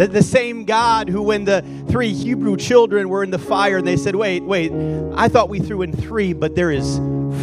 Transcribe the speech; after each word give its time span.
The, 0.00 0.08
the 0.08 0.22
same 0.22 0.64
God 0.64 1.10
who, 1.10 1.20
when 1.20 1.44
the 1.44 1.62
three 1.90 2.14
Hebrew 2.14 2.56
children 2.56 3.10
were 3.10 3.22
in 3.22 3.30
the 3.30 3.38
fire, 3.38 3.82
they 3.82 3.98
said, 3.98 4.16
Wait, 4.16 4.42
wait, 4.42 4.72
I 5.14 5.28
thought 5.28 5.50
we 5.50 5.58
threw 5.58 5.82
in 5.82 5.92
three, 5.92 6.32
but 6.32 6.54
there 6.54 6.70
is 6.70 6.96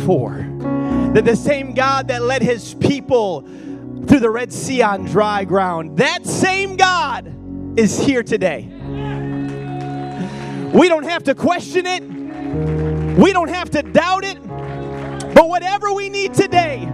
four. 0.08 0.44
The, 1.14 1.22
the 1.24 1.36
same 1.36 1.76
God 1.76 2.08
that 2.08 2.24
led 2.24 2.42
his 2.42 2.74
people 2.74 3.42
through 4.08 4.22
the 4.22 4.32
Red 4.32 4.52
Sea 4.52 4.82
on 4.82 5.06
dry 5.06 5.44
ground, 5.44 5.98
that 5.98 6.26
same 6.26 6.78
God 6.78 7.32
is 7.78 8.00
here 8.00 8.24
today. 8.24 8.64
We 10.74 10.90
don't 10.90 11.06
have 11.06 11.26
to 11.26 11.36
question 11.36 11.86
it, 11.86 12.02
we 13.20 13.34
don't 13.34 13.50
have 13.50 13.70
to 13.70 13.84
doubt 13.84 14.26
it, 14.26 14.42
but 14.42 15.48
whatever 15.48 15.94
we 15.94 16.10
need 16.10 16.34
today, 16.34 16.92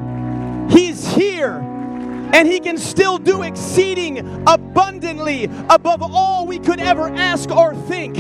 He's 0.70 1.08
here 1.14 1.62
and 2.34 2.48
He 2.48 2.60
can 2.60 2.78
still 2.78 3.18
do 3.18 3.44
exceeding 3.44 4.44
abundantly 4.48 5.46
above 5.70 6.02
all 6.02 6.46
we 6.46 6.60
could 6.60 6.80
ever 6.80 7.08
ask 7.10 7.50
or 7.52 7.76
think. 7.76 8.18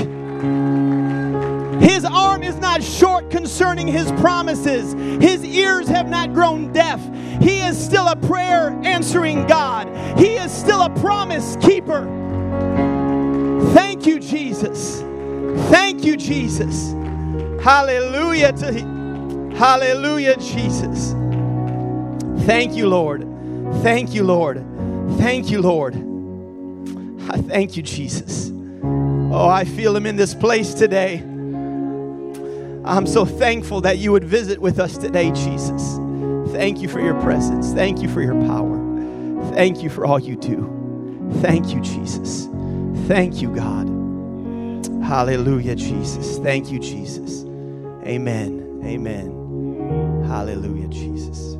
His 1.81 2.05
arm 2.05 2.43
is 2.43 2.55
not 2.57 2.83
short 2.83 3.29
concerning 3.29 3.87
His 3.87 4.11
promises, 4.13 4.93
His 5.21 5.43
ears 5.43 5.87
have 5.87 6.07
not 6.07 6.33
grown 6.33 6.71
deaf. 6.71 7.01
He 7.41 7.59
is 7.59 7.77
still 7.77 8.07
a 8.07 8.15
prayer 8.15 8.79
answering 8.83 9.47
God, 9.47 9.87
He 10.17 10.35
is 10.35 10.51
still 10.51 10.81
a 10.83 10.89
promise 10.99 11.57
keeper. 11.57 12.05
Thank 13.73 14.05
you, 14.05 14.19
Jesus. 14.19 15.01
Thank 15.69 16.03
you, 16.03 16.15
Jesus. 16.15 16.91
Hallelujah 17.63 18.51
to 18.53 18.71
Hallelujah, 19.55 20.35
Jesus. 20.37 21.13
Thank 22.45 22.73
you, 22.73 22.87
Lord. 22.87 23.32
Thank 23.81 24.13
you, 24.13 24.23
Lord. 24.23 24.63
Thank 25.17 25.49
you, 25.49 25.61
Lord. 25.61 25.95
I 27.29 27.37
thank 27.37 27.77
you, 27.77 27.83
Jesus. 27.83 28.51
Oh, 28.83 29.47
I 29.47 29.63
feel 29.65 29.95
Him 29.95 30.05
in 30.05 30.15
this 30.15 30.33
place 30.33 30.73
today. 30.73 31.23
I'm 32.85 33.07
so 33.07 33.25
thankful 33.25 33.81
that 33.81 33.97
you 33.97 34.11
would 34.11 34.25
visit 34.25 34.59
with 34.59 34.79
us 34.79 34.97
today, 34.97 35.31
Jesus. 35.31 35.97
Thank 36.53 36.81
you 36.81 36.89
for 36.89 36.99
your 36.99 37.19
presence. 37.21 37.71
Thank 37.71 38.01
you 38.01 38.09
for 38.09 38.21
your 38.21 38.39
power. 38.45 38.77
Thank 39.53 39.81
you 39.81 39.89
for 39.89 40.05
all 40.05 40.19
you 40.19 40.35
do. 40.35 40.69
Thank 41.41 41.73
you, 41.73 41.79
Jesus. 41.81 42.47
Thank 43.07 43.41
you, 43.41 43.53
God. 43.55 43.87
Hallelujah, 45.03 45.75
Jesus. 45.75 46.37
Thank 46.39 46.71
you, 46.71 46.79
Jesus. 46.79 47.43
Amen. 48.05 48.81
Amen. 48.83 50.25
Hallelujah, 50.27 50.87
Jesus. 50.89 51.55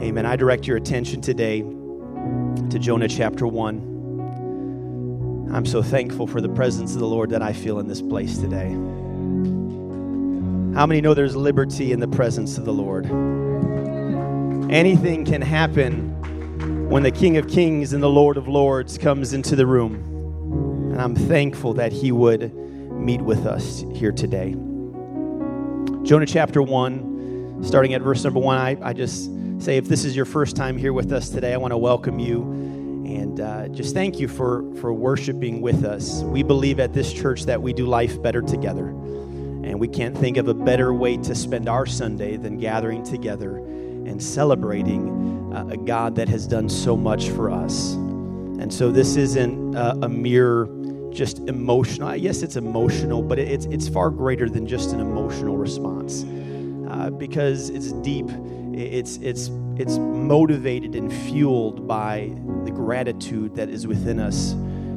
Amen. 0.00 0.26
I 0.26 0.36
direct 0.36 0.68
your 0.68 0.76
attention 0.76 1.20
today 1.20 1.62
to 1.62 2.78
Jonah 2.78 3.08
chapter 3.08 3.48
1. 3.48 5.50
I'm 5.52 5.66
so 5.66 5.82
thankful 5.82 6.28
for 6.28 6.40
the 6.40 6.50
presence 6.50 6.94
of 6.94 7.00
the 7.00 7.06
Lord 7.06 7.30
that 7.30 7.42
I 7.42 7.52
feel 7.52 7.80
in 7.80 7.88
this 7.88 8.00
place 8.00 8.38
today. 8.38 8.68
How 10.76 10.86
many 10.86 11.00
know 11.00 11.14
there's 11.14 11.34
liberty 11.34 11.90
in 11.90 11.98
the 11.98 12.06
presence 12.06 12.58
of 12.58 12.64
the 12.64 12.72
Lord? 12.72 13.06
Anything 14.70 15.24
can 15.24 15.42
happen 15.42 16.88
when 16.88 17.02
the 17.02 17.10
King 17.10 17.36
of 17.36 17.48
Kings 17.48 17.92
and 17.92 18.00
the 18.00 18.08
Lord 18.08 18.36
of 18.36 18.46
Lords 18.46 18.98
comes 18.98 19.32
into 19.32 19.56
the 19.56 19.66
room. 19.66 19.94
And 20.92 21.02
I'm 21.02 21.16
thankful 21.16 21.74
that 21.74 21.90
he 21.90 22.12
would 22.12 22.54
meet 22.54 23.20
with 23.20 23.46
us 23.46 23.84
here 23.94 24.12
today. 24.12 24.52
Jonah 26.04 26.24
chapter 26.24 26.62
1, 26.62 27.64
starting 27.64 27.94
at 27.94 28.02
verse 28.02 28.22
number 28.22 28.38
1, 28.38 28.56
I, 28.56 28.76
I 28.80 28.92
just 28.92 29.28
say 29.58 29.76
if 29.76 29.88
this 29.88 30.04
is 30.04 30.14
your 30.14 30.24
first 30.24 30.56
time 30.56 30.76
here 30.76 30.92
with 30.92 31.12
us 31.12 31.28
today, 31.28 31.52
I 31.52 31.56
want 31.56 31.72
to 31.72 31.78
welcome 31.78 32.18
you 32.18 32.42
and 33.08 33.40
uh, 33.40 33.68
just 33.68 33.94
thank 33.94 34.20
you 34.20 34.28
for, 34.28 34.62
for 34.76 34.92
worshiping 34.92 35.60
with 35.60 35.84
us. 35.84 36.20
We 36.22 36.42
believe 36.42 36.78
at 36.78 36.92
this 36.92 37.12
church 37.12 37.44
that 37.44 37.60
we 37.60 37.72
do 37.72 37.86
life 37.86 38.20
better 38.20 38.42
together. 38.42 38.88
And 38.88 39.80
we 39.80 39.88
can't 39.88 40.16
think 40.16 40.36
of 40.36 40.48
a 40.48 40.54
better 40.54 40.92
way 40.92 41.16
to 41.18 41.34
spend 41.34 41.68
our 41.68 41.86
Sunday 41.86 42.36
than 42.36 42.58
gathering 42.58 43.02
together 43.02 43.56
and 43.56 44.22
celebrating 44.22 45.52
uh, 45.54 45.68
a 45.68 45.76
God 45.76 46.16
that 46.16 46.28
has 46.28 46.46
done 46.46 46.68
so 46.68 46.96
much 46.96 47.30
for 47.30 47.50
us. 47.50 47.94
And 47.94 48.72
so 48.72 48.92
this 48.92 49.16
isn't 49.16 49.74
uh, 49.74 49.96
a 50.02 50.08
mere 50.08 50.68
just 51.10 51.38
emotional. 51.48 52.14
Yes, 52.16 52.42
it's 52.42 52.56
emotional, 52.56 53.22
but 53.22 53.38
it's 53.38 53.66
it's 53.66 53.88
far 53.88 54.10
greater 54.10 54.48
than 54.48 54.66
just 54.66 54.92
an 54.92 55.00
emotional 55.00 55.56
response 55.56 56.24
uh, 56.90 57.10
because 57.10 57.70
it's 57.70 57.92
deep. 57.92 58.28
It's 58.78 59.16
it's 59.16 59.50
it's 59.76 59.98
motivated 59.98 60.94
and 60.94 61.12
fueled 61.12 61.86
by 61.88 62.32
the 62.64 62.70
gratitude 62.70 63.56
that 63.56 63.68
is 63.68 63.86
within 63.86 64.20
us 64.20 64.54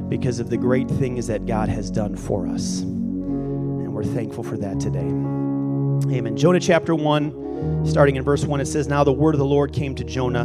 because 0.08 0.38
of 0.38 0.50
the 0.50 0.56
great 0.56 0.88
things 0.88 1.26
that 1.26 1.46
God 1.46 1.68
has 1.68 1.90
done 1.90 2.16
for 2.16 2.46
us 2.46 2.82
And 2.82 3.94
we're 3.94 4.04
thankful 4.04 4.44
for 4.44 4.56
that 4.58 4.78
today. 4.78 4.98
Amen. 4.98 6.36
Jonah 6.36 6.60
chapter 6.60 6.94
1, 6.94 7.86
starting 7.86 8.16
in 8.16 8.22
verse 8.22 8.44
1, 8.44 8.60
it 8.60 8.66
says, 8.66 8.88
Now 8.88 9.04
the 9.04 9.12
word 9.12 9.34
of 9.34 9.38
the 9.38 9.44
Lord 9.46 9.72
came 9.72 9.94
to 9.94 10.04
Jonah, 10.04 10.44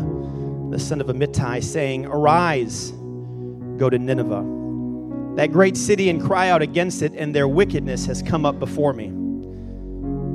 the 0.71 0.79
son 0.79 1.01
of 1.01 1.07
Amittai, 1.07 1.63
saying, 1.63 2.05
Arise, 2.05 2.91
go 3.77 3.89
to 3.89 3.99
Nineveh, 3.99 5.35
that 5.35 5.51
great 5.51 5.75
city, 5.75 6.09
and 6.09 6.21
cry 6.21 6.49
out 6.49 6.61
against 6.61 7.01
it, 7.01 7.13
and 7.13 7.35
their 7.35 7.47
wickedness 7.47 8.05
has 8.05 8.21
come 8.21 8.45
up 8.45 8.59
before 8.59 8.93
me. 8.93 9.11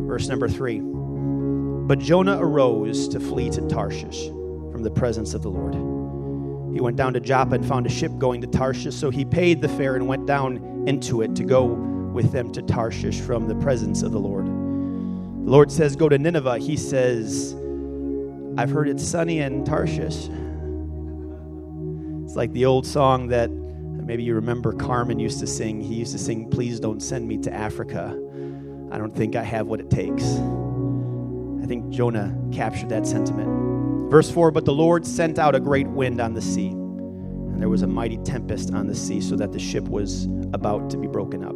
Verse 0.06 0.28
number 0.28 0.48
3. 0.48 0.91
But 1.87 1.98
Jonah 1.98 2.38
arose 2.38 3.09
to 3.09 3.19
flee 3.19 3.50
to 3.50 3.60
Tarshish 3.69 4.28
from 4.70 4.82
the 4.82 4.91
presence 4.91 5.34
of 5.34 5.43
the 5.43 5.50
Lord. 5.50 5.75
He 6.72 6.81
went 6.81 6.97
down 6.97 7.12
to 7.15 7.20
Joppa 7.20 7.56
and 7.56 7.66
found 7.66 7.87
a 7.87 7.91
ship 7.91 8.16
going 8.19 8.41
to 8.41 8.47
Tarshish, 8.47 8.94
so 8.94 9.10
he 9.10 9.25
paid 9.25 9.60
the 9.60 9.69
fare 9.69 9.97
and 9.97 10.06
went 10.06 10.26
down 10.26 10.84
into 10.87 11.22
it 11.22 11.34
to 11.37 11.44
go 11.44 11.65
with 11.66 12.32
them 12.32 12.53
to 12.53 12.62
Tarshish 12.62 13.20
from 13.20 13.48
the 13.48 13.54
presence 13.56 14.03
of 14.03 14.12
the 14.12 14.19
Lord. 14.19 14.47
The 14.47 15.50
Lord 15.50 15.72
says, 15.72 15.97
Go 15.97 16.09
to 16.09 16.19
Nineveh. 16.19 16.59
He 16.59 16.76
says, 16.76 17.54
I've 18.56 18.70
heard 18.70 18.88
it's 18.88 19.04
sunny 19.04 19.41
in 19.41 19.64
Tarshish. 19.64 20.28
It's 22.25 22.37
like 22.37 22.53
the 22.53 22.64
old 22.64 22.87
song 22.87 23.26
that 23.28 23.50
maybe 23.50 24.22
you 24.22 24.34
remember 24.34 24.72
Carmen 24.72 25.19
used 25.19 25.41
to 25.41 25.47
sing. 25.47 25.81
He 25.81 25.97
used 25.97 26.12
to 26.12 26.19
sing, 26.19 26.49
Please 26.49 26.78
don't 26.78 27.03
send 27.03 27.26
me 27.26 27.38
to 27.38 27.53
Africa. 27.53 28.19
I 28.91 28.99
don't 28.99 29.14
think 29.14 29.37
I 29.37 29.43
have 29.43 29.66
what 29.66 29.81
it 29.81 29.91
takes. 29.91 30.38
I 31.62 31.66
think 31.66 31.90
Jonah 31.90 32.36
captured 32.52 32.88
that 32.88 33.06
sentiment. 33.06 34.10
Verse 34.10 34.30
4 34.30 34.50
But 34.50 34.64
the 34.64 34.72
Lord 34.72 35.06
sent 35.06 35.38
out 35.38 35.54
a 35.54 35.60
great 35.60 35.86
wind 35.86 36.20
on 36.20 36.34
the 36.34 36.42
sea, 36.42 36.68
and 36.68 37.60
there 37.62 37.68
was 37.68 37.82
a 37.82 37.86
mighty 37.86 38.18
tempest 38.18 38.74
on 38.74 38.88
the 38.88 38.94
sea, 38.94 39.20
so 39.20 39.36
that 39.36 39.52
the 39.52 39.60
ship 39.60 39.84
was 39.84 40.26
about 40.52 40.90
to 40.90 40.96
be 40.96 41.06
broken 41.06 41.44
up. 41.44 41.54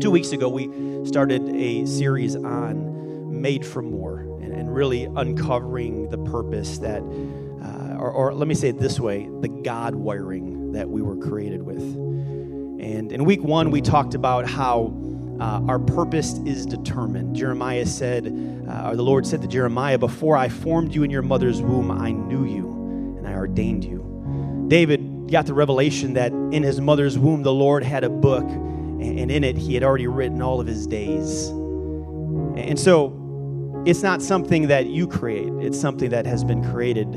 Two 0.00 0.10
weeks 0.10 0.32
ago, 0.32 0.48
we 0.48 0.70
started 1.06 1.46
a 1.54 1.84
series 1.84 2.34
on 2.34 3.40
Made 3.40 3.66
for 3.66 3.82
More 3.82 4.20
and, 4.42 4.54
and 4.54 4.74
really 4.74 5.04
uncovering 5.04 6.08
the 6.08 6.18
purpose 6.18 6.78
that, 6.78 7.02
uh, 7.02 7.96
or, 7.98 8.10
or, 8.10 8.34
let 8.34 8.48
me 8.48 8.54
say 8.54 8.70
it 8.70 8.78
this 8.78 8.98
way 8.98 9.28
the 9.40 9.48
God 9.48 9.94
wiring 9.94 10.72
that 10.72 10.88
we 10.88 11.02
were 11.02 11.16
created 11.16 11.62
with. 11.62 11.82
And 11.82 13.12
in 13.12 13.24
week 13.24 13.42
one, 13.42 13.70
we 13.70 13.82
talked 13.82 14.14
about 14.14 14.48
how 14.48 14.92
uh, 15.40 15.60
our 15.68 15.78
purpose 15.78 16.38
is 16.44 16.66
determined. 16.66 17.34
Jeremiah 17.34 17.86
said, 17.86 18.26
uh, 18.68 18.90
or 18.90 18.96
the 18.96 19.02
Lord 19.02 19.26
said 19.26 19.42
to 19.42 19.48
Jeremiah, 19.48 19.98
Before 19.98 20.36
I 20.36 20.48
formed 20.48 20.94
you 20.94 21.02
in 21.02 21.10
your 21.10 21.22
mother's 21.22 21.60
womb, 21.60 21.90
I 21.90 22.12
knew 22.12 22.44
you 22.44 23.16
and 23.18 23.26
I 23.26 23.34
ordained 23.34 23.84
you. 23.84 24.66
David 24.68 25.30
got 25.30 25.46
the 25.46 25.54
revelation 25.54 26.14
that 26.14 26.32
in 26.32 26.62
his 26.62 26.80
mother's 26.80 27.18
womb, 27.18 27.42
the 27.42 27.52
Lord 27.52 27.82
had 27.82 28.04
a 28.04 28.10
book 28.10 28.44
and 28.44 29.30
in 29.30 29.44
it 29.44 29.56
he 29.56 29.74
had 29.74 29.82
already 29.82 30.06
written 30.06 30.40
all 30.40 30.60
of 30.60 30.66
his 30.66 30.86
days. 30.86 31.48
And 31.48 32.78
so 32.78 33.82
it's 33.86 34.02
not 34.02 34.22
something 34.22 34.68
that 34.68 34.86
you 34.86 35.06
create, 35.06 35.52
it's 35.60 35.78
something 35.78 36.10
that 36.10 36.26
has 36.26 36.44
been 36.44 36.62
created 36.72 37.12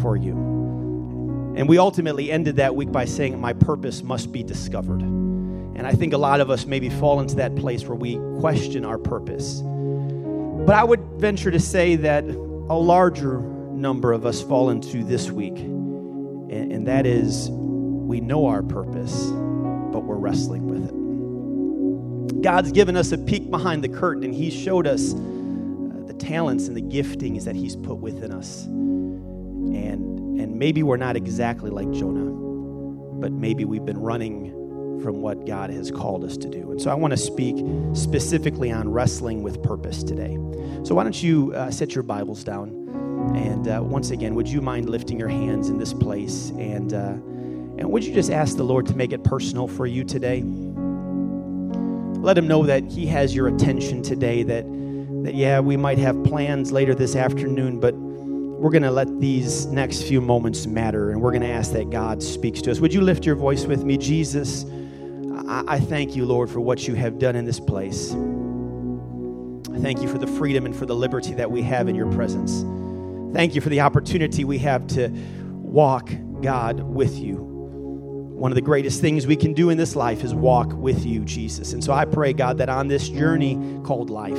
for 0.00 0.16
you. 0.16 0.32
And 1.56 1.68
we 1.68 1.78
ultimately 1.78 2.30
ended 2.30 2.56
that 2.56 2.76
week 2.76 2.92
by 2.92 3.06
saying, 3.06 3.40
My 3.40 3.52
purpose 3.52 4.02
must 4.02 4.30
be 4.30 4.42
discovered. 4.42 5.02
And 5.76 5.86
I 5.86 5.92
think 5.92 6.14
a 6.14 6.18
lot 6.18 6.40
of 6.40 6.50
us 6.50 6.64
maybe 6.64 6.88
fall 6.88 7.20
into 7.20 7.34
that 7.36 7.54
place 7.54 7.84
where 7.84 7.96
we 7.96 8.16
question 8.40 8.86
our 8.86 8.96
purpose. 8.96 9.60
But 9.60 10.74
I 10.74 10.82
would 10.82 11.00
venture 11.18 11.50
to 11.50 11.60
say 11.60 11.96
that 11.96 12.24
a 12.24 12.74
larger 12.74 13.40
number 13.40 14.12
of 14.12 14.24
us 14.24 14.40
fall 14.42 14.70
into 14.70 15.04
this 15.04 15.30
week, 15.30 15.58
and, 15.58 16.86
that 16.86 17.04
is 17.04 17.50
we 17.50 18.20
know 18.20 18.46
our 18.46 18.62
purpose, 18.62 19.26
but 19.26 20.04
we're 20.04 20.16
wrestling 20.16 20.66
with 20.66 20.84
it. 20.88 22.42
God's 22.42 22.72
given 22.72 22.96
us 22.96 23.12
a 23.12 23.18
peek 23.18 23.50
behind 23.50 23.84
the 23.84 23.88
curtain, 23.88 24.24
and 24.24 24.32
He 24.32 24.50
showed 24.50 24.86
us 24.86 25.12
uh, 25.12 25.16
the 26.06 26.14
talents 26.18 26.68
and 26.68 26.76
the 26.76 26.82
giftings 26.82 27.44
that 27.44 27.54
He's 27.54 27.76
put 27.76 27.98
within 27.98 28.32
us. 28.32 28.64
And, 28.64 30.40
and 30.40 30.58
maybe 30.58 30.82
we're 30.82 30.96
not 30.96 31.16
exactly 31.16 31.70
like 31.70 31.90
Jonah, 31.90 32.30
but 33.20 33.32
maybe 33.32 33.64
we've 33.64 33.84
been 33.84 33.98
running 33.98 34.65
from 35.02 35.20
what 35.20 35.46
God 35.46 35.70
has 35.70 35.90
called 35.90 36.24
us 36.24 36.36
to 36.38 36.48
do. 36.48 36.70
And 36.70 36.80
so 36.80 36.90
I 36.90 36.94
want 36.94 37.12
to 37.12 37.16
speak 37.16 37.56
specifically 37.94 38.70
on 38.72 38.90
wrestling 38.90 39.42
with 39.42 39.62
purpose 39.62 40.02
today. 40.02 40.36
So 40.84 40.94
why 40.94 41.02
don't 41.02 41.22
you 41.22 41.52
uh, 41.54 41.70
set 41.70 41.94
your 41.94 42.02
Bibles 42.02 42.44
down? 42.44 42.70
And 43.34 43.68
uh, 43.68 43.80
once 43.82 44.10
again, 44.10 44.34
would 44.34 44.48
you 44.48 44.60
mind 44.60 44.88
lifting 44.88 45.18
your 45.18 45.28
hands 45.28 45.68
in 45.68 45.78
this 45.78 45.92
place 45.92 46.50
and, 46.50 46.92
uh, 46.92 47.14
And 47.78 47.90
would 47.90 48.04
you 48.04 48.14
just 48.14 48.30
ask 48.30 48.56
the 48.56 48.64
Lord 48.64 48.86
to 48.86 48.96
make 48.96 49.12
it 49.12 49.22
personal 49.22 49.68
for 49.68 49.86
you 49.86 50.02
today? 50.02 50.42
Let 52.20 52.38
him 52.38 52.48
know 52.48 52.64
that 52.64 52.84
he 52.90 53.06
has 53.06 53.34
your 53.34 53.48
attention 53.48 54.02
today, 54.02 54.42
that, 54.44 54.64
that 55.24 55.34
yeah, 55.34 55.60
we 55.60 55.76
might 55.76 55.98
have 55.98 56.24
plans 56.24 56.72
later 56.72 56.94
this 56.94 57.14
afternoon, 57.16 57.78
but 57.78 57.94
we're 57.94 58.70
going 58.70 58.82
to 58.82 58.90
let 58.90 59.20
these 59.20 59.66
next 59.66 60.04
few 60.04 60.22
moments 60.22 60.66
matter 60.66 61.10
and 61.10 61.20
we're 61.20 61.32
going 61.32 61.42
to 61.42 61.48
ask 61.48 61.72
that 61.72 61.90
God 61.90 62.22
speaks 62.22 62.62
to 62.62 62.70
us. 62.70 62.80
Would 62.80 62.94
you 62.94 63.02
lift 63.02 63.26
your 63.26 63.36
voice 63.36 63.66
with 63.66 63.84
me? 63.84 63.98
Jesus, 63.98 64.64
I, 65.48 65.64
I 65.66 65.80
thank 65.80 66.16
you, 66.16 66.24
Lord, 66.24 66.50
for 66.50 66.60
what 66.60 66.86
you 66.86 66.94
have 66.94 67.18
done 67.18 67.36
in 67.36 67.44
this 67.44 67.60
place. 67.60 68.12
I 68.12 69.78
thank 69.78 70.00
you 70.00 70.08
for 70.08 70.18
the 70.18 70.26
freedom 70.26 70.66
and 70.66 70.74
for 70.74 70.86
the 70.86 70.94
liberty 70.94 71.34
that 71.34 71.50
we 71.50 71.62
have 71.62 71.88
in 71.88 71.94
your 71.94 72.10
presence. 72.12 72.64
Thank 73.34 73.54
you 73.54 73.60
for 73.60 73.68
the 73.68 73.80
opportunity 73.80 74.44
we 74.44 74.58
have 74.58 74.86
to 74.88 75.10
walk, 75.52 76.10
God, 76.40 76.80
with 76.80 77.18
you. 77.18 77.36
One 77.36 78.50
of 78.50 78.54
the 78.54 78.62
greatest 78.62 79.00
things 79.00 79.26
we 79.26 79.36
can 79.36 79.52
do 79.52 79.70
in 79.70 79.78
this 79.78 79.96
life 79.96 80.22
is 80.24 80.34
walk 80.34 80.72
with 80.72 81.04
you, 81.06 81.24
Jesus. 81.24 81.72
And 81.72 81.82
so 81.82 81.92
I 81.92 82.04
pray, 82.04 82.32
God, 82.32 82.58
that 82.58 82.68
on 82.68 82.88
this 82.88 83.08
journey 83.08 83.56
called 83.84 84.10
life, 84.10 84.38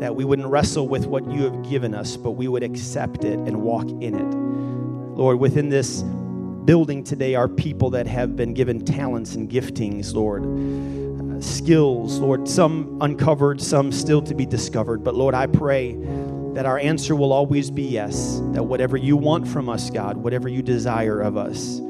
that 0.00 0.14
we 0.14 0.24
wouldn't 0.24 0.48
wrestle 0.48 0.88
with 0.88 1.06
what 1.06 1.30
you 1.30 1.44
have 1.44 1.68
given 1.68 1.94
us, 1.94 2.16
but 2.16 2.32
we 2.32 2.48
would 2.48 2.62
accept 2.62 3.24
it 3.24 3.38
and 3.38 3.62
walk 3.62 3.88
in 3.88 4.14
it. 4.14 5.16
Lord, 5.16 5.38
within 5.38 5.70
this 5.70 6.02
building 6.66 7.04
today 7.04 7.36
are 7.36 7.48
people 7.48 7.90
that 7.90 8.06
have 8.08 8.36
been 8.36 8.52
given 8.52 8.84
talents 8.84 9.36
and 9.36 9.48
giftings, 9.48 10.12
Lord, 10.12 10.44
uh, 10.44 11.40
skills, 11.40 12.18
Lord, 12.18 12.48
some 12.48 12.98
uncovered, 13.00 13.60
some 13.60 13.92
still 13.92 14.20
to 14.22 14.34
be 14.34 14.44
discovered. 14.44 15.04
But 15.04 15.14
Lord, 15.14 15.34
I 15.34 15.46
pray 15.46 15.96
that 16.54 16.66
our 16.66 16.78
answer 16.78 17.14
will 17.14 17.32
always 17.32 17.70
be 17.70 17.84
yes, 17.84 18.40
that 18.52 18.64
whatever 18.64 18.96
you 18.96 19.16
want 19.16 19.46
from 19.46 19.68
us, 19.68 19.90
God, 19.90 20.16
whatever 20.16 20.48
you 20.48 20.60
desire 20.60 21.20
of 21.20 21.36
us, 21.36 21.80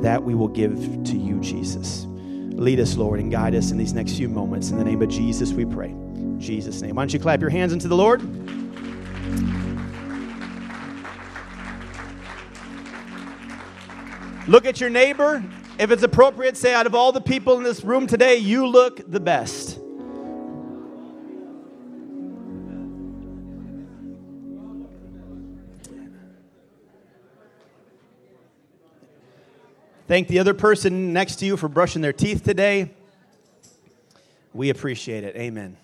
that 0.00 0.22
we 0.22 0.34
will 0.34 0.48
give 0.48 0.76
to 1.04 1.16
you, 1.18 1.40
Jesus. 1.40 2.06
Lead 2.08 2.78
us, 2.78 2.96
Lord, 2.96 3.18
and 3.18 3.32
guide 3.32 3.54
us 3.54 3.72
in 3.72 3.78
these 3.78 3.94
next 3.94 4.16
few 4.16 4.28
moments. 4.28 4.70
In 4.70 4.78
the 4.78 4.84
name 4.84 5.02
of 5.02 5.08
Jesus, 5.08 5.52
we 5.52 5.64
pray. 5.64 5.94
Jesus' 6.38 6.80
name. 6.82 6.94
Why 6.94 7.02
don't 7.02 7.12
you 7.12 7.18
clap 7.18 7.40
your 7.40 7.50
hands 7.50 7.72
into 7.72 7.88
the 7.88 7.96
Lord? 7.96 8.20
Look 14.50 14.66
at 14.66 14.80
your 14.80 14.90
neighbor. 14.90 15.44
If 15.78 15.92
it's 15.92 16.02
appropriate, 16.02 16.56
say, 16.56 16.74
out 16.74 16.84
of 16.84 16.92
all 16.92 17.12
the 17.12 17.20
people 17.20 17.56
in 17.58 17.62
this 17.62 17.84
room 17.84 18.08
today, 18.08 18.34
you 18.34 18.66
look 18.66 19.08
the 19.08 19.20
best. 19.20 19.78
Thank 30.08 30.26
the 30.26 30.40
other 30.40 30.52
person 30.52 31.12
next 31.12 31.36
to 31.36 31.46
you 31.46 31.56
for 31.56 31.68
brushing 31.68 32.02
their 32.02 32.12
teeth 32.12 32.42
today. 32.42 32.90
We 34.52 34.70
appreciate 34.70 35.22
it. 35.22 35.36
Amen. 35.36 35.76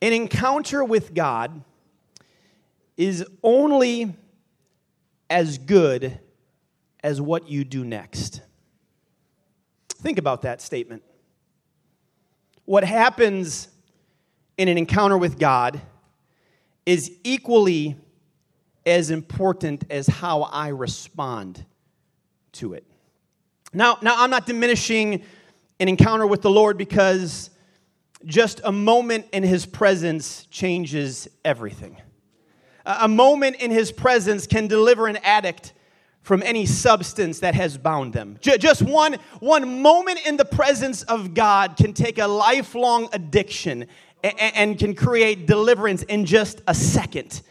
An 0.00 0.12
encounter 0.12 0.84
with 0.84 1.12
God 1.12 1.64
is 2.96 3.26
only 3.42 4.14
as 5.30 5.58
good 5.58 6.18
as 7.02 7.20
what 7.20 7.48
you 7.48 7.64
do 7.64 7.84
next. 7.84 8.40
Think 9.88 10.18
about 10.18 10.42
that 10.42 10.60
statement. 10.60 11.02
What 12.64 12.84
happens 12.84 13.68
in 14.56 14.68
an 14.68 14.78
encounter 14.78 15.16
with 15.16 15.38
God 15.38 15.80
is 16.84 17.12
equally 17.24 17.96
as 18.86 19.10
important 19.10 19.84
as 19.90 20.06
how 20.06 20.42
I 20.42 20.68
respond 20.68 21.64
to 22.52 22.74
it. 22.74 22.84
Now, 23.72 23.98
now 24.02 24.14
I'm 24.16 24.30
not 24.30 24.46
diminishing 24.46 25.22
an 25.80 25.88
encounter 25.88 26.26
with 26.26 26.42
the 26.42 26.50
Lord 26.50 26.78
because 26.78 27.50
just 28.24 28.60
a 28.64 28.72
moment 28.72 29.26
in 29.32 29.42
his 29.42 29.66
presence 29.66 30.46
changes 30.46 31.28
everything. 31.44 31.96
A 32.88 33.06
moment 33.06 33.56
in 33.56 33.70
his 33.70 33.92
presence 33.92 34.46
can 34.46 34.66
deliver 34.66 35.08
an 35.08 35.18
addict 35.18 35.74
from 36.22 36.42
any 36.42 36.64
substance 36.64 37.40
that 37.40 37.54
has 37.54 37.76
bound 37.76 38.14
them. 38.14 38.38
Just 38.40 38.80
one, 38.80 39.18
one 39.40 39.82
moment 39.82 40.26
in 40.26 40.38
the 40.38 40.44
presence 40.46 41.02
of 41.02 41.34
God 41.34 41.76
can 41.76 41.92
take 41.92 42.18
a 42.18 42.26
lifelong 42.26 43.10
addiction 43.12 43.86
and 44.22 44.78
can 44.78 44.94
create 44.94 45.46
deliverance 45.46 46.02
in 46.04 46.24
just 46.24 46.62
a 46.66 46.74
second 46.74 47.42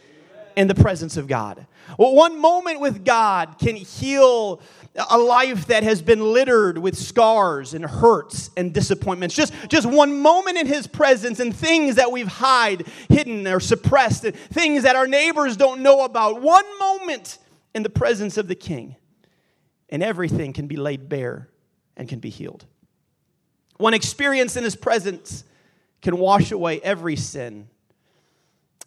in 0.56 0.66
the 0.66 0.74
presence 0.74 1.16
of 1.16 1.28
God. 1.28 1.66
Well, 1.96 2.16
one 2.16 2.40
moment 2.40 2.80
with 2.80 3.04
God 3.04 3.58
can 3.60 3.76
heal 3.76 4.60
a 5.10 5.18
life 5.18 5.66
that 5.66 5.82
has 5.82 6.02
been 6.02 6.20
littered 6.32 6.78
with 6.78 6.96
scars 6.96 7.74
and 7.74 7.84
hurts 7.84 8.50
and 8.56 8.74
disappointments. 8.74 9.34
Just, 9.34 9.52
just 9.68 9.86
one 9.86 10.20
moment 10.20 10.58
in 10.58 10.66
His 10.66 10.86
presence 10.86 11.40
and 11.40 11.54
things 11.54 11.96
that 11.96 12.10
we've 12.10 12.28
hide, 12.28 12.86
hidden 13.08 13.46
or 13.46 13.60
suppressed, 13.60 14.24
and 14.24 14.34
things 14.34 14.82
that 14.82 14.96
our 14.96 15.06
neighbors 15.06 15.56
don't 15.56 15.80
know 15.80 16.04
about. 16.04 16.42
One 16.42 16.64
moment 16.78 17.38
in 17.74 17.82
the 17.82 17.90
presence 17.90 18.36
of 18.36 18.48
the 18.48 18.54
King, 18.54 18.96
and 19.88 20.02
everything 20.02 20.52
can 20.52 20.66
be 20.66 20.76
laid 20.76 21.08
bare 21.08 21.48
and 21.96 22.08
can 22.08 22.18
be 22.18 22.30
healed. 22.30 22.66
One 23.76 23.94
experience 23.94 24.56
in 24.56 24.64
His 24.64 24.76
presence 24.76 25.44
can 26.02 26.18
wash 26.18 26.50
away 26.50 26.80
every 26.80 27.16
sin, 27.16 27.68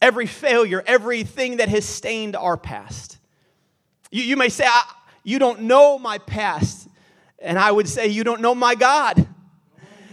every 0.01 0.25
failure, 0.25 0.83
everything 0.85 1.57
that 1.57 1.69
has 1.69 1.85
stained 1.85 2.35
our 2.35 2.57
past. 2.57 3.17
You, 4.11 4.23
you 4.23 4.35
may 4.35 4.49
say, 4.49 4.65
you 5.23 5.39
don't 5.39 5.61
know 5.61 5.99
my 5.99 6.17
past. 6.17 6.87
And 7.39 7.57
I 7.57 7.71
would 7.71 7.87
say, 7.87 8.07
You 8.07 8.23
don't 8.23 8.41
know 8.41 8.55
my 8.55 8.75
God. 8.75 9.27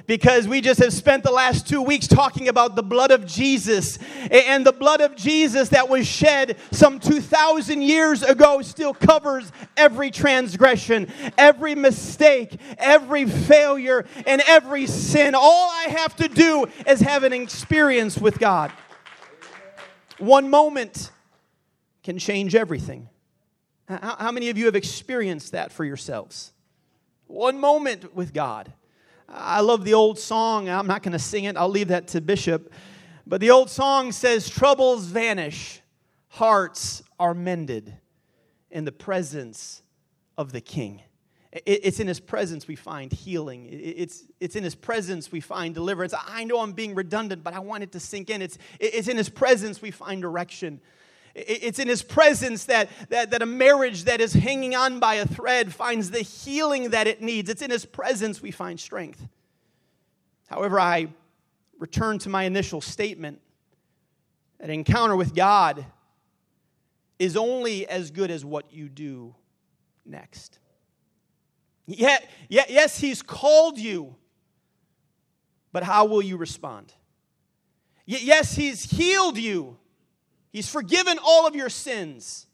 Because 0.06 0.48
we 0.48 0.62
just 0.62 0.80
have 0.80 0.94
spent 0.94 1.22
the 1.22 1.30
last 1.30 1.68
two 1.68 1.82
weeks 1.82 2.08
talking 2.08 2.48
about 2.48 2.76
the 2.76 2.82
blood 2.82 3.10
of 3.10 3.26
Jesus. 3.26 3.98
And 4.30 4.64
the 4.64 4.72
blood 4.72 5.02
of 5.02 5.14
Jesus 5.14 5.68
that 5.68 5.90
was 5.90 6.06
shed 6.06 6.56
some 6.70 6.98
2,000 6.98 7.82
years 7.82 8.22
ago 8.22 8.62
still 8.62 8.94
covers 8.94 9.52
every 9.76 10.10
transgression, 10.10 11.12
every 11.36 11.74
mistake, 11.74 12.58
every 12.78 13.26
failure, 13.26 14.06
and 14.26 14.42
every 14.46 14.86
sin. 14.86 15.34
All 15.34 15.70
I 15.70 15.88
have 15.90 16.16
to 16.16 16.28
do 16.28 16.68
is 16.86 17.00
have 17.00 17.22
an 17.22 17.34
experience 17.34 18.16
with 18.16 18.38
God. 18.38 18.72
One 20.16 20.48
moment 20.48 21.10
can 22.02 22.18
change 22.18 22.54
everything. 22.54 23.10
How, 23.88 24.16
how 24.18 24.32
many 24.32 24.50
of 24.50 24.58
you 24.58 24.66
have 24.66 24.76
experienced 24.76 25.52
that 25.52 25.72
for 25.72 25.84
yourselves? 25.84 26.52
One 27.26 27.58
moment 27.58 28.14
with 28.14 28.34
God. 28.34 28.72
I 29.28 29.60
love 29.60 29.84
the 29.84 29.94
old 29.94 30.18
song. 30.18 30.68
I'm 30.68 30.86
not 30.86 31.02
going 31.02 31.12
to 31.12 31.18
sing 31.18 31.44
it, 31.44 31.56
I'll 31.56 31.68
leave 31.68 31.88
that 31.88 32.08
to 32.08 32.20
Bishop. 32.20 32.72
But 33.26 33.40
the 33.40 33.50
old 33.50 33.68
song 33.68 34.12
says, 34.12 34.48
Troubles 34.48 35.04
vanish, 35.04 35.82
hearts 36.28 37.02
are 37.18 37.34
mended 37.34 37.94
in 38.70 38.84
the 38.84 38.92
presence 38.92 39.82
of 40.36 40.52
the 40.52 40.60
King. 40.60 41.02
It's 41.52 41.98
in 41.98 42.06
His 42.06 42.20
presence 42.20 42.68
we 42.68 42.76
find 42.76 43.10
healing. 43.10 43.68
It's, 43.70 44.24
it's 44.38 44.54
in 44.54 44.64
His 44.64 44.74
presence 44.74 45.32
we 45.32 45.40
find 45.40 45.74
deliverance. 45.74 46.14
I 46.26 46.44
know 46.44 46.60
I'm 46.60 46.72
being 46.72 46.94
redundant, 46.94 47.42
but 47.42 47.54
I 47.54 47.58
want 47.58 47.82
it 47.82 47.92
to 47.92 48.00
sink 48.00 48.28
in. 48.30 48.42
It's, 48.42 48.58
it's 48.78 49.08
in 49.08 49.16
His 49.16 49.30
presence 49.30 49.80
we 49.80 49.90
find 49.90 50.20
direction. 50.20 50.80
It's 51.34 51.78
in 51.78 51.88
his 51.88 52.02
presence 52.02 52.64
that, 52.64 52.88
that, 53.10 53.30
that 53.30 53.42
a 53.42 53.46
marriage 53.46 54.04
that 54.04 54.20
is 54.20 54.32
hanging 54.32 54.74
on 54.74 55.00
by 55.00 55.14
a 55.14 55.26
thread 55.26 55.74
finds 55.74 56.10
the 56.10 56.20
healing 56.20 56.90
that 56.90 57.06
it 57.06 57.22
needs. 57.22 57.48
It's 57.48 57.62
in 57.62 57.70
his 57.70 57.84
presence 57.84 58.42
we 58.42 58.50
find 58.50 58.78
strength. 58.78 59.26
However, 60.48 60.80
I 60.80 61.08
return 61.78 62.18
to 62.20 62.28
my 62.28 62.44
initial 62.44 62.80
statement 62.80 63.40
an 64.60 64.70
encounter 64.70 65.14
with 65.14 65.34
God 65.34 65.84
is 67.18 67.36
only 67.36 67.86
as 67.88 68.10
good 68.10 68.30
as 68.30 68.44
what 68.44 68.72
you 68.72 68.88
do 68.88 69.34
next. 70.04 70.58
Yet, 71.86 72.28
yet, 72.48 72.70
yes, 72.70 72.98
he's 72.98 73.22
called 73.22 73.78
you, 73.78 74.16
but 75.72 75.82
how 75.82 76.04
will 76.04 76.22
you 76.22 76.36
respond? 76.36 76.92
Yes, 78.04 78.54
he's 78.56 78.84
healed 78.84 79.38
you, 79.38 79.76
He's 80.50 80.68
forgiven 80.68 81.18
all 81.22 81.46
of 81.46 81.54
your 81.54 81.68
sins. 81.68 82.46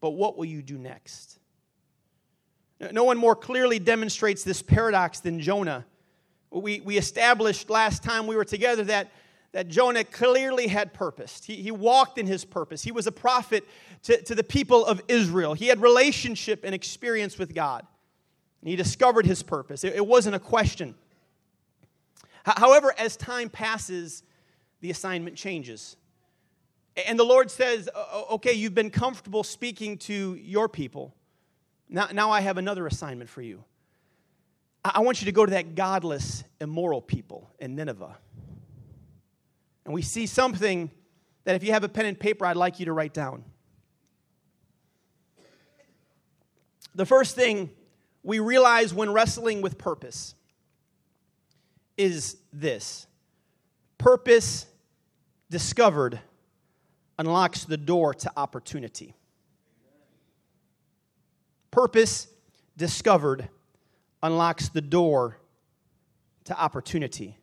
But 0.00 0.10
what 0.10 0.36
will 0.36 0.44
you 0.44 0.62
do 0.62 0.78
next? 0.78 1.38
No 2.92 3.04
one 3.04 3.16
more 3.16 3.34
clearly 3.34 3.78
demonstrates 3.78 4.44
this 4.44 4.60
paradox 4.62 5.20
than 5.20 5.40
Jonah. 5.40 5.86
We, 6.50 6.80
we 6.80 6.98
established 6.98 7.70
last 7.70 8.02
time 8.02 8.26
we 8.26 8.36
were 8.36 8.44
together 8.44 8.84
that, 8.84 9.10
that 9.52 9.68
Jonah 9.68 10.04
clearly 10.04 10.66
had 10.66 10.92
purpose. 10.92 11.42
He, 11.44 11.56
he 11.56 11.70
walked 11.70 12.18
in 12.18 12.26
his 12.26 12.44
purpose. 12.44 12.82
He 12.82 12.92
was 12.92 13.06
a 13.06 13.12
prophet 13.12 13.64
to, 14.04 14.20
to 14.22 14.34
the 14.34 14.44
people 14.44 14.84
of 14.84 15.00
Israel. 15.08 15.54
He 15.54 15.68
had 15.68 15.80
relationship 15.80 16.64
and 16.64 16.74
experience 16.74 17.38
with 17.38 17.54
God. 17.54 17.86
And 18.60 18.68
he 18.68 18.76
discovered 18.76 19.26
his 19.26 19.42
purpose. 19.42 19.82
It, 19.84 19.94
it 19.94 20.06
wasn't 20.06 20.36
a 20.36 20.40
question. 20.40 20.94
However, 22.44 22.94
as 22.98 23.16
time 23.16 23.48
passes, 23.48 24.22
the 24.80 24.90
assignment 24.90 25.36
changes. 25.36 25.96
And 27.04 27.18
the 27.18 27.24
Lord 27.24 27.50
says, 27.50 27.88
Okay, 28.30 28.54
you've 28.54 28.74
been 28.74 28.90
comfortable 28.90 29.44
speaking 29.44 29.98
to 29.98 30.34
your 30.34 30.68
people. 30.68 31.14
Now, 31.88 32.08
now 32.12 32.30
I 32.30 32.40
have 32.40 32.56
another 32.56 32.86
assignment 32.86 33.28
for 33.28 33.42
you. 33.42 33.64
I 34.84 35.00
want 35.00 35.20
you 35.20 35.26
to 35.26 35.32
go 35.32 35.44
to 35.44 35.50
that 35.50 35.74
godless, 35.74 36.44
immoral 36.60 37.00
people 37.02 37.50
in 37.58 37.74
Nineveh. 37.74 38.16
And 39.84 39.94
we 39.94 40.02
see 40.02 40.26
something 40.26 40.90
that 41.44 41.54
if 41.54 41.62
you 41.62 41.72
have 41.72 41.84
a 41.84 41.88
pen 41.88 42.06
and 42.06 42.18
paper, 42.18 42.46
I'd 42.46 42.56
like 42.56 42.78
you 42.78 42.86
to 42.86 42.92
write 42.92 43.14
down. 43.14 43.44
The 46.94 47.06
first 47.06 47.36
thing 47.36 47.70
we 48.22 48.38
realize 48.38 48.94
when 48.94 49.12
wrestling 49.12 49.60
with 49.60 49.76
purpose 49.76 50.34
is 51.96 52.36
this 52.52 53.06
purpose 53.98 54.66
discovered 55.50 56.18
unlocks 57.18 57.64
the 57.64 57.76
door 57.76 58.14
to 58.14 58.32
opportunity. 58.36 59.14
Purpose 61.70 62.28
discovered 62.76 63.48
unlocks 64.22 64.68
the 64.68 64.80
door 64.80 65.38
to 66.44 66.58
opportunity. 66.58 67.36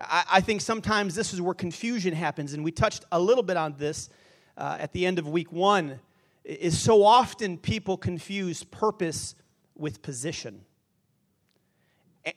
I, 0.00 0.24
I, 0.32 0.40
think 0.40 0.60
sometimes 0.60 1.14
this 1.14 1.32
is 1.32 1.40
where 1.40 1.54
confusion 1.54 2.14
happens, 2.14 2.52
and 2.52 2.62
we 2.62 2.70
touched 2.70 3.04
a 3.10 3.18
little 3.20 3.42
bit 3.42 3.56
on 3.56 3.74
this 3.78 4.10
uh, 4.56 4.76
at 4.78 4.92
the 4.92 5.06
end 5.06 5.18
of 5.18 5.28
week 5.28 5.52
one. 5.52 6.00
Is 6.44 6.78
so 6.78 7.04
often 7.04 7.58
people 7.58 7.96
confuse 7.96 8.64
purpose 8.64 9.34
with 9.76 10.00
position. 10.02 10.64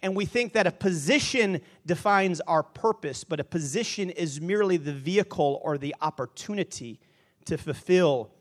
And 0.02 0.16
we 0.16 0.26
think 0.26 0.54
that 0.54 0.68
a 0.68 0.72
position 0.72 1.62
defines 1.86 2.42
our 2.42 2.64
purpose, 2.64 3.24
but 3.24 3.40
a 3.40 3.44
position 3.44 4.10
is 4.10 4.40
merely 4.40 4.78
the 4.78 4.94
vehicle 4.94 5.60
or 5.64 5.78
the 5.78 5.96
opportunity 6.02 7.00
to 7.46 7.58
fulfill 7.58 8.32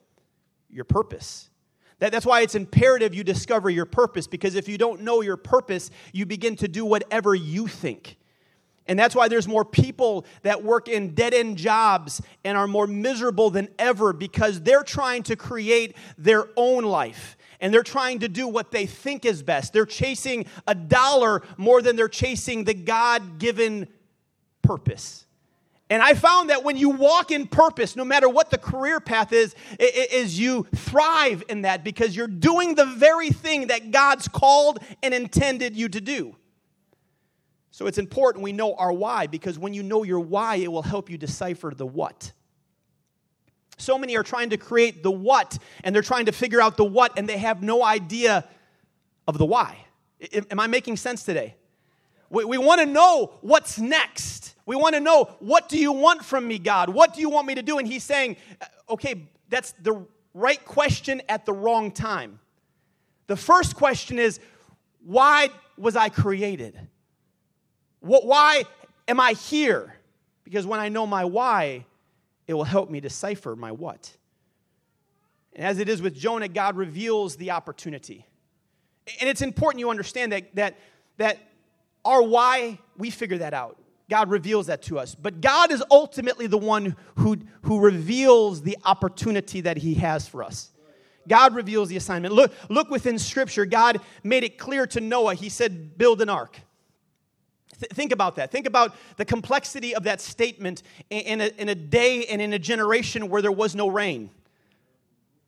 your 0.69 0.85
purpose. 0.85 1.50
That's 1.99 2.25
why 2.25 2.40
it's 2.40 2.54
imperative 2.54 3.14
you 3.14 3.23
discover 3.23 3.69
your 3.69 3.85
purpose, 3.85 4.26
because 4.26 4.54
if 4.54 4.69
you 4.69 4.78
don't 4.78 5.02
know 5.02 5.21
your 5.21 5.37
purpose, 5.37 5.90
you 6.12 6.25
begin 6.25 6.57
to 6.57 6.69
do 6.69 6.85
whatever 6.85 7.35
you 7.35 7.66
think. 7.66 8.16
And 8.87 8.99
that's 8.99 9.14
why 9.14 9.28
there's 9.28 9.47
more 9.47 9.64
people 9.64 10.25
that 10.42 10.64
work 10.64 10.88
in 10.88 11.14
dead 11.14 11.35
end 11.35 11.59
jobs 11.59 12.23
and 12.42 12.57
are 12.57 12.66
more 12.66 12.87
miserable 12.87 13.50
than 13.50 13.69
ever 13.78 14.12
because 14.12 14.62
they're 14.62 14.83
trying 14.83 15.23
to 15.25 15.37
create 15.37 15.95
their 16.16 16.47
own 16.57 16.85
life 16.85 17.37
and 17.61 17.73
they're 17.73 17.83
trying 17.83 18.21
to 18.21 18.29
do 18.29 18.49
what 18.49 18.71
they 18.71 18.87
think 18.87 19.25
is 19.25 19.43
best. 19.43 19.73
They're 19.73 19.87
chasing 19.87 20.47
a 20.67 20.75
dollar 20.75 21.43
more 21.57 21.83
than 21.83 21.97
they're 21.97 22.09
chasing 22.09 22.64
the 22.64 22.75
God 22.75 23.38
given 23.38 23.88
purpose. 24.62 25.26
And 25.90 26.02
I 26.02 26.14
found 26.14 26.50
that 26.50 26.62
when 26.62 26.76
you 26.76 26.90
walk 26.90 27.33
in 27.33 27.49
purpose, 27.49 27.97
no 27.97 28.05
matter 28.05 28.29
what 28.29 28.50
the 28.50 28.59
career 28.59 29.00
path 29.00 29.33
is, 29.33 29.57
is 29.79 30.38
you 30.38 30.69
thrive 30.75 31.43
in 31.49 31.62
that 31.62 31.83
because 31.83 32.14
you're 32.14 32.29
doing 32.29 32.76
the 32.76 32.87
very 32.87 33.31
thing 33.31 33.67
that 33.67 33.90
God's 33.90 34.29
called 34.29 34.79
and 35.02 35.12
intended 35.12 35.76
you 35.76 35.88
to 35.88 36.00
do. 36.00 36.37
So 37.73 37.87
it's 37.87 37.99
important 37.99 38.45
we 38.45 38.52
know 38.52 38.75
our 38.75 38.93
why 38.93 39.26
because 39.26 39.59
when 39.59 39.75
you 39.75 39.83
know 39.83 40.05
your 40.05 40.21
why, 40.21 40.57
it 40.57 40.71
will 40.71 40.83
help 40.83 41.11
you 41.11 41.19
decipher 41.19 41.73
the 41.75 41.87
what. 41.87 42.33
So 43.81 43.99
many 43.99 44.17
are 44.17 44.23
trying 44.23 44.51
to 44.51 44.57
create 44.57 45.03
the 45.03 45.11
what 45.11 45.59
and 45.83 45.95
they're 45.95 46.03
trying 46.03 46.27
to 46.27 46.33
figure 46.33 46.61
out 46.61 46.77
the 46.77 46.85
what 46.85 47.19
and 47.19 47.29
they 47.29 47.39
have 47.39 47.63
no 47.63 47.83
idea 47.83 48.47
of 49.27 49.39
the 49.39 49.47
why. 49.47 49.87
Am 50.51 50.61
I 50.61 50.67
making 50.67 50.97
sense 50.97 51.25
today? 51.25 51.55
We, 52.29 52.45
we 52.45 52.59
want 52.59 52.81
to 52.81 52.87
know 52.87 53.33
what's 53.41 53.79
next. 53.79 54.55
We 54.67 54.77
want 54.77 54.95
to 54.95 55.01
know 55.01 55.31
what 55.41 55.69
do 55.69 55.79
you 55.79 55.93
want 55.93 56.25
from 56.25 56.47
me, 56.47 56.59
God? 56.59 56.91
What 56.91 57.15
do 57.15 57.21
you 57.21 57.31
want 57.31 57.47
me 57.47 57.55
to 57.55 57.63
do? 57.63 57.79
And 57.79 57.89
he's 57.89 58.05
saying, 58.05 58.37
uh, 58.61 58.67
okay, 58.91 59.27
that's 59.49 59.73
the 59.83 60.05
right 60.35 60.65
question 60.65 61.23
at 61.29 61.47
the 61.47 61.53
wrong 61.53 61.91
time. 61.91 62.39
The 63.27 63.37
first 63.37 63.75
question 63.75 64.19
is, 64.19 64.41
why 65.05 65.51
was 65.79 65.97
I 65.97 66.09
created? 66.09 66.79
What, 68.01 68.27
why 68.27 68.65
am 69.09 69.21
I 69.21 69.33
here? 69.33 69.97
Because 70.45 70.67
when 70.67 70.81
I 70.81 70.89
know 70.89 71.07
my 71.07 71.25
why, 71.25 71.87
it 72.50 72.54
will 72.54 72.64
help 72.64 72.90
me 72.90 72.99
decipher 72.99 73.54
my 73.54 73.71
what. 73.71 74.11
And 75.52 75.64
as 75.64 75.78
it 75.78 75.88
is 75.88 76.02
with 76.02 76.16
Jonah, 76.16 76.49
God 76.49 76.76
reveals 76.76 77.37
the 77.37 77.52
opportunity. 77.52 78.26
And 79.21 79.30
it's 79.30 79.40
important 79.40 79.78
you 79.78 79.88
understand 79.88 80.33
that, 80.33 80.52
that, 80.57 80.76
that 81.19 81.38
our 82.04 82.21
why, 82.21 82.80
we 82.99 83.11
figure 83.11 83.38
that 83.38 83.54
out. 83.54 83.78
God 84.09 84.30
reveals 84.30 84.66
that 84.66 84.83
to 84.83 84.99
us. 84.99 85.14
But 85.14 85.40
God 85.40 85.71
is 85.71 85.80
ultimately 85.92 86.49
the 86.49 86.59
one 86.59 86.97
who, 87.14 87.38
who 87.62 87.78
reveals 87.78 88.62
the 88.62 88.76
opportunity 88.85 89.61
that 89.61 89.76
He 89.76 89.95
has 89.95 90.26
for 90.26 90.42
us. 90.42 90.73
God 91.28 91.54
reveals 91.54 91.88
the 91.88 91.97
assignment. 91.97 92.35
Look, 92.35 92.52
look 92.69 92.90
within 92.90 93.16
Scripture. 93.16 93.64
God 93.64 94.00
made 94.25 94.42
it 94.42 94.59
clear 94.59 94.88
to 94.88 95.00
Noah. 95.00 95.35
He 95.35 95.49
said, 95.49 95.97
Build 95.97 96.21
an 96.21 96.28
ark. 96.28 96.59
Th- 97.81 97.91
think 97.91 98.13
about 98.13 98.37
that. 98.37 98.51
Think 98.53 98.67
about 98.67 98.95
the 99.17 99.25
complexity 99.25 99.95
of 99.95 100.05
that 100.05 100.21
statement 100.21 100.83
in 101.11 101.41
a, 101.41 101.49
in 101.59 101.69
a 101.69 101.75
day 101.75 102.27
and 102.27 102.41
in 102.41 102.53
a 102.53 102.59
generation 102.59 103.29
where 103.29 103.43
there 103.43 103.53
was 103.53 103.75
no 103.75 103.89
rain. 103.89 104.31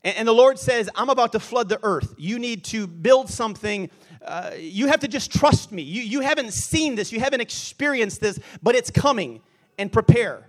And, 0.02 0.16
and 0.16 0.28
the 0.28 0.32
Lord 0.32 0.58
says, 0.58 0.90
I'm 0.94 1.10
about 1.10 1.32
to 1.32 1.40
flood 1.40 1.68
the 1.68 1.78
earth. 1.82 2.14
You 2.18 2.38
need 2.38 2.64
to 2.64 2.86
build 2.86 3.30
something. 3.30 3.90
Uh, 4.24 4.52
you 4.58 4.88
have 4.88 5.00
to 5.00 5.08
just 5.08 5.32
trust 5.32 5.72
me. 5.72 5.82
You, 5.82 6.02
you 6.02 6.20
haven't 6.20 6.52
seen 6.52 6.94
this, 6.94 7.12
you 7.12 7.20
haven't 7.20 7.40
experienced 7.40 8.20
this, 8.20 8.38
but 8.62 8.74
it's 8.74 8.90
coming 8.90 9.40
and 9.78 9.92
prepare. 9.92 10.48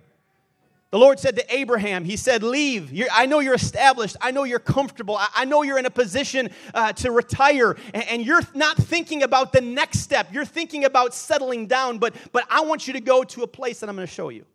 The 0.94 1.00
Lord 1.00 1.18
said 1.18 1.34
to 1.34 1.52
Abraham, 1.52 2.04
He 2.04 2.16
said, 2.16 2.44
Leave. 2.44 2.92
You're, 2.92 3.08
I 3.12 3.26
know 3.26 3.40
you're 3.40 3.54
established. 3.54 4.16
I 4.20 4.30
know 4.30 4.44
you're 4.44 4.60
comfortable. 4.60 5.16
I, 5.16 5.26
I 5.34 5.44
know 5.44 5.62
you're 5.62 5.76
in 5.76 5.86
a 5.86 5.90
position 5.90 6.50
uh, 6.72 6.92
to 6.92 7.10
retire, 7.10 7.76
and, 7.92 8.04
and, 8.04 8.24
you're 8.24 8.42
not 8.54 8.76
thinking 8.76 9.24
about 9.24 9.52
the 9.52 9.60
next 9.60 10.02
step. 10.02 10.32
You're 10.32 10.44
thinking 10.44 10.84
about 10.84 11.12
settling 11.12 11.66
down, 11.66 11.98
but, 11.98 12.14
but 12.30 12.46
I 12.48 12.60
want 12.60 12.86
you 12.86 12.92
to 12.92 13.00
go 13.00 13.24
to 13.24 13.42
a 13.42 13.46
place 13.48 13.80
that 13.80 13.88
I'm 13.88 13.96
going 13.96 14.06
to 14.06 14.14
show 14.14 14.28
you. 14.28 14.46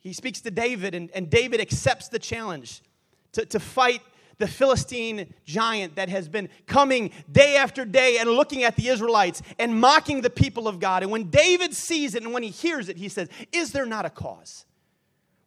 He 0.00 0.12
speaks 0.12 0.40
to 0.40 0.50
David, 0.50 0.96
and, 0.96 1.08
and 1.14 1.30
David 1.30 1.60
accepts 1.60 2.08
the 2.08 2.18
challenge 2.18 2.82
to, 3.30 3.46
to 3.46 3.60
fight 3.60 4.02
the 4.38 4.48
Philistine 4.48 5.32
giant 5.44 5.94
that 5.94 6.08
has 6.08 6.28
been 6.28 6.48
coming 6.66 7.12
day 7.30 7.54
after 7.54 7.84
day 7.84 8.18
and 8.18 8.28
looking 8.28 8.64
at 8.64 8.74
the 8.74 8.88
Israelites 8.88 9.40
and 9.60 9.80
mocking 9.80 10.20
the 10.20 10.30
people 10.30 10.66
of 10.66 10.80
God. 10.80 11.04
And 11.04 11.12
when 11.12 11.30
David 11.30 11.74
sees 11.74 12.16
it 12.16 12.24
and 12.24 12.32
when 12.32 12.42
he 12.42 12.50
hears 12.50 12.88
it, 12.88 12.96
he 12.96 13.08
says, 13.08 13.28
Is 13.52 13.70
there 13.70 13.86
not 13.86 14.04
a 14.04 14.10
cause? 14.10 14.64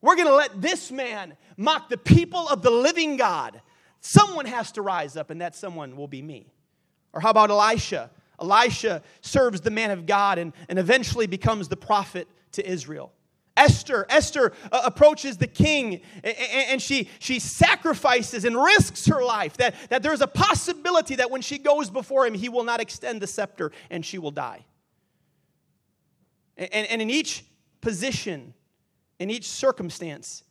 We're 0.04 0.18
going 0.18 0.28
to 0.28 0.36
let 0.36 0.62
this 0.62 0.92
man 0.92 1.38
mock 1.56 1.88
the 1.88 1.98
people 1.98 2.50
of 2.50 2.62
the 2.62 2.70
living 2.70 3.16
God. 3.16 3.62
Someone 4.02 4.46
has 4.46 4.74
to 4.74 4.82
rise 4.82 5.16
up, 5.16 5.30
and 5.30 5.40
that 5.40 5.56
someone 5.56 5.96
will 5.96 6.10
be 6.10 6.22
me. 6.22 6.52
Or 7.14 7.22
how 7.22 7.30
about 7.30 7.50
Elisha? 7.50 8.12
Elisha 8.38 9.02
serves 9.22 9.62
the 9.62 9.72
man 9.72 9.92
of 9.92 10.06
God 10.06 10.40
and, 10.40 10.52
and 10.68 10.78
eventually 10.78 11.26
becomes 11.26 11.70
the 11.70 11.78
prophet 11.78 12.28
to 12.52 12.70
Israel. 12.70 13.14
Esther, 13.56 14.06
Esther 14.10 14.52
uh, 14.74 14.82
approaches 14.84 15.38
the 15.38 15.48
king 15.48 16.02
and, 16.22 16.36
and, 16.36 16.82
she, 16.82 17.08
she 17.20 17.40
sacrifices 17.40 18.44
and 18.44 18.62
risks 18.62 19.06
her 19.06 19.24
life. 19.24 19.56
That, 19.56 19.74
that 19.88 20.04
there's 20.04 20.22
a 20.22 20.28
possibility 20.28 21.16
that 21.16 21.32
when 21.32 21.42
she 21.42 21.60
goes 21.60 21.90
before 21.90 22.28
him, 22.28 22.34
he 22.34 22.50
will 22.50 22.66
not 22.66 22.82
extend 22.82 23.22
the 23.22 23.28
scepter 23.28 23.72
and 23.90 24.06
she 24.06 24.18
will 24.18 24.32
die. 24.32 24.66
And, 26.58 26.88
and 26.88 27.02
in 27.02 27.10
each 27.10 27.46
position, 27.80 28.54
in 29.24 29.30
each 29.30 29.48
circumstance. 29.48 30.44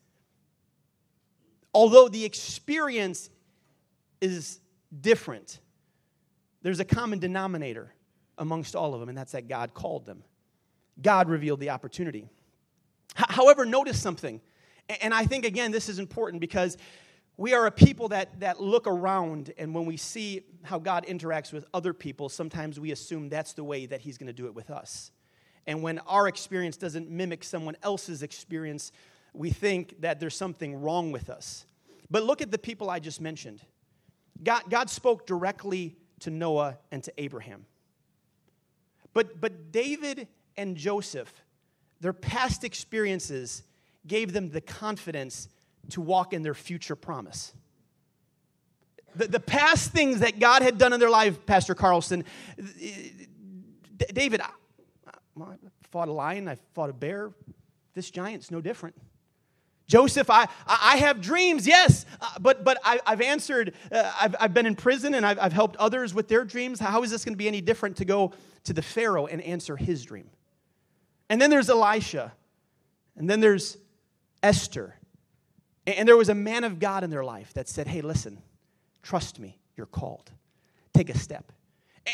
Although 1.74 2.08
the 2.08 2.24
experience 2.24 3.28
is 4.22 4.60
different, 4.98 5.60
there's 6.62 6.80
a 6.80 6.84
common 6.84 7.18
denominator 7.18 7.92
amongst 8.38 8.74
all 8.74 8.94
of 8.94 9.00
them, 9.00 9.10
and 9.10 9.18
that's 9.18 9.32
that 9.32 9.46
God 9.46 9.74
called 9.74 10.06
them. 10.06 10.24
God 11.02 11.28
revealed 11.28 11.60
the 11.60 11.68
opportunity. 11.68 12.30
However, 13.14 13.66
notice 13.66 14.00
something, 14.00 14.40
and 15.02 15.12
I 15.12 15.26
think 15.26 15.44
again 15.44 15.70
this 15.70 15.90
is 15.90 15.98
important 15.98 16.40
because 16.40 16.78
we 17.36 17.52
are 17.52 17.66
a 17.66 17.70
people 17.70 18.08
that, 18.08 18.40
that 18.40 18.58
look 18.58 18.86
around, 18.86 19.52
and 19.58 19.74
when 19.74 19.84
we 19.84 19.98
see 19.98 20.46
how 20.62 20.78
God 20.78 21.04
interacts 21.06 21.52
with 21.52 21.66
other 21.74 21.92
people, 21.92 22.30
sometimes 22.30 22.80
we 22.80 22.90
assume 22.90 23.28
that's 23.28 23.52
the 23.52 23.64
way 23.64 23.84
that 23.84 24.00
He's 24.00 24.16
going 24.16 24.28
to 24.28 24.32
do 24.32 24.46
it 24.46 24.54
with 24.54 24.70
us. 24.70 25.10
And 25.66 25.82
when 25.82 25.98
our 26.00 26.28
experience 26.28 26.76
doesn't 26.76 27.10
mimic 27.10 27.44
someone 27.44 27.76
else's 27.82 28.22
experience, 28.22 28.92
we 29.32 29.50
think 29.50 30.00
that 30.00 30.20
there's 30.20 30.36
something 30.36 30.80
wrong 30.80 31.12
with 31.12 31.30
us. 31.30 31.66
But 32.10 32.24
look 32.24 32.42
at 32.42 32.50
the 32.50 32.58
people 32.58 32.90
I 32.90 32.98
just 32.98 33.20
mentioned. 33.20 33.60
God, 34.42 34.62
God 34.68 34.90
spoke 34.90 35.26
directly 35.26 35.96
to 36.20 36.30
Noah 36.30 36.78
and 36.90 37.02
to 37.04 37.12
Abraham. 37.16 37.64
But, 39.14 39.40
but 39.40 39.72
David 39.72 40.28
and 40.56 40.76
Joseph, 40.76 41.32
their 42.00 42.12
past 42.12 42.64
experiences 42.64 43.62
gave 44.06 44.32
them 44.32 44.50
the 44.50 44.60
confidence 44.60 45.48
to 45.90 46.00
walk 46.00 46.32
in 46.32 46.42
their 46.42 46.54
future 46.54 46.96
promise. 46.96 47.52
The, 49.14 49.28
the 49.28 49.40
past 49.40 49.92
things 49.92 50.20
that 50.20 50.38
God 50.38 50.62
had 50.62 50.78
done 50.78 50.92
in 50.92 51.00
their 51.00 51.10
life, 51.10 51.44
Pastor 51.44 51.74
Carlson, 51.74 52.24
David, 54.12 54.40
I 55.40 55.54
fought 55.90 56.08
a 56.08 56.12
lion, 56.12 56.48
I 56.48 56.56
fought 56.74 56.90
a 56.90 56.92
bear. 56.92 57.32
This 57.94 58.10
giant's 58.10 58.50
no 58.50 58.60
different. 58.60 58.96
Joseph, 59.86 60.30
I, 60.30 60.48
I 60.66 60.96
have 60.98 61.20
dreams, 61.20 61.66
yes, 61.66 62.06
uh, 62.20 62.38
but, 62.40 62.64
but 62.64 62.78
I, 62.84 63.00
have 63.04 63.20
answered, 63.20 63.74
uh, 63.90 64.10
I've, 64.18 64.34
I've 64.40 64.54
been 64.54 64.64
in 64.64 64.74
prison 64.74 65.14
and 65.14 65.26
I've, 65.26 65.38
I've 65.38 65.52
helped 65.52 65.76
others 65.76 66.14
with 66.14 66.28
their 66.28 66.44
dreams. 66.44 66.80
How 66.80 67.02
is 67.02 67.10
this 67.10 67.24
going 67.24 67.34
to 67.34 67.38
be 67.38 67.48
any 67.48 67.60
different 67.60 67.96
to 67.98 68.04
go 68.04 68.32
to 68.64 68.72
the 68.72 68.80
Pharaoh 68.80 69.26
and 69.26 69.42
answer 69.42 69.76
his 69.76 70.04
dream? 70.04 70.30
And 71.28 71.40
then 71.40 71.50
there's 71.50 71.68
Elisha, 71.68 72.32
and 73.16 73.28
then 73.28 73.40
there's 73.40 73.76
Esther. 74.42 74.94
And 75.86 76.06
there 76.06 76.16
was 76.16 76.28
a 76.28 76.34
man 76.34 76.64
of 76.64 76.78
God 76.78 77.04
in 77.04 77.10
their 77.10 77.24
life 77.24 77.52
that 77.54 77.68
said, 77.68 77.86
Hey, 77.86 78.02
listen, 78.02 78.38
trust 79.02 79.38
me, 79.38 79.58
you're 79.76 79.86
called. 79.86 80.30
Take 80.94 81.10
a 81.10 81.18
step. 81.18 81.52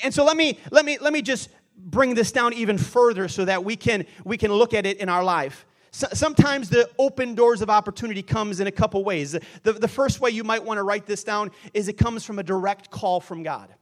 And 0.03 0.13
so 0.13 0.25
let 0.25 0.37
me, 0.37 0.59
let 0.71 0.85
me, 0.85 0.99
let 1.01 1.13
me 1.13 1.23
just 1.23 1.49
bring 1.79 2.15
this 2.15 2.33
down 2.33 2.53
even 2.53 2.77
further 2.77 3.29
so 3.29 3.45
that 3.45 3.65
we 3.65 3.77
can, 3.77 4.05
we 4.25 4.37
can 4.37 4.53
look 4.53 4.75
at 4.75 4.85
it 4.85 4.99
in 4.99 5.09
our 5.09 5.25
life. 5.25 5.65
So, 5.91 6.07
sometimes 6.13 6.69
the 6.69 6.91
open 6.99 7.35
doors 7.35 7.63
of 7.63 7.71
opportunity 7.71 8.23
comes 8.23 8.61
in 8.61 8.67
a 8.67 8.73
couple 8.73 9.03
ways. 9.05 9.33
The, 9.63 9.73
the 9.73 9.89
first 9.89 10.21
way 10.21 10.31
you 10.31 10.45
might 10.45 10.63
want 10.63 10.79
to 10.79 10.83
write 10.83 11.07
this 11.07 11.25
down 11.25 11.51
is 11.73 11.89
it 11.89 11.95
comes 11.95 12.25
from 12.25 12.39
a 12.39 12.43
direct 12.43 12.91
call 12.91 13.21
from 13.21 13.43
God. 13.43 13.75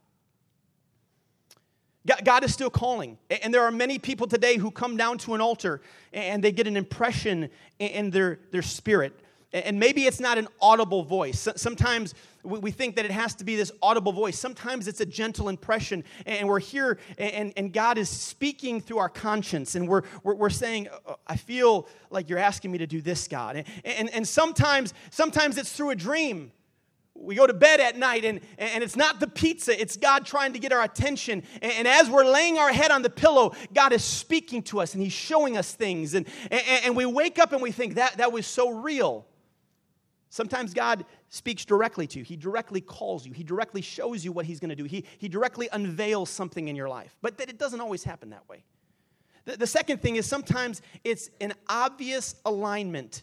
God 2.24 2.44
is 2.44 2.52
still 2.52 2.70
calling. 2.70 3.18
And 3.42 3.52
there 3.52 3.62
are 3.62 3.72
many 3.72 3.98
people 3.98 4.28
today 4.28 4.58
who 4.58 4.70
come 4.70 4.96
down 4.96 5.18
to 5.18 5.34
an 5.34 5.40
altar 5.40 5.82
and 6.12 6.42
they 6.42 6.52
get 6.52 6.68
an 6.68 6.76
impression 6.76 7.50
in 7.80 8.10
their, 8.10 8.38
their 8.52 8.62
spirit 8.62 9.20
and 9.52 9.78
maybe 9.78 10.06
it's 10.06 10.20
not 10.20 10.38
an 10.38 10.48
audible 10.60 11.02
voice. 11.02 11.48
Sometimes 11.56 12.14
we 12.42 12.70
think 12.70 12.96
that 12.96 13.04
it 13.04 13.10
has 13.10 13.34
to 13.36 13.44
be 13.44 13.56
this 13.56 13.72
audible 13.82 14.12
voice. 14.12 14.38
Sometimes 14.38 14.86
it's 14.88 15.00
a 15.00 15.06
gentle 15.06 15.48
impression, 15.48 16.04
and 16.26 16.48
we're 16.48 16.60
here, 16.60 16.98
and, 17.18 17.72
God 17.72 17.98
is 17.98 18.08
speaking 18.08 18.80
through 18.80 18.98
our 18.98 19.08
conscience, 19.08 19.74
and 19.74 19.88
we're, 19.88 20.02
we're, 20.22 20.48
saying, 20.50 20.88
uh, 21.06 21.14
I 21.26 21.36
feel 21.36 21.88
like 22.10 22.30
you're 22.30 22.38
asking 22.38 22.70
me 22.70 22.78
to 22.78 22.86
do 22.86 23.00
this, 23.00 23.28
God. 23.28 23.56
And, 23.56 23.66
and, 23.84 24.10
and 24.10 24.28
sometimes, 24.28 24.94
sometimes 25.10 25.58
it's 25.58 25.72
through 25.72 25.90
a 25.90 25.96
dream. 25.96 26.52
We 27.14 27.34
go 27.34 27.46
to 27.46 27.54
bed 27.54 27.80
at 27.80 27.96
night 27.96 28.24
and, 28.24 28.40
and 28.58 28.84
it's 28.84 28.94
not 28.94 29.20
the 29.20 29.26
pizza, 29.26 29.78
it's 29.78 29.96
God 29.96 30.26
trying 30.26 30.52
to 30.52 30.58
get 30.58 30.72
our 30.72 30.82
attention. 30.82 31.42
And, 31.60 31.72
and, 31.72 31.88
as 31.88 32.08
we're 32.08 32.24
laying 32.24 32.58
our 32.58 32.72
head 32.72 32.90
on 32.90 33.02
the 33.02 33.10
pillow, 33.10 33.54
God 33.74 33.92
is 33.92 34.04
speaking 34.04 34.62
to 34.64 34.80
us 34.80 34.94
and 34.94 35.02
He's 35.02 35.12
showing 35.12 35.56
us 35.56 35.72
things. 35.72 36.14
And, 36.14 36.26
and, 36.50 36.62
and 36.84 36.96
we 36.96 37.06
wake 37.06 37.38
up 37.38 37.52
and 37.52 37.60
we 37.60 37.72
think 37.72 37.94
that 37.94 38.18
that 38.18 38.32
was 38.32 38.46
so 38.46 38.70
real. 38.70 39.26
Sometimes 40.36 40.74
God 40.74 41.06
speaks 41.30 41.64
directly 41.64 42.06
to 42.08 42.18
you. 42.18 42.24
He 42.26 42.36
directly 42.36 42.82
calls 42.82 43.26
you. 43.26 43.32
He 43.32 43.42
directly 43.42 43.80
shows 43.80 44.22
you 44.22 44.32
what 44.32 44.44
He's 44.44 44.60
going 44.60 44.68
to 44.68 44.76
do. 44.76 44.84
He, 44.84 45.06
he 45.16 45.28
directly 45.28 45.66
unveils 45.72 46.28
something 46.28 46.68
in 46.68 46.76
your 46.76 46.90
life. 46.90 47.16
But 47.22 47.38
that 47.38 47.48
it 47.48 47.58
doesn't 47.58 47.80
always 47.80 48.04
happen 48.04 48.28
that 48.28 48.46
way. 48.46 48.62
The, 49.46 49.56
the 49.56 49.66
second 49.66 50.02
thing 50.02 50.16
is 50.16 50.26
sometimes 50.26 50.82
it's 51.04 51.30
an 51.40 51.54
obvious 51.70 52.34
alignment 52.44 53.22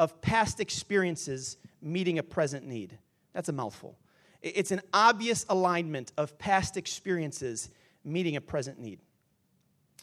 of 0.00 0.20
past 0.20 0.58
experiences 0.58 1.58
meeting 1.80 2.18
a 2.18 2.24
present 2.24 2.66
need. 2.66 2.98
That's 3.34 3.48
a 3.48 3.52
mouthful. 3.52 3.96
It's 4.42 4.72
an 4.72 4.80
obvious 4.92 5.46
alignment 5.48 6.10
of 6.18 6.36
past 6.40 6.76
experiences 6.76 7.68
meeting 8.02 8.34
a 8.34 8.40
present 8.40 8.80
need. 8.80 8.98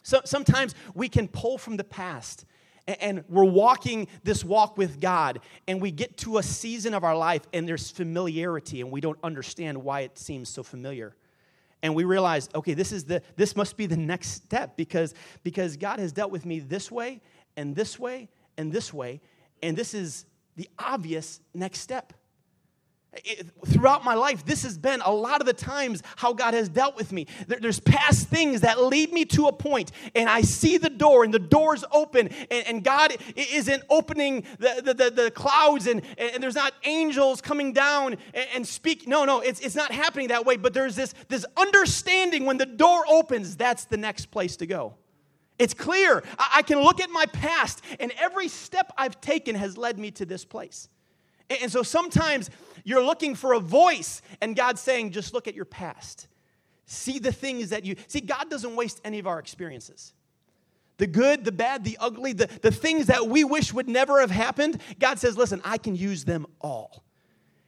So 0.02 0.22
sometimes 0.24 0.74
we 0.94 1.10
can 1.10 1.28
pull 1.28 1.58
from 1.58 1.76
the 1.76 1.84
past 1.84 2.46
and 2.86 3.24
we're 3.28 3.44
walking 3.44 4.08
this 4.22 4.44
walk 4.44 4.78
with 4.78 5.00
God, 5.00 5.40
and 5.66 5.80
we 5.80 5.90
get 5.90 6.16
to 6.18 6.38
a 6.38 6.42
season 6.42 6.94
of 6.94 7.04
our 7.04 7.16
life, 7.16 7.42
and 7.52 7.68
there's 7.68 7.90
familiarity, 7.90 8.80
and 8.80 8.90
we 8.90 9.00
don't 9.00 9.18
understand 9.22 9.82
why 9.82 10.00
it 10.00 10.18
seems 10.18 10.48
so 10.48 10.62
familiar. 10.62 11.14
And 11.82 11.94
we 11.94 12.04
realize, 12.04 12.48
okay, 12.54 12.74
this 12.74 12.92
is 12.92 13.04
the 13.04 13.22
this 13.36 13.54
must 13.54 13.76
be 13.76 13.86
the 13.86 13.96
next 13.96 14.30
step 14.30 14.76
because 14.76 15.14
because 15.42 15.76
God 15.76 15.98
has 15.98 16.12
dealt 16.12 16.30
with 16.30 16.46
me 16.46 16.60
this 16.60 16.90
way 16.90 17.20
and 17.56 17.74
this 17.74 17.98
way 17.98 18.28
and 18.56 18.72
this 18.72 18.92
way, 18.92 19.20
and 19.62 19.76
this 19.76 19.94
is 19.94 20.24
the 20.56 20.68
obvious 20.78 21.40
next 21.54 21.80
step 21.80 22.12
it, 23.24 23.46
throughout 23.66 24.04
my 24.04 24.14
life, 24.14 24.44
this 24.44 24.62
has 24.62 24.76
been 24.76 25.00
a 25.04 25.12
lot 25.12 25.40
of 25.40 25.46
the 25.46 25.52
times 25.52 26.02
how 26.16 26.32
God 26.32 26.54
has 26.54 26.68
dealt 26.68 26.96
with 26.96 27.12
me. 27.12 27.26
There, 27.46 27.58
there's 27.60 27.80
past 27.80 28.28
things 28.28 28.60
that 28.60 28.82
lead 28.82 29.12
me 29.12 29.24
to 29.26 29.46
a 29.46 29.52
point, 29.52 29.92
and 30.14 30.28
I 30.28 30.42
see 30.42 30.76
the 30.76 30.90
door, 30.90 31.24
and 31.24 31.32
the 31.32 31.38
door's 31.38 31.84
open, 31.92 32.28
and, 32.50 32.66
and 32.66 32.84
God 32.84 33.16
isn't 33.34 33.82
opening 33.88 34.44
the, 34.58 34.82
the, 34.84 34.94
the, 34.94 35.10
the 35.10 35.30
clouds, 35.30 35.86
and, 35.86 36.02
and 36.18 36.42
there's 36.42 36.54
not 36.54 36.74
angels 36.84 37.40
coming 37.40 37.72
down 37.72 38.16
and, 38.34 38.46
and 38.54 38.66
speak. 38.66 39.06
No, 39.06 39.24
no, 39.24 39.40
it's, 39.40 39.60
it's 39.60 39.76
not 39.76 39.92
happening 39.92 40.28
that 40.28 40.44
way, 40.44 40.56
but 40.56 40.74
there's 40.74 40.96
this, 40.96 41.14
this 41.28 41.46
understanding 41.56 42.44
when 42.44 42.58
the 42.58 42.66
door 42.66 43.04
opens, 43.08 43.56
that's 43.56 43.84
the 43.84 43.96
next 43.96 44.26
place 44.26 44.56
to 44.56 44.66
go. 44.66 44.94
It's 45.58 45.72
clear. 45.72 46.22
I, 46.38 46.56
I 46.56 46.62
can 46.62 46.80
look 46.80 47.00
at 47.00 47.10
my 47.10 47.26
past, 47.26 47.82
and 47.98 48.12
every 48.18 48.48
step 48.48 48.92
I've 48.98 49.20
taken 49.20 49.54
has 49.54 49.78
led 49.78 49.98
me 49.98 50.10
to 50.12 50.26
this 50.26 50.44
place. 50.44 50.88
And 51.48 51.70
so 51.70 51.82
sometimes 51.82 52.50
you're 52.86 53.04
looking 53.04 53.34
for 53.34 53.52
a 53.52 53.58
voice, 53.58 54.22
and 54.40 54.54
God's 54.54 54.80
saying, 54.80 55.10
just 55.10 55.34
look 55.34 55.48
at 55.48 55.56
your 55.56 55.64
past. 55.64 56.28
See 56.86 57.18
the 57.18 57.32
things 57.32 57.70
that 57.70 57.84
you 57.84 57.96
see, 58.06 58.20
God 58.20 58.48
doesn't 58.48 58.76
waste 58.76 59.00
any 59.04 59.18
of 59.18 59.26
our 59.26 59.40
experiences. 59.40 60.14
The 60.98 61.08
good, 61.08 61.44
the 61.44 61.50
bad, 61.50 61.82
the 61.82 61.98
ugly, 62.00 62.32
the, 62.32 62.46
the 62.62 62.70
things 62.70 63.06
that 63.06 63.26
we 63.26 63.42
wish 63.42 63.74
would 63.74 63.88
never 63.88 64.20
have 64.20 64.30
happened, 64.30 64.80
God 65.00 65.18
says, 65.18 65.36
listen, 65.36 65.60
I 65.64 65.78
can 65.78 65.96
use 65.96 66.24
them 66.24 66.46
all. 66.60 67.02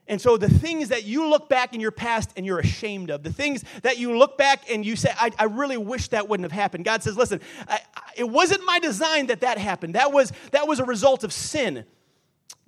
And 0.07 0.21
so 0.21 0.37
the 0.37 0.49
things 0.49 0.91
that 0.91 1.05
you 1.05 1.29
look 1.29 1.49
back 1.49 1.75
in 1.75 1.81
your 1.81 1.91
past 1.91 2.31
and 2.37 2.47
you're 2.47 2.61
ashamed 2.61 3.11
of, 3.11 3.25
the 3.25 3.33
things 3.33 3.65
that 3.83 3.99
you 3.99 4.17
look 4.17 4.39
back 4.39 4.71
and 4.71 4.87
you 4.87 4.95
say, 4.95 5.11
I, 5.19 5.33
I 5.37 5.45
really 5.45 5.77
wish 5.77 6.09
that 6.09 6.29
wouldn't 6.29 6.45
have 6.45 6.59
happened. 6.59 6.85
God 6.85 7.03
says, 7.03 7.17
listen, 7.17 7.41
I, 7.67 7.81
I, 7.97 8.03
it 8.17 8.29
wasn't 8.31 8.65
my 8.65 8.79
design 8.79 9.27
that 9.27 9.41
that 9.41 9.59
happened. 9.59 9.97
That 9.97 10.13
was, 10.13 10.33
that 10.53 10.69
was 10.69 10.79
a 10.79 10.85
result 10.85 11.25
of 11.25 11.33
sin, 11.33 11.85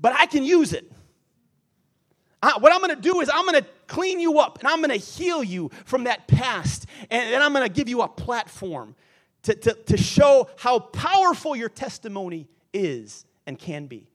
but 0.00 0.14
I 0.18 0.26
can 0.26 0.42
use 0.42 0.72
it. 0.72 0.92
I, 2.42 2.58
what 2.58 2.72
I'm 2.72 2.80
going 2.80 2.94
to 2.94 3.00
do 3.00 3.20
is 3.20 3.30
I'm 3.32 3.44
going 3.46 3.62
to 3.62 3.66
clean 3.86 4.18
you 4.18 4.38
up 4.38 4.58
and 4.58 4.68
I'm 4.68 4.78
going 4.78 4.90
to 4.90 4.96
heal 4.96 5.42
you 5.42 5.70
from 5.84 6.04
that 6.04 6.26
past. 6.26 6.86
And 7.10 7.42
I'm 7.42 7.52
going 7.52 7.66
to 7.66 7.72
give 7.72 7.88
you 7.88 8.02
a 8.02 8.08
platform 8.08 8.94
to, 9.42 9.54
to, 9.54 9.74
to 9.74 9.96
show 9.96 10.48
how 10.56 10.78
powerful 10.78 11.56
your 11.56 11.68
testimony 11.68 12.48
is 12.72 13.24
and 13.46 13.58
can 13.58 13.86
be. 13.86 14.06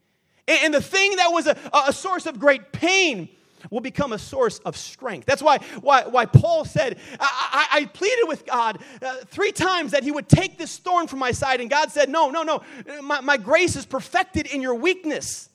And, 0.47 0.65
and 0.65 0.73
the 0.73 0.81
thing 0.81 1.15
that 1.17 1.29
was 1.29 1.47
a, 1.47 1.57
a 1.87 1.93
source 1.93 2.25
of 2.25 2.39
great 2.39 2.71
pain 2.71 3.29
will 3.71 3.81
become 3.81 4.13
a 4.13 4.19
source 4.19 4.59
of 4.59 4.77
strength. 4.77 5.25
That's 5.25 5.41
why, 5.41 5.59
why, 5.81 6.03
why 6.03 6.25
Paul 6.25 6.65
said, 6.65 6.99
I, 7.19 7.67
I, 7.71 7.79
I 7.79 7.85
pleaded 7.85 8.27
with 8.27 8.45
God 8.45 8.79
uh, 9.01 9.17
three 9.25 9.51
times 9.51 9.91
that 9.91 10.03
he 10.03 10.11
would 10.11 10.29
take 10.29 10.57
this 10.57 10.77
thorn 10.77 11.07
from 11.07 11.19
my 11.19 11.31
side. 11.31 11.61
And 11.61 11.69
God 11.69 11.91
said, 11.91 12.09
No, 12.09 12.29
no, 12.29 12.43
no. 12.43 12.61
My, 13.01 13.21
my 13.21 13.37
grace 13.37 13.75
is 13.75 13.85
perfected 13.85 14.47
in 14.47 14.61
your 14.61 14.75
weakness. 14.75 15.49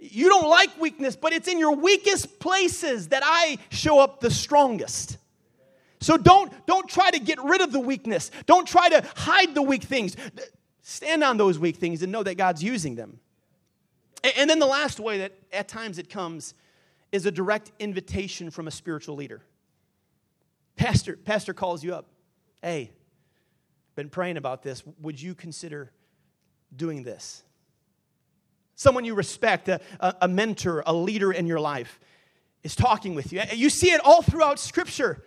You 0.00 0.28
don't 0.28 0.48
like 0.48 0.80
weakness, 0.80 1.14
but 1.14 1.32
it's 1.32 1.46
in 1.46 1.58
your 1.58 1.76
weakest 1.76 2.40
places 2.40 3.08
that 3.08 3.22
I 3.24 3.58
show 3.68 4.00
up 4.00 4.20
the 4.20 4.30
strongest. 4.30 5.18
So 6.00 6.16
don't, 6.16 6.50
don't 6.66 6.88
try 6.88 7.10
to 7.10 7.20
get 7.20 7.38
rid 7.44 7.60
of 7.60 7.72
the 7.72 7.80
weakness. 7.80 8.30
Don't 8.46 8.66
try 8.66 8.88
to 8.88 9.06
hide 9.14 9.54
the 9.54 9.62
weak 9.62 9.82
things. 9.82 10.16
Stand 10.80 11.22
on 11.22 11.36
those 11.36 11.58
weak 11.58 11.76
things 11.76 12.02
and 12.02 12.10
know 12.10 12.22
that 12.22 12.36
God's 12.36 12.64
using 12.64 12.94
them. 12.94 13.20
And 14.36 14.48
then 14.48 14.58
the 14.58 14.66
last 14.66 14.98
way 14.98 15.18
that 15.18 15.32
at 15.52 15.68
times 15.68 15.98
it 15.98 16.08
comes 16.08 16.54
is 17.12 17.26
a 17.26 17.30
direct 17.30 17.70
invitation 17.78 18.50
from 18.50 18.66
a 18.68 18.70
spiritual 18.70 19.16
leader. 19.16 19.42
Pastor, 20.76 21.16
pastor 21.16 21.52
calls 21.52 21.84
you 21.84 21.94
up. 21.94 22.06
Hey, 22.62 22.90
been 23.94 24.08
praying 24.08 24.38
about 24.38 24.62
this. 24.62 24.82
Would 25.02 25.20
you 25.20 25.34
consider 25.34 25.92
doing 26.74 27.02
this? 27.02 27.42
Someone 28.80 29.04
you 29.04 29.14
respect, 29.14 29.68
a, 29.68 29.78
a, 30.22 30.26
mentor, 30.26 30.82
a 30.86 30.94
leader 30.94 31.30
in 31.30 31.46
your 31.46 31.60
life, 31.60 32.00
is 32.62 32.74
talking 32.74 33.14
with 33.14 33.30
you. 33.30 33.42
You 33.52 33.68
see 33.68 33.90
it 33.90 34.00
all 34.02 34.22
throughout 34.22 34.58
Scripture. 34.58 35.22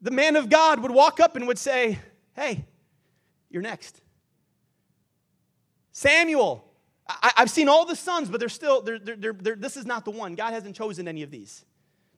The 0.00 0.10
man 0.10 0.36
of 0.36 0.48
God 0.48 0.80
would 0.80 0.90
walk 0.90 1.20
up 1.20 1.36
and 1.36 1.46
would 1.46 1.58
say, 1.58 1.98
Hey, 2.34 2.64
you're 3.50 3.60
next. 3.60 4.00
Samuel, 5.92 6.64
I, 7.06 7.32
have 7.36 7.50
seen 7.50 7.68
all 7.68 7.84
the 7.84 7.96
sons, 7.96 8.30
but 8.30 8.40
they're 8.40 8.48
still, 8.48 8.80
they're, 8.80 8.98
they're, 8.98 9.34
they're, 9.34 9.56
this 9.56 9.76
is 9.76 9.84
not 9.84 10.06
the 10.06 10.10
one. 10.10 10.34
God 10.34 10.54
hasn't 10.54 10.74
chosen 10.74 11.06
any 11.08 11.22
of 11.22 11.30
these. 11.30 11.66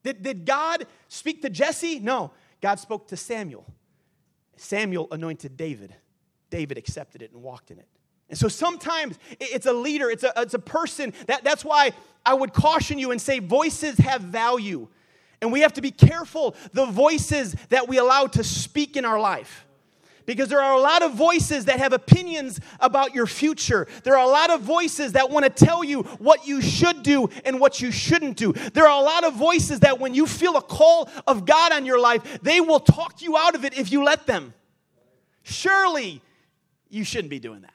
Did, 0.04 0.22
did 0.22 0.46
God 0.46 0.86
speak 1.08 1.42
to 1.42 1.50
Jesse? 1.50 1.98
No. 1.98 2.30
God 2.60 2.78
spoke 2.78 3.08
to 3.08 3.16
Samuel. 3.16 3.66
Samuel 4.56 5.08
anointed 5.10 5.56
David. 5.56 5.96
David 6.48 6.78
accepted 6.78 7.22
it 7.22 7.32
and 7.32 7.42
walked 7.42 7.72
in 7.72 7.78
it. 7.80 7.88
And 8.30 8.38
so 8.38 8.46
sometimes 8.48 9.18
it's 9.40 9.66
a 9.66 9.72
leader, 9.72 10.08
it's 10.08 10.22
a, 10.22 10.32
it's 10.36 10.54
a 10.54 10.58
person. 10.58 11.12
That, 11.26 11.42
that's 11.42 11.64
why 11.64 11.92
I 12.24 12.32
would 12.32 12.52
caution 12.52 12.98
you 12.98 13.10
and 13.10 13.20
say 13.20 13.40
voices 13.40 13.98
have 13.98 14.22
value. 14.22 14.86
And 15.42 15.52
we 15.52 15.60
have 15.60 15.72
to 15.74 15.80
be 15.80 15.90
careful 15.90 16.54
the 16.72 16.86
voices 16.86 17.56
that 17.70 17.88
we 17.88 17.98
allow 17.98 18.26
to 18.28 18.44
speak 18.44 18.96
in 18.96 19.04
our 19.04 19.18
life. 19.18 19.66
Because 20.26 20.48
there 20.48 20.62
are 20.62 20.76
a 20.76 20.80
lot 20.80 21.02
of 21.02 21.14
voices 21.14 21.64
that 21.64 21.80
have 21.80 21.92
opinions 21.92 22.60
about 22.78 23.16
your 23.16 23.26
future. 23.26 23.88
There 24.04 24.16
are 24.16 24.24
a 24.24 24.30
lot 24.30 24.50
of 24.50 24.60
voices 24.60 25.12
that 25.12 25.28
want 25.28 25.44
to 25.44 25.50
tell 25.50 25.82
you 25.82 26.02
what 26.18 26.46
you 26.46 26.60
should 26.60 27.02
do 27.02 27.28
and 27.44 27.58
what 27.58 27.80
you 27.80 27.90
shouldn't 27.90 28.36
do. 28.36 28.52
There 28.52 28.86
are 28.86 29.00
a 29.00 29.04
lot 29.04 29.24
of 29.24 29.34
voices 29.34 29.80
that 29.80 29.98
when 29.98 30.14
you 30.14 30.28
feel 30.28 30.56
a 30.56 30.62
call 30.62 31.08
of 31.26 31.46
God 31.46 31.72
on 31.72 31.84
your 31.84 31.98
life, 31.98 32.42
they 32.42 32.60
will 32.60 32.78
talk 32.78 33.22
you 33.22 33.36
out 33.36 33.56
of 33.56 33.64
it 33.64 33.76
if 33.76 33.90
you 33.90 34.04
let 34.04 34.26
them. 34.28 34.54
Surely 35.42 36.22
you 36.90 37.02
shouldn't 37.02 37.30
be 37.30 37.40
doing 37.40 37.62
that 37.62 37.72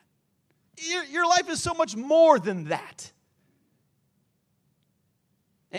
your, 0.78 1.04
your 1.06 1.28
life 1.28 1.50
is 1.50 1.62
so 1.62 1.74
much 1.74 1.96
more 1.96 2.40
than 2.40 2.66
that. 2.66 3.12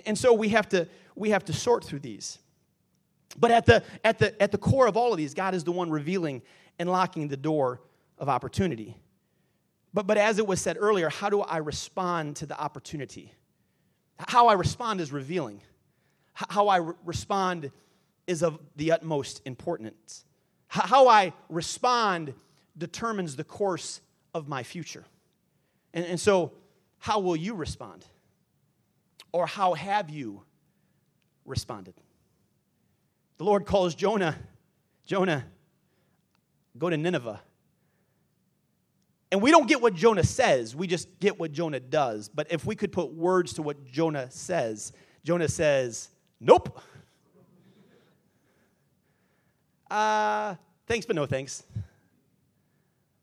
And 0.04 0.18
so 0.18 0.32
we 0.34 0.50
have 0.50 0.68
to, 0.70 0.88
we 1.14 1.30
have 1.30 1.44
to 1.46 1.52
sort 1.52 1.84
through 1.84 2.00
these. 2.00 2.38
But 3.38 3.50
at 3.50 3.66
the, 3.66 3.82
at, 4.04 4.18
the, 4.18 4.40
at 4.42 4.52
the 4.52 4.58
core 4.58 4.86
of 4.86 4.96
all 4.96 5.12
of 5.12 5.18
these, 5.18 5.34
God 5.34 5.54
is 5.54 5.64
the 5.64 5.72
one 5.72 5.90
revealing 5.90 6.42
and 6.78 6.90
locking 6.90 7.28
the 7.28 7.36
door 7.36 7.80
of 8.18 8.28
opportunity. 8.28 8.96
But, 9.92 10.06
but 10.06 10.18
as 10.18 10.38
it 10.38 10.46
was 10.46 10.60
said 10.60 10.76
earlier, 10.78 11.08
how 11.08 11.30
do 11.30 11.40
I 11.40 11.58
respond 11.58 12.36
to 12.36 12.46
the 12.46 12.58
opportunity? 12.58 13.32
How 14.18 14.48
I 14.48 14.54
respond 14.54 15.00
is 15.00 15.12
revealing. 15.12 15.62
How 16.34 16.68
I 16.68 16.78
re- 16.78 16.94
respond 17.04 17.70
is 18.26 18.42
of 18.42 18.58
the 18.76 18.92
utmost 18.92 19.40
importance. 19.44 20.24
How 20.68 21.08
I 21.08 21.32
respond 21.48 22.34
determines 22.76 23.36
the 23.36 23.44
course 23.44 24.00
of 24.36 24.48
my 24.48 24.62
future. 24.62 25.04
And, 25.94 26.04
and 26.04 26.20
so, 26.20 26.52
how 26.98 27.20
will 27.20 27.36
you 27.36 27.54
respond? 27.54 28.04
Or 29.32 29.46
how 29.46 29.74
have 29.74 30.10
you 30.10 30.42
responded? 31.44 31.94
The 33.38 33.44
Lord 33.44 33.66
calls 33.66 33.94
Jonah, 33.94 34.36
Jonah, 35.06 35.44
go 36.78 36.90
to 36.90 36.96
Nineveh. 36.96 37.40
And 39.32 39.42
we 39.42 39.50
don't 39.50 39.66
get 39.66 39.82
what 39.82 39.94
Jonah 39.94 40.22
says, 40.22 40.76
we 40.76 40.86
just 40.86 41.18
get 41.18 41.38
what 41.38 41.52
Jonah 41.52 41.80
does. 41.80 42.28
But 42.28 42.46
if 42.50 42.64
we 42.64 42.76
could 42.76 42.92
put 42.92 43.12
words 43.12 43.54
to 43.54 43.62
what 43.62 43.84
Jonah 43.84 44.30
says, 44.30 44.92
Jonah 45.24 45.48
says, 45.48 46.10
Nope. 46.40 46.80
Uh, 49.90 50.54
thanks, 50.86 51.06
but 51.06 51.16
no 51.16 51.26
thanks. 51.26 51.62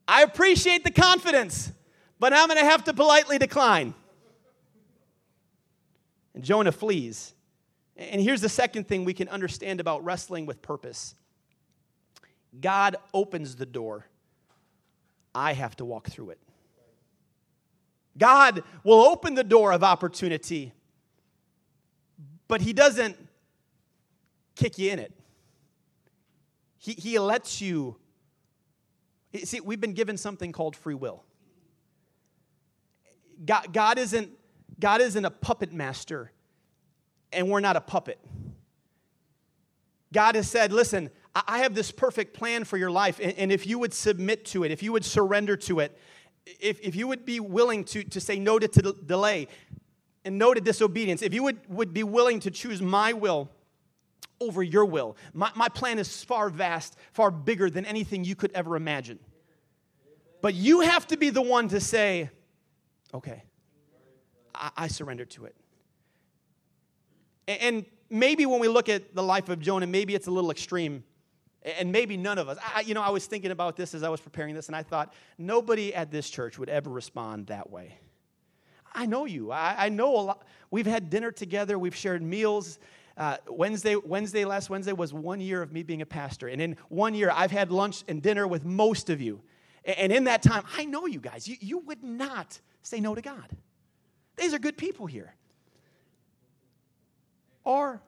I 0.06 0.22
appreciate 0.22 0.84
the 0.84 0.90
confidence, 0.90 1.72
but 2.18 2.32
I'm 2.32 2.48
going 2.48 2.58
to 2.58 2.64
have 2.64 2.84
to 2.84 2.94
politely 2.94 3.38
decline. 3.38 3.94
And 6.34 6.42
Jonah 6.42 6.72
flees. 6.72 7.34
And 7.96 8.20
here's 8.20 8.40
the 8.40 8.48
second 8.48 8.88
thing 8.88 9.04
we 9.04 9.14
can 9.14 9.28
understand 9.28 9.80
about 9.80 10.04
wrestling 10.04 10.46
with 10.46 10.60
purpose 10.62 11.14
God 12.60 12.96
opens 13.12 13.56
the 13.56 13.66
door, 13.66 14.06
I 15.34 15.52
have 15.52 15.76
to 15.76 15.84
walk 15.84 16.08
through 16.08 16.30
it. 16.30 16.38
God 18.16 18.62
will 18.84 19.02
open 19.02 19.34
the 19.34 19.42
door 19.42 19.72
of 19.72 19.82
opportunity, 19.82 20.72
but 22.46 22.60
He 22.60 22.72
doesn't 22.72 23.16
kick 24.54 24.78
you 24.78 24.90
in 24.90 24.98
it. 24.98 25.12
He, 26.78 26.92
he 26.92 27.18
lets 27.18 27.60
you. 27.60 27.96
See, 29.42 29.60
we've 29.60 29.80
been 29.80 29.94
given 29.94 30.16
something 30.16 30.52
called 30.52 30.76
free 30.76 30.94
will. 30.94 31.24
God, 33.44 33.72
God, 33.72 33.98
isn't, 33.98 34.30
God 34.78 35.00
isn't 35.00 35.24
a 35.24 35.30
puppet 35.30 35.72
master, 35.72 36.30
and 37.32 37.50
we're 37.50 37.60
not 37.60 37.74
a 37.76 37.80
puppet. 37.80 38.20
God 40.12 40.36
has 40.36 40.48
said, 40.48 40.72
listen, 40.72 41.10
I 41.34 41.58
have 41.58 41.74
this 41.74 41.90
perfect 41.90 42.34
plan 42.34 42.62
for 42.62 42.76
your 42.76 42.92
life, 42.92 43.18
and, 43.20 43.32
and 43.32 43.50
if 43.50 43.66
you 43.66 43.80
would 43.80 43.92
submit 43.92 44.44
to 44.46 44.62
it, 44.62 44.70
if 44.70 44.82
you 44.82 44.92
would 44.92 45.04
surrender 45.04 45.56
to 45.56 45.80
it, 45.80 45.98
if, 46.60 46.78
if 46.80 46.94
you 46.94 47.08
would 47.08 47.24
be 47.24 47.40
willing 47.40 47.84
to, 47.86 48.04
to 48.04 48.20
say 48.20 48.38
no 48.38 48.60
to, 48.60 48.68
to 48.68 48.92
delay 48.92 49.48
and 50.24 50.38
no 50.38 50.54
to 50.54 50.60
disobedience, 50.60 51.22
if 51.22 51.34
you 51.34 51.42
would, 51.42 51.58
would 51.68 51.92
be 51.92 52.04
willing 52.04 52.38
to 52.40 52.50
choose 52.52 52.80
my 52.80 53.12
will 53.12 53.50
over 54.40 54.62
your 54.62 54.84
will. 54.84 55.16
My, 55.32 55.50
my 55.54 55.68
plan 55.68 55.98
is 55.98 56.22
far 56.24 56.50
vast, 56.50 56.96
far 57.12 57.30
bigger 57.30 57.70
than 57.70 57.84
anything 57.84 58.24
you 58.24 58.34
could 58.34 58.52
ever 58.52 58.76
imagine. 58.76 59.18
But 60.42 60.54
you 60.54 60.80
have 60.80 61.06
to 61.08 61.16
be 61.16 61.30
the 61.30 61.42
one 61.42 61.68
to 61.68 61.80
say, 61.80 62.30
okay, 63.12 63.42
I, 64.54 64.70
I 64.76 64.86
surrender 64.88 65.24
to 65.24 65.46
it. 65.46 65.56
And, 67.48 67.60
and 67.60 67.86
maybe 68.10 68.46
when 68.46 68.60
we 68.60 68.68
look 68.68 68.88
at 68.88 69.14
the 69.14 69.22
life 69.22 69.48
of 69.48 69.60
Jonah, 69.60 69.86
maybe 69.86 70.14
it's 70.14 70.26
a 70.26 70.30
little 70.30 70.50
extreme 70.50 71.04
and 71.78 71.90
maybe 71.90 72.16
none 72.16 72.38
of 72.38 72.48
us. 72.48 72.58
I, 72.74 72.82
you 72.82 72.92
know, 72.94 73.00
I 73.00 73.08
was 73.10 73.26
thinking 73.26 73.50
about 73.50 73.76
this 73.76 73.94
as 73.94 74.02
I 74.02 74.10
was 74.10 74.20
preparing 74.20 74.54
this, 74.54 74.66
and 74.66 74.76
I 74.76 74.82
thought 74.82 75.14
nobody 75.38 75.94
at 75.94 76.10
this 76.10 76.28
church 76.28 76.58
would 76.58 76.68
ever 76.68 76.90
respond 76.90 77.46
that 77.46 77.70
way. 77.70 77.98
I 78.94 79.06
know 79.06 79.24
you. 79.24 79.50
I, 79.50 79.74
I 79.78 79.88
know 79.88 80.14
a 80.14 80.20
lot. 80.20 80.46
We've 80.70 80.86
had 80.86 81.10
dinner 81.10 81.32
together. 81.32 81.78
We've 81.78 81.96
shared 81.96 82.22
meals. 82.22 82.78
Uh, 83.16 83.36
Wednesday, 83.48 83.96
Wednesday, 83.96 84.44
last 84.44 84.70
Wednesday 84.70 84.92
was 84.92 85.12
one 85.12 85.40
year 85.40 85.62
of 85.62 85.72
me 85.72 85.82
being 85.82 86.02
a 86.02 86.06
pastor. 86.06 86.48
And 86.48 86.60
in 86.60 86.76
one 86.88 87.14
year, 87.14 87.30
I've 87.32 87.52
had 87.52 87.70
lunch 87.70 88.02
and 88.08 88.20
dinner 88.20 88.46
with 88.46 88.64
most 88.64 89.08
of 89.08 89.20
you. 89.20 89.40
And 89.84 90.12
in 90.12 90.24
that 90.24 90.42
time, 90.42 90.64
I 90.76 90.84
know 90.84 91.06
you 91.06 91.20
guys. 91.20 91.46
You, 91.46 91.56
you 91.60 91.78
would 91.80 92.02
not 92.02 92.58
say 92.82 93.00
no 93.00 93.14
to 93.14 93.22
God. 93.22 93.56
These 94.36 94.52
are 94.52 94.58
good 94.58 94.76
people 94.76 95.06
here. 95.06 95.34
Or, 97.62 98.02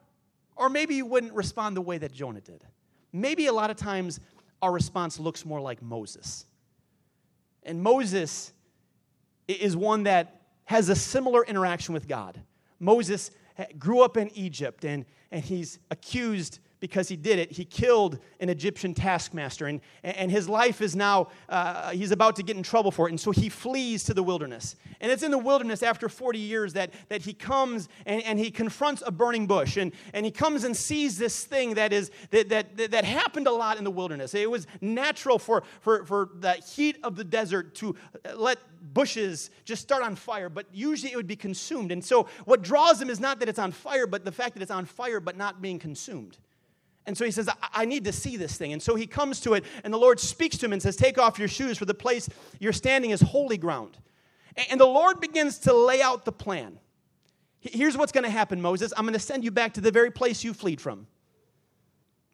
or 0.55 0.69
maybe 0.69 0.95
you 0.95 1.05
wouldn't 1.05 1.33
respond 1.33 1.77
the 1.77 1.81
way 1.81 1.97
that 1.97 2.11
Jonah 2.11 2.41
did. 2.41 2.63
Maybe 3.13 3.47
a 3.47 3.53
lot 3.53 3.69
of 3.69 3.77
times 3.77 4.19
our 4.61 4.71
response 4.71 5.19
looks 5.19 5.45
more 5.45 5.61
like 5.61 5.81
Moses. 5.81 6.45
And 7.63 7.81
Moses 7.81 8.51
is 9.47 9.77
one 9.77 10.03
that 10.03 10.41
has 10.65 10.89
a 10.89 10.95
similar 10.95 11.45
interaction 11.45 11.93
with 11.93 12.07
God. 12.07 12.41
Moses 12.79 13.31
grew 13.77 14.01
up 14.01 14.17
in 14.17 14.29
Egypt 14.35 14.85
and, 14.85 15.05
and 15.31 15.43
he's 15.43 15.79
accused 15.91 16.59
because 16.79 17.07
he 17.07 17.15
did 17.15 17.39
it. 17.39 17.51
He 17.51 17.65
killed 17.65 18.19
an 18.39 18.49
Egyptian 18.49 18.93
taskmaster, 18.93 19.67
and, 19.67 19.81
and 20.03 20.31
his 20.31 20.47
life 20.47 20.81
is 20.81 20.95
now, 20.95 21.29
uh, 21.49 21.91
he's 21.91 22.11
about 22.11 22.35
to 22.37 22.43
get 22.43 22.55
in 22.57 22.63
trouble 22.63 22.91
for 22.91 23.07
it. 23.07 23.11
And 23.11 23.19
so 23.19 23.31
he 23.31 23.49
flees 23.49 24.03
to 24.05 24.13
the 24.13 24.23
wilderness. 24.23 24.75
And 25.01 25.11
it's 25.11 25.23
in 25.23 25.31
the 25.31 25.37
wilderness 25.37 25.83
after 25.83 26.09
40 26.09 26.39
years 26.39 26.73
that, 26.73 26.91
that 27.09 27.21
he 27.21 27.33
comes 27.33 27.89
and, 28.05 28.21
and 28.23 28.39
he 28.39 28.51
confronts 28.51 29.03
a 29.05 29.11
burning 29.11 29.47
bush. 29.47 29.77
And, 29.77 29.91
and 30.13 30.25
he 30.25 30.31
comes 30.31 30.63
and 30.63 30.75
sees 30.75 31.17
this 31.17 31.43
thing 31.43 31.75
that, 31.75 31.93
is, 31.93 32.11
that, 32.31 32.49
that, 32.49 32.91
that 32.91 33.05
happened 33.05 33.47
a 33.47 33.51
lot 33.51 33.77
in 33.77 33.83
the 33.83 33.91
wilderness. 33.91 34.33
It 34.33 34.49
was 34.49 34.67
natural 34.81 35.39
for, 35.39 35.63
for, 35.81 36.05
for 36.05 36.29
the 36.39 36.53
heat 36.53 36.97
of 37.03 37.15
the 37.15 37.23
desert 37.23 37.75
to 37.75 37.95
let 38.35 38.59
bushes 38.93 39.49
just 39.65 39.81
start 39.81 40.03
on 40.03 40.15
fire, 40.15 40.49
but 40.49 40.65
usually 40.71 41.11
it 41.11 41.15
would 41.15 41.27
be 41.27 41.35
consumed. 41.35 41.91
And 41.91 42.03
so 42.03 42.27
what 42.45 42.61
draws 42.61 43.01
him 43.01 43.09
is 43.09 43.19
not 43.19 43.39
that 43.39 43.49
it's 43.49 43.59
on 43.59 43.71
fire, 43.71 44.07
but 44.07 44.25
the 44.25 44.31
fact 44.31 44.53
that 44.55 44.61
it's 44.61 44.71
on 44.71 44.85
fire 44.85 45.19
but 45.19 45.37
not 45.37 45.61
being 45.61 45.79
consumed. 45.79 46.37
And 47.07 47.17
so 47.17 47.25
he 47.25 47.31
says, 47.31 47.49
I, 47.49 47.53
I 47.73 47.85
need 47.85 48.03
to 48.03 48.11
see 48.11 48.37
this 48.37 48.57
thing. 48.57 48.73
And 48.73 48.83
so 48.83 48.93
he 48.95 49.07
comes 49.07 49.39
to 49.41 49.53
it, 49.53 49.63
and 49.83 49.91
the 49.93 49.97
Lord 49.97 50.19
speaks 50.19 50.57
to 50.57 50.65
him 50.65 50.73
and 50.73 50.81
says, 50.81 50.95
Take 50.95 51.17
off 51.17 51.39
your 51.39 51.47
shoes, 51.47 51.77
for 51.77 51.85
the 51.85 51.93
place 51.93 52.29
you're 52.59 52.73
standing 52.73 53.11
is 53.11 53.21
holy 53.21 53.57
ground. 53.57 53.97
And, 54.55 54.67
and 54.71 54.79
the 54.79 54.85
Lord 54.85 55.19
begins 55.19 55.57
to 55.59 55.73
lay 55.73 56.01
out 56.01 56.25
the 56.25 56.31
plan. 56.31 56.77
Here's 57.59 57.97
what's 57.97 58.11
going 58.11 58.25
to 58.25 58.29
happen, 58.29 58.61
Moses. 58.61 58.93
I'm 58.95 59.05
going 59.05 59.13
to 59.13 59.19
send 59.19 59.43
you 59.43 59.51
back 59.51 59.73
to 59.73 59.81
the 59.81 59.91
very 59.91 60.11
place 60.11 60.43
you 60.43 60.53
fled 60.53 60.79
from. 60.79 61.07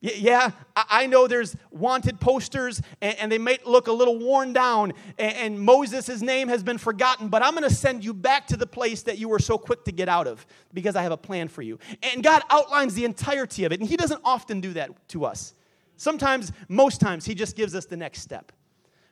Yeah, 0.05 0.51
I 0.75 1.07
know 1.07 1.27
there's 1.27 1.55
wanted 1.71 2.19
posters 2.19 2.81
and 3.01 3.31
they 3.31 3.37
might 3.37 3.65
look 3.65 3.87
a 3.87 3.91
little 3.93 4.19
worn 4.19 4.51
down, 4.51 4.91
and 5.17 5.57
Moses' 5.57 6.21
name 6.21 6.49
has 6.49 6.61
been 6.61 6.77
forgotten, 6.77 7.29
but 7.29 7.41
I'm 7.41 7.53
going 7.53 7.63
to 7.63 7.73
send 7.73 8.03
you 8.03 8.13
back 8.13 8.47
to 8.47 8.57
the 8.57 8.67
place 8.67 9.03
that 9.03 9.17
you 9.17 9.29
were 9.29 9.39
so 9.39 9.57
quick 9.57 9.85
to 9.85 9.93
get 9.93 10.09
out 10.09 10.27
of 10.27 10.45
because 10.73 10.97
I 10.97 11.03
have 11.03 11.13
a 11.13 11.17
plan 11.17 11.47
for 11.47 11.61
you. 11.61 11.79
And 12.01 12.21
God 12.21 12.43
outlines 12.49 12.95
the 12.95 13.05
entirety 13.05 13.63
of 13.63 13.71
it, 13.71 13.79
and 13.79 13.87
He 13.87 13.95
doesn't 13.95 14.19
often 14.25 14.59
do 14.59 14.73
that 14.73 15.07
to 15.09 15.23
us. 15.23 15.53
Sometimes, 15.95 16.51
most 16.67 16.99
times, 16.99 17.23
He 17.23 17.33
just 17.33 17.55
gives 17.55 17.73
us 17.73 17.85
the 17.85 17.95
next 17.95 18.19
step. 18.19 18.51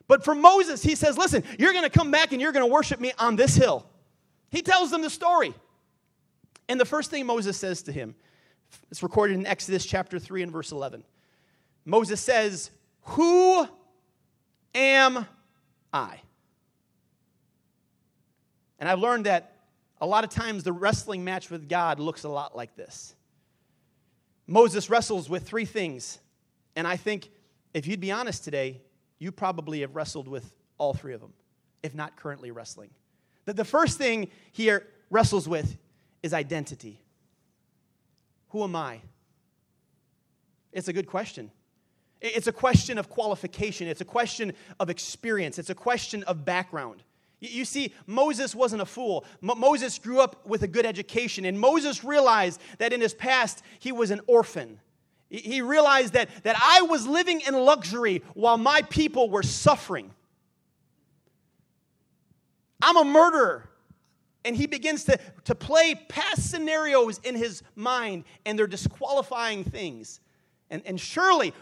But 0.08 0.22
for 0.22 0.34
Moses, 0.34 0.82
He 0.82 0.94
says, 0.94 1.16
Listen, 1.16 1.42
you're 1.58 1.72
going 1.72 1.84
to 1.84 1.98
come 1.98 2.10
back 2.10 2.32
and 2.32 2.40
you're 2.42 2.52
going 2.52 2.66
to 2.66 2.70
worship 2.70 3.00
me 3.00 3.14
on 3.18 3.36
this 3.36 3.54
hill. 3.54 3.86
He 4.50 4.60
tells 4.60 4.90
them 4.90 5.00
the 5.00 5.08
story. 5.08 5.54
And 6.68 6.78
the 6.78 6.84
first 6.84 7.10
thing 7.10 7.24
Moses 7.24 7.56
says 7.56 7.82
to 7.84 7.92
him, 7.92 8.14
it's 8.90 9.02
recorded 9.02 9.38
in 9.38 9.46
Exodus 9.46 9.84
chapter 9.84 10.18
3 10.18 10.42
and 10.42 10.52
verse 10.52 10.72
11. 10.72 11.04
Moses 11.84 12.20
says, 12.20 12.70
Who 13.02 13.66
am 14.74 15.26
I? 15.92 16.20
And 18.78 18.88
I've 18.88 18.98
learned 18.98 19.26
that 19.26 19.52
a 20.00 20.06
lot 20.06 20.24
of 20.24 20.30
times 20.30 20.64
the 20.64 20.72
wrestling 20.72 21.24
match 21.24 21.50
with 21.50 21.68
God 21.68 22.00
looks 22.00 22.24
a 22.24 22.28
lot 22.28 22.56
like 22.56 22.74
this. 22.74 23.14
Moses 24.46 24.90
wrestles 24.90 25.30
with 25.30 25.46
three 25.46 25.64
things. 25.64 26.18
And 26.74 26.86
I 26.86 26.96
think 26.96 27.30
if 27.74 27.86
you'd 27.86 28.00
be 28.00 28.10
honest 28.10 28.44
today, 28.44 28.80
you 29.18 29.30
probably 29.30 29.82
have 29.82 29.94
wrestled 29.94 30.26
with 30.26 30.52
all 30.78 30.94
three 30.94 31.14
of 31.14 31.20
them, 31.20 31.32
if 31.82 31.94
not 31.94 32.16
currently 32.16 32.50
wrestling. 32.50 32.90
The, 33.44 33.52
the 33.52 33.64
first 33.64 33.98
thing 33.98 34.28
he 34.50 34.76
wrestles 35.10 35.48
with 35.48 35.76
is 36.22 36.34
identity. 36.34 37.00
Who 38.52 38.62
am 38.64 38.76
I? 38.76 39.00
It's 40.72 40.88
a 40.88 40.92
good 40.92 41.06
question. 41.06 41.50
It's 42.20 42.46
a 42.46 42.52
question 42.52 42.98
of 42.98 43.08
qualification, 43.08 43.88
it's 43.88 44.00
a 44.00 44.04
question 44.04 44.52
of 44.78 44.88
experience, 44.88 45.58
it's 45.58 45.70
a 45.70 45.74
question 45.74 46.22
of 46.22 46.44
background. 46.44 47.02
You 47.40 47.64
see, 47.64 47.92
Moses 48.06 48.54
wasn't 48.54 48.82
a 48.82 48.86
fool. 48.86 49.24
Moses 49.40 49.98
grew 49.98 50.20
up 50.20 50.46
with 50.46 50.62
a 50.62 50.68
good 50.68 50.86
education, 50.86 51.44
and 51.44 51.58
Moses 51.58 52.04
realized 52.04 52.60
that 52.78 52.92
in 52.92 53.00
his 53.00 53.14
past 53.14 53.64
he 53.80 53.90
was 53.90 54.12
an 54.12 54.20
orphan. 54.28 54.78
He 55.28 55.60
realized 55.60 56.12
that, 56.12 56.28
that 56.44 56.54
I 56.62 56.82
was 56.82 57.04
living 57.04 57.40
in 57.40 57.54
luxury 57.54 58.22
while 58.34 58.58
my 58.58 58.82
people 58.82 59.28
were 59.28 59.42
suffering. 59.42 60.12
I'm 62.80 62.98
a 62.98 63.04
murderer. 63.04 63.68
And 64.44 64.56
he 64.56 64.66
begins 64.66 65.04
to, 65.04 65.18
to 65.44 65.54
play 65.54 65.94
past 66.08 66.50
scenarios 66.50 67.20
in 67.22 67.36
his 67.36 67.62
mind, 67.76 68.24
and 68.44 68.58
they're 68.58 68.66
disqualifying 68.66 69.64
things. 69.64 70.20
And, 70.70 70.82
and 70.84 71.00
surely, 71.00 71.54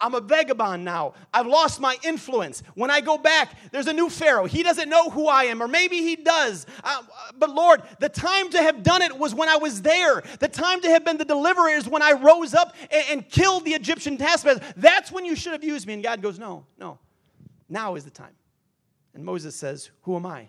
I'm 0.00 0.14
a 0.14 0.20
vagabond 0.20 0.84
now. 0.84 1.14
I've 1.34 1.46
lost 1.46 1.80
my 1.80 1.96
influence. 2.04 2.62
When 2.74 2.90
I 2.90 3.00
go 3.00 3.18
back, 3.18 3.56
there's 3.72 3.88
a 3.88 3.92
new 3.92 4.08
Pharaoh. 4.08 4.44
He 4.44 4.62
doesn't 4.62 4.88
know 4.88 5.10
who 5.10 5.26
I 5.26 5.44
am, 5.44 5.60
or 5.60 5.66
maybe 5.66 5.98
he 5.98 6.14
does. 6.14 6.66
Uh, 6.84 7.02
but 7.36 7.50
Lord, 7.50 7.82
the 7.98 8.08
time 8.08 8.50
to 8.50 8.62
have 8.62 8.82
done 8.82 9.02
it 9.02 9.16
was 9.16 9.34
when 9.34 9.48
I 9.48 9.56
was 9.56 9.82
there. 9.82 10.22
The 10.38 10.48
time 10.48 10.80
to 10.82 10.88
have 10.88 11.04
been 11.04 11.16
the 11.16 11.24
deliverer 11.24 11.70
is 11.70 11.88
when 11.88 12.02
I 12.02 12.12
rose 12.12 12.54
up 12.54 12.76
and, 12.90 13.04
and 13.10 13.28
killed 13.28 13.64
the 13.64 13.72
Egyptian 13.72 14.16
taskmaster. 14.16 14.64
That's 14.76 15.10
when 15.10 15.24
you 15.24 15.34
should 15.34 15.52
have 15.52 15.64
used 15.64 15.86
me. 15.86 15.94
And 15.94 16.02
God 16.02 16.22
goes, 16.22 16.38
No, 16.38 16.64
no. 16.78 16.98
Now 17.68 17.96
is 17.96 18.04
the 18.04 18.10
time. 18.10 18.34
And 19.14 19.24
Moses 19.24 19.56
says, 19.56 19.90
Who 20.02 20.14
am 20.14 20.26
I? 20.26 20.48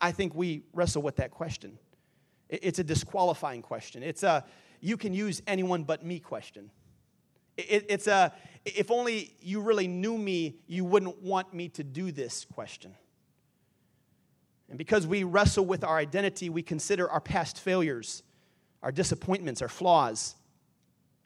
I 0.00 0.12
think 0.12 0.34
we 0.34 0.62
wrestle 0.72 1.02
with 1.02 1.16
that 1.16 1.30
question. 1.30 1.78
It's 2.48 2.78
a 2.78 2.84
disqualifying 2.84 3.62
question. 3.62 4.02
It's 4.02 4.22
a 4.22 4.44
you 4.80 4.98
can 4.98 5.14
use 5.14 5.40
anyone 5.46 5.84
but 5.84 6.04
me 6.04 6.18
question. 6.18 6.70
It's 7.56 8.06
a, 8.06 8.32
if 8.64 8.90
only 8.90 9.34
you 9.40 9.60
really 9.60 9.88
knew 9.88 10.18
me, 10.18 10.56
you 10.66 10.84
wouldn't 10.84 11.22
want 11.22 11.54
me 11.54 11.68
to 11.70 11.84
do 11.84 12.12
this 12.12 12.44
question. 12.52 12.94
And 14.68 14.76
because 14.76 15.06
we 15.06 15.24
wrestle 15.24 15.64
with 15.64 15.84
our 15.84 15.96
identity, 15.96 16.50
we 16.50 16.62
consider 16.62 17.08
our 17.10 17.20
past 17.20 17.60
failures, 17.60 18.22
our 18.82 18.92
disappointments, 18.92 19.62
our 19.62 19.68
flaws. 19.68 20.34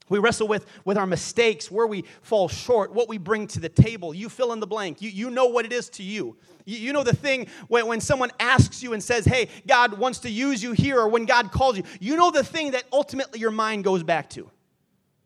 We 0.08 0.18
wrestle 0.18 0.48
with, 0.48 0.66
with 0.84 0.96
our 0.96 1.06
mistakes, 1.06 1.70
where 1.70 1.86
we 1.86 2.04
fall 2.22 2.48
short, 2.48 2.92
what 2.92 3.08
we 3.08 3.18
bring 3.18 3.46
to 3.48 3.60
the 3.60 3.68
table. 3.68 4.14
You 4.14 4.28
fill 4.28 4.52
in 4.52 4.60
the 4.60 4.66
blank. 4.66 5.02
You, 5.02 5.10
you 5.10 5.30
know 5.30 5.46
what 5.46 5.64
it 5.64 5.72
is 5.72 5.88
to 5.90 6.02
you. 6.02 6.36
You, 6.64 6.78
you 6.78 6.92
know 6.92 7.02
the 7.02 7.14
thing 7.14 7.46
when, 7.68 7.86
when 7.86 8.00
someone 8.00 8.30
asks 8.40 8.82
you 8.82 8.92
and 8.92 9.02
says, 9.02 9.24
Hey, 9.24 9.48
God 9.66 9.98
wants 9.98 10.20
to 10.20 10.30
use 10.30 10.62
you 10.62 10.72
here, 10.72 10.98
or 11.00 11.08
when 11.08 11.26
God 11.26 11.50
calls 11.52 11.76
you, 11.76 11.84
you 12.00 12.16
know 12.16 12.30
the 12.30 12.44
thing 12.44 12.72
that 12.72 12.84
ultimately 12.92 13.40
your 13.40 13.50
mind 13.50 13.84
goes 13.84 14.02
back 14.02 14.30
to. 14.30 14.50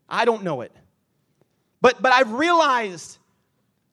I 0.09 0.25
don't 0.25 0.43
know 0.43 0.61
it. 0.61 0.71
But, 1.81 2.01
but 2.01 2.13
I've 2.13 2.31
realized 2.31 3.17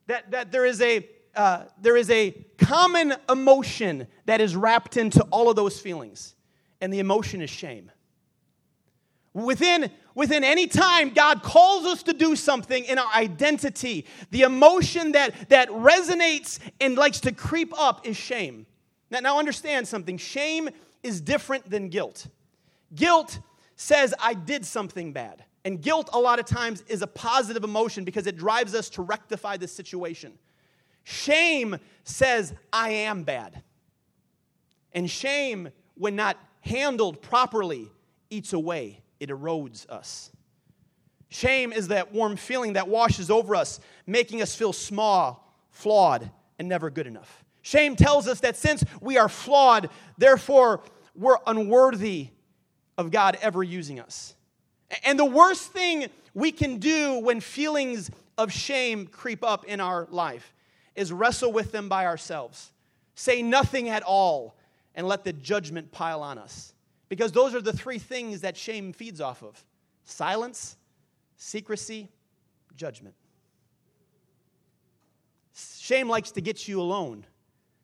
that, 0.06 0.30
that 0.30 0.52
there, 0.52 0.64
is 0.64 0.80
a, 0.80 1.08
uh, 1.34 1.64
there 1.80 1.96
is 1.96 2.10
a 2.10 2.32
common 2.58 3.14
emotion 3.28 4.06
that 4.26 4.40
is 4.40 4.54
wrapped 4.54 4.96
into 4.96 5.22
all 5.30 5.50
of 5.50 5.56
those 5.56 5.80
feelings, 5.80 6.34
and 6.80 6.92
the 6.92 7.00
emotion 7.00 7.40
is 7.40 7.50
shame. 7.50 7.90
Within, 9.32 9.90
within 10.20 10.44
any 10.44 10.66
time 10.66 11.08
God 11.08 11.42
calls 11.42 11.86
us 11.86 12.02
to 12.02 12.12
do 12.12 12.36
something 12.36 12.84
in 12.84 12.98
our 12.98 13.10
identity, 13.14 14.04
the 14.30 14.42
emotion 14.42 15.12
that, 15.12 15.48
that 15.48 15.70
resonates 15.70 16.58
and 16.78 16.94
likes 16.94 17.20
to 17.20 17.32
creep 17.32 17.72
up 17.80 18.06
is 18.06 18.18
shame. 18.18 18.66
Now, 19.10 19.20
now 19.20 19.38
understand 19.38 19.88
something 19.88 20.18
shame 20.18 20.68
is 21.02 21.22
different 21.22 21.70
than 21.70 21.88
guilt. 21.88 22.26
Guilt 22.94 23.38
says, 23.76 24.12
I 24.20 24.34
did 24.34 24.66
something 24.66 25.14
bad. 25.14 25.42
And 25.64 25.80
guilt, 25.80 26.10
a 26.12 26.18
lot 26.18 26.38
of 26.38 26.44
times, 26.44 26.84
is 26.86 27.00
a 27.00 27.06
positive 27.06 27.64
emotion 27.64 28.04
because 28.04 28.26
it 28.26 28.36
drives 28.36 28.74
us 28.74 28.90
to 28.90 29.02
rectify 29.02 29.56
the 29.56 29.68
situation. 29.68 30.34
Shame 31.02 31.78
says, 32.04 32.52
I 32.70 32.90
am 32.90 33.22
bad. 33.22 33.62
And 34.92 35.08
shame, 35.08 35.70
when 35.94 36.14
not 36.14 36.36
handled 36.60 37.22
properly, 37.22 37.90
eats 38.28 38.52
away, 38.52 38.99
it 39.20 39.28
erodes 39.28 39.88
us. 39.88 40.30
Shame 41.28 41.72
is 41.72 41.88
that 41.88 42.12
warm 42.12 42.36
feeling 42.36 42.72
that 42.72 42.88
washes 42.88 43.30
over 43.30 43.54
us, 43.54 43.78
making 44.06 44.42
us 44.42 44.54
feel 44.54 44.72
small, 44.72 45.54
flawed, 45.70 46.28
and 46.58 46.68
never 46.68 46.90
good 46.90 47.06
enough. 47.06 47.44
Shame 47.62 47.94
tells 47.94 48.26
us 48.26 48.40
that 48.40 48.56
since 48.56 48.84
we 49.00 49.16
are 49.16 49.28
flawed, 49.28 49.90
therefore 50.18 50.82
we're 51.14 51.38
unworthy 51.46 52.28
of 52.98 53.10
God 53.10 53.38
ever 53.42 53.62
using 53.62 54.00
us. 54.00 54.34
And 55.04 55.18
the 55.18 55.24
worst 55.24 55.72
thing 55.72 56.06
we 56.34 56.50
can 56.50 56.78
do 56.78 57.20
when 57.20 57.40
feelings 57.40 58.10
of 58.36 58.52
shame 58.52 59.06
creep 59.06 59.44
up 59.44 59.64
in 59.66 59.80
our 59.80 60.08
life 60.10 60.52
is 60.96 61.12
wrestle 61.12 61.52
with 61.52 61.70
them 61.70 61.88
by 61.88 62.06
ourselves. 62.06 62.72
Say 63.14 63.42
nothing 63.42 63.88
at 63.88 64.02
all 64.02 64.56
and 64.94 65.06
let 65.06 65.24
the 65.24 65.32
judgment 65.32 65.92
pile 65.92 66.22
on 66.22 66.38
us. 66.38 66.72
Because 67.10 67.32
those 67.32 67.54
are 67.54 67.60
the 67.60 67.74
three 67.74 67.98
things 67.98 68.40
that 68.40 68.56
shame 68.56 68.94
feeds 68.94 69.20
off 69.20 69.42
of 69.42 69.62
silence, 70.04 70.78
secrecy, 71.36 72.08
judgment. 72.74 73.14
Shame 75.54 76.08
likes 76.08 76.30
to 76.32 76.40
get 76.40 76.66
you 76.66 76.80
alone. 76.80 77.26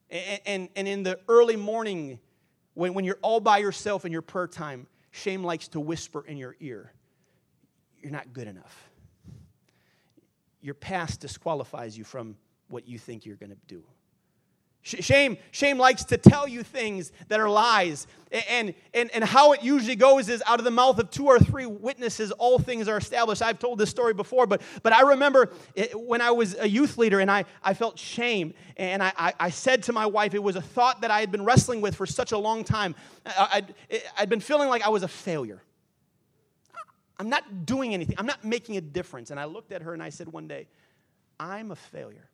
And, 0.09 0.41
and, 0.47 0.69
and 0.75 0.89
in 0.89 1.03
the 1.03 1.21
early 1.29 1.57
morning, 1.57 2.19
when, 2.73 2.95
when 2.95 3.05
you're 3.05 3.19
all 3.21 3.41
by 3.41 3.59
yourself 3.59 4.07
in 4.07 4.13
your 4.13 4.23
prayer 4.23 4.47
time, 4.47 4.87
shame 5.11 5.45
likes 5.45 5.69
to 5.69 5.81
whisper 5.81 6.25
in 6.27 6.39
your 6.39 6.57
ear 6.61 6.95
you're 8.07 8.13
not 8.13 8.33
good 8.33 8.47
enough. 8.47 8.89
Your 10.61 10.75
past 10.75 11.19
disqualifies 11.19 11.99
you 11.99 12.05
from 12.05 12.37
what 12.69 12.87
you 12.87 13.01
think 13.01 13.27
you're 13.27 13.35
going 13.35 13.51
to 13.51 13.57
do. 13.67 13.83
Shame, 14.87 15.37
shame 15.51 15.79
likes 15.79 16.05
to 16.05 16.17
tell 16.17 16.47
you 16.47 16.63
things 16.63 17.11
that 17.27 17.41
are 17.41 17.51
lies. 17.51 18.07
And, 18.31 18.73
and, 18.95 19.11
and 19.11 19.25
how 19.25 19.51
it 19.51 19.65
usually 19.65 19.97
goes 19.97 20.29
is 20.29 20.45
out 20.47 20.61
of 20.61 20.65
the 20.65 20.71
mouth 20.71 21.01
of 21.01 21.11
two 21.11 21.27
or 21.27 21.41
three 21.41 21.67
witnesses, 21.67 22.31
all 22.31 22.61
things 22.61 22.87
are 22.87 22.97
established. 22.97 23.43
I've 23.43 23.59
told 23.59 23.81
this 23.81 23.91
story 23.91 24.15
before, 24.15 24.47
but, 24.47 24.63
but 24.85 24.93
I 24.93 25.01
remember 25.01 25.51
it, 25.75 25.99
when 25.99 26.21
I 26.21 26.31
was 26.31 26.55
a 26.57 26.69
youth 26.69 26.99
leader 26.99 27.19
and 27.19 27.29
I, 27.29 27.47
I 27.65 27.75
felt 27.75 27.99
shame. 27.99 28.55
And 28.77 29.03
I, 29.03 29.13
I, 29.17 29.33
I, 29.41 29.51
said 29.51 29.83
to 29.85 29.93
my 29.93 30.07
wife, 30.07 30.35
it 30.35 30.43
was 30.43 30.55
a 30.55 30.63
thought 30.63 31.01
that 31.01 31.11
I 31.11 31.19
had 31.19 31.33
been 31.33 31.45
wrestling 31.45 31.81
with 31.81 31.97
for 31.97 32.07
such 32.07 32.31
a 32.31 32.39
long 32.39 32.63
time. 32.63 32.95
I, 33.27 33.49
I'd, 33.55 33.75
I'd 34.17 34.29
been 34.29 34.39
feeling 34.39 34.69
like 34.69 34.83
I 34.83 34.91
was 34.91 35.03
a 35.03 35.09
failure. 35.09 35.63
I'm 37.19 37.29
not 37.29 37.67
doing 37.67 37.93
anything. 37.93 38.15
I'm 38.19 38.27
not 38.27 38.45
making 38.45 38.77
a 38.77 38.81
difference. 38.81 39.33
And 39.33 39.41
I 39.41 39.47
looked 39.47 39.73
at 39.73 39.83
her 39.83 39.95
and 39.95 40.03
I 40.03 40.11
said 40.11 40.29
one 40.29 40.47
day, 40.47 40.69
I'm 41.41 41.73
a 41.73 41.77
failure. 41.77 42.29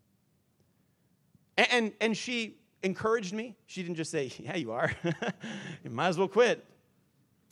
And, 1.56 1.92
and, 2.00 2.16
she 2.16 2.56
encouraged 2.82 3.34
me. 3.34 3.56
She 3.66 3.82
didn't 3.82 3.96
just 3.96 4.10
say, 4.10 4.32
Yeah, 4.38 4.56
you 4.56 4.72
are. 4.72 4.90
you 5.84 5.90
might 5.90 6.08
as 6.08 6.18
well 6.18 6.28
quit. 6.28 6.64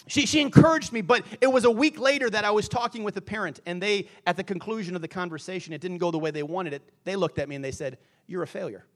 She, 0.07 0.27
she 0.27 0.41
encouraged 0.41 0.93
me, 0.93 1.03
but 1.03 1.25
it 1.41 1.47
was 1.47 1.65
a 1.65 1.71
week 1.71 2.01
later 2.01 2.31
that 2.31 2.45
I 2.45 2.51
was 2.51 2.69
talking 2.69 3.05
with 3.05 3.17
a 3.19 3.21
parent, 3.21 3.61
and 3.67 3.83
they, 3.83 4.09
at 4.27 4.37
the 4.37 4.43
conclusion 4.43 4.97
of 4.97 5.03
the 5.03 5.09
conversation, 5.09 5.75
it 5.75 5.81
didn't 5.81 5.99
go 5.99 6.11
the 6.11 6.19
way 6.19 6.31
they 6.31 6.43
wanted 6.43 6.73
it. 6.73 6.83
They 7.05 7.17
looked 7.17 7.39
at 7.39 7.49
me 7.49 7.55
and 7.55 7.65
they 7.65 7.73
said, 7.73 7.99
You're 8.27 8.43
a 8.43 8.47
failure. 8.47 8.87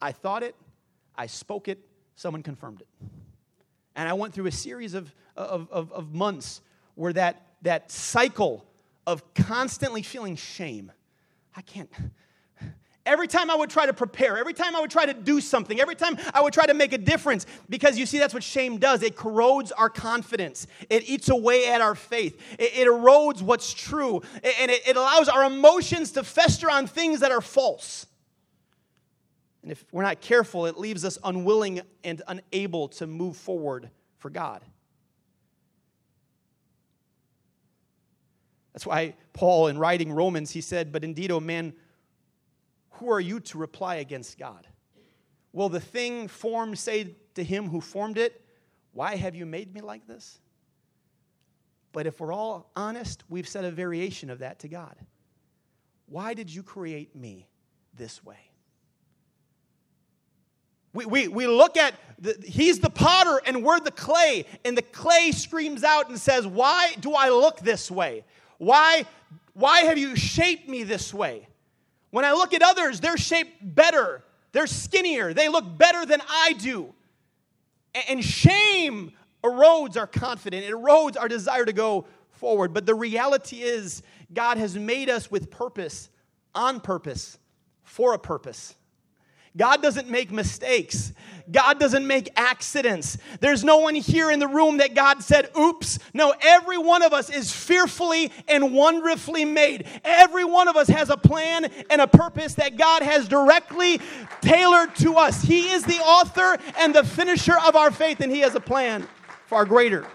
I 0.00 0.12
thought 0.12 0.42
it, 0.42 0.54
I 1.16 1.26
spoke 1.26 1.68
it, 1.68 1.78
someone 2.16 2.42
confirmed 2.42 2.80
it. 2.80 2.88
And 3.96 4.08
I 4.08 4.12
went 4.14 4.34
through 4.34 4.46
a 4.46 4.52
series 4.52 4.94
of, 4.94 5.14
of, 5.36 5.68
of, 5.70 5.92
of 5.92 6.14
months 6.14 6.60
where 6.94 7.12
that, 7.12 7.42
that 7.62 7.90
cycle 7.90 8.66
of 9.06 9.34
constantly 9.34 10.02
feeling 10.02 10.36
shame. 10.36 10.90
I 11.56 11.62
can't. 11.62 11.90
Every 13.06 13.28
time 13.28 13.50
I 13.50 13.54
would 13.54 13.68
try 13.68 13.84
to 13.84 13.92
prepare, 13.92 14.38
every 14.38 14.54
time 14.54 14.74
I 14.74 14.80
would 14.80 14.90
try 14.90 15.04
to 15.04 15.12
do 15.12 15.40
something, 15.40 15.78
every 15.78 15.94
time 15.94 16.16
I 16.32 16.40
would 16.40 16.54
try 16.54 16.64
to 16.64 16.72
make 16.72 16.94
a 16.94 16.98
difference, 16.98 17.44
because 17.68 17.98
you 17.98 18.06
see, 18.06 18.18
that's 18.18 18.32
what 18.32 18.42
shame 18.42 18.78
does. 18.78 19.02
It 19.02 19.14
corrodes 19.14 19.72
our 19.72 19.90
confidence, 19.90 20.66
it 20.88 21.06
eats 21.08 21.28
away 21.28 21.68
at 21.68 21.82
our 21.82 21.94
faith, 21.94 22.40
it, 22.58 22.72
it 22.74 22.88
erodes 22.88 23.42
what's 23.42 23.74
true, 23.74 24.22
and 24.42 24.70
it, 24.70 24.88
it 24.88 24.96
allows 24.96 25.28
our 25.28 25.44
emotions 25.44 26.12
to 26.12 26.24
fester 26.24 26.70
on 26.70 26.86
things 26.86 27.20
that 27.20 27.30
are 27.30 27.42
false. 27.42 28.06
And 29.62 29.70
if 29.70 29.84
we're 29.92 30.02
not 30.02 30.20
careful, 30.20 30.66
it 30.66 30.78
leaves 30.78 31.04
us 31.04 31.18
unwilling 31.24 31.82
and 32.04 32.22
unable 32.26 32.88
to 32.88 33.06
move 33.06 33.36
forward 33.36 33.90
for 34.18 34.30
God. 34.30 34.62
That's 38.74 38.86
why 38.86 39.14
Paul, 39.32 39.68
in 39.68 39.78
writing 39.78 40.12
Romans, 40.12 40.50
he 40.50 40.60
said, 40.60 40.90
But 40.90 41.04
indeed, 41.04 41.30
O 41.30 41.40
man, 41.40 41.72
who 42.94 43.10
are 43.10 43.20
you 43.20 43.40
to 43.40 43.58
reply 43.58 43.96
against 43.96 44.38
God? 44.38 44.66
Will 45.52 45.68
the 45.68 45.80
thing 45.80 46.28
formed 46.28 46.78
say 46.78 47.14
to 47.34 47.44
him 47.44 47.68
who 47.68 47.80
formed 47.80 48.18
it, 48.18 48.44
Why 48.92 49.16
have 49.16 49.34
you 49.34 49.46
made 49.46 49.72
me 49.72 49.80
like 49.80 50.06
this? 50.06 50.38
But 51.92 52.06
if 52.06 52.20
we're 52.20 52.32
all 52.32 52.70
honest, 52.74 53.22
we've 53.28 53.46
said 53.46 53.64
a 53.64 53.70
variation 53.70 54.28
of 54.30 54.40
that 54.40 54.58
to 54.60 54.68
God. 54.68 54.96
Why 56.06 56.34
did 56.34 56.52
you 56.52 56.62
create 56.62 57.14
me 57.14 57.46
this 57.96 58.24
way? 58.24 58.50
We, 60.92 61.06
we, 61.06 61.28
we 61.28 61.46
look 61.46 61.76
at, 61.76 61.94
the, 62.18 62.36
he's 62.44 62.80
the 62.80 62.90
potter 62.90 63.40
and 63.46 63.64
we're 63.64 63.80
the 63.80 63.90
clay, 63.90 64.46
and 64.64 64.76
the 64.76 64.82
clay 64.82 65.32
screams 65.32 65.82
out 65.82 66.08
and 66.08 66.18
says, 66.18 66.46
Why 66.46 66.94
do 67.00 67.14
I 67.14 67.28
look 67.28 67.60
this 67.60 67.90
way? 67.90 68.24
Why, 68.58 69.04
why 69.52 69.80
have 69.80 69.98
you 69.98 70.16
shaped 70.16 70.68
me 70.68 70.84
this 70.84 71.12
way? 71.12 71.48
When 72.14 72.24
I 72.24 72.30
look 72.30 72.54
at 72.54 72.62
others, 72.62 73.00
they're 73.00 73.16
shaped 73.16 73.56
better, 73.60 74.22
they're 74.52 74.68
skinnier, 74.68 75.34
they 75.34 75.48
look 75.48 75.76
better 75.76 76.06
than 76.06 76.22
I 76.28 76.52
do. 76.52 76.94
And 78.08 78.24
shame 78.24 79.10
erodes 79.42 79.96
our 79.96 80.06
confidence, 80.06 80.64
it 80.64 80.72
erodes 80.72 81.18
our 81.18 81.26
desire 81.26 81.64
to 81.64 81.72
go 81.72 82.06
forward. 82.30 82.72
But 82.72 82.86
the 82.86 82.94
reality 82.94 83.62
is, 83.62 84.04
God 84.32 84.58
has 84.58 84.76
made 84.78 85.10
us 85.10 85.28
with 85.28 85.50
purpose, 85.50 86.08
on 86.54 86.78
purpose, 86.78 87.36
for 87.82 88.14
a 88.14 88.18
purpose. 88.20 88.76
God 89.56 89.82
doesn't 89.82 90.08
make 90.08 90.32
mistakes. 90.32 91.12
God 91.50 91.78
doesn't 91.78 92.06
make 92.06 92.30
accidents. 92.36 93.18
There's 93.40 93.62
no 93.62 93.78
one 93.78 93.94
here 93.94 94.30
in 94.30 94.38
the 94.38 94.48
room 94.48 94.78
that 94.78 94.94
God 94.94 95.22
said, 95.22 95.50
oops. 95.58 95.98
No, 96.14 96.34
every 96.40 96.78
one 96.78 97.02
of 97.02 97.12
us 97.12 97.28
is 97.28 97.52
fearfully 97.52 98.32
and 98.48 98.72
wonderfully 98.72 99.44
made. 99.44 99.86
Every 100.04 100.44
one 100.44 100.68
of 100.68 100.76
us 100.76 100.88
has 100.88 101.10
a 101.10 101.16
plan 101.16 101.66
and 101.90 102.00
a 102.00 102.06
purpose 102.06 102.54
that 102.54 102.76
God 102.76 103.02
has 103.02 103.28
directly 103.28 104.00
tailored 104.40 104.96
to 104.96 105.14
us. 105.16 105.42
He 105.42 105.70
is 105.70 105.84
the 105.84 105.98
author 105.98 106.58
and 106.78 106.94
the 106.94 107.04
finisher 107.04 107.58
of 107.58 107.76
our 107.76 107.90
faith, 107.90 108.20
and 108.20 108.32
He 108.32 108.40
has 108.40 108.54
a 108.54 108.60
plan 108.60 109.06
far 109.46 109.66
greater. 109.66 110.06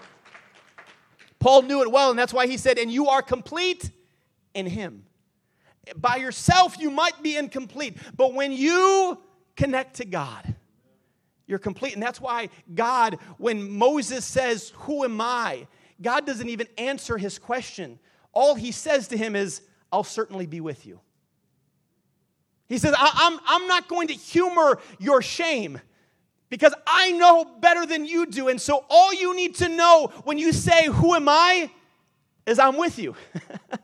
Paul 1.38 1.62
knew 1.62 1.82
it 1.82 1.90
well, 1.90 2.10
and 2.10 2.18
that's 2.18 2.34
why 2.34 2.46
he 2.46 2.56
said, 2.56 2.76
And 2.76 2.92
you 2.92 3.08
are 3.08 3.22
complete 3.22 3.90
in 4.52 4.66
Him. 4.66 5.04
By 5.96 6.16
yourself, 6.16 6.78
you 6.78 6.90
might 6.90 7.22
be 7.22 7.36
incomplete, 7.36 7.96
but 8.16 8.34
when 8.34 8.52
you 8.52 9.18
connect 9.60 9.96
to 9.96 10.06
God, 10.06 10.54
you're 11.46 11.58
complete. 11.58 11.94
And 11.94 12.02
that's 12.02 12.20
why 12.20 12.48
God, 12.74 13.18
when 13.36 13.70
Moses 13.70 14.24
says, 14.24 14.72
Who 14.76 15.04
am 15.04 15.20
I? 15.20 15.66
God 16.00 16.26
doesn't 16.26 16.48
even 16.48 16.66
answer 16.78 17.18
his 17.18 17.38
question. 17.38 17.98
All 18.32 18.54
he 18.54 18.72
says 18.72 19.08
to 19.08 19.16
him 19.16 19.36
is, 19.36 19.60
I'll 19.92 20.04
certainly 20.04 20.46
be 20.46 20.60
with 20.60 20.86
you. 20.86 21.00
He 22.68 22.78
says, 22.78 22.94
I'm, 22.96 23.38
I'm 23.46 23.66
not 23.66 23.88
going 23.88 24.08
to 24.08 24.14
humor 24.14 24.78
your 24.98 25.20
shame 25.20 25.80
because 26.48 26.72
I 26.86 27.10
know 27.12 27.44
better 27.44 27.84
than 27.84 28.06
you 28.06 28.26
do. 28.26 28.48
And 28.48 28.60
so 28.60 28.84
all 28.88 29.12
you 29.12 29.34
need 29.34 29.56
to 29.56 29.68
know 29.68 30.12
when 30.24 30.38
you 30.38 30.52
say, 30.52 30.86
Who 30.86 31.14
am 31.14 31.28
I? 31.28 31.70
is 32.46 32.58
I'm 32.58 32.78
with 32.78 32.98
you. 32.98 33.14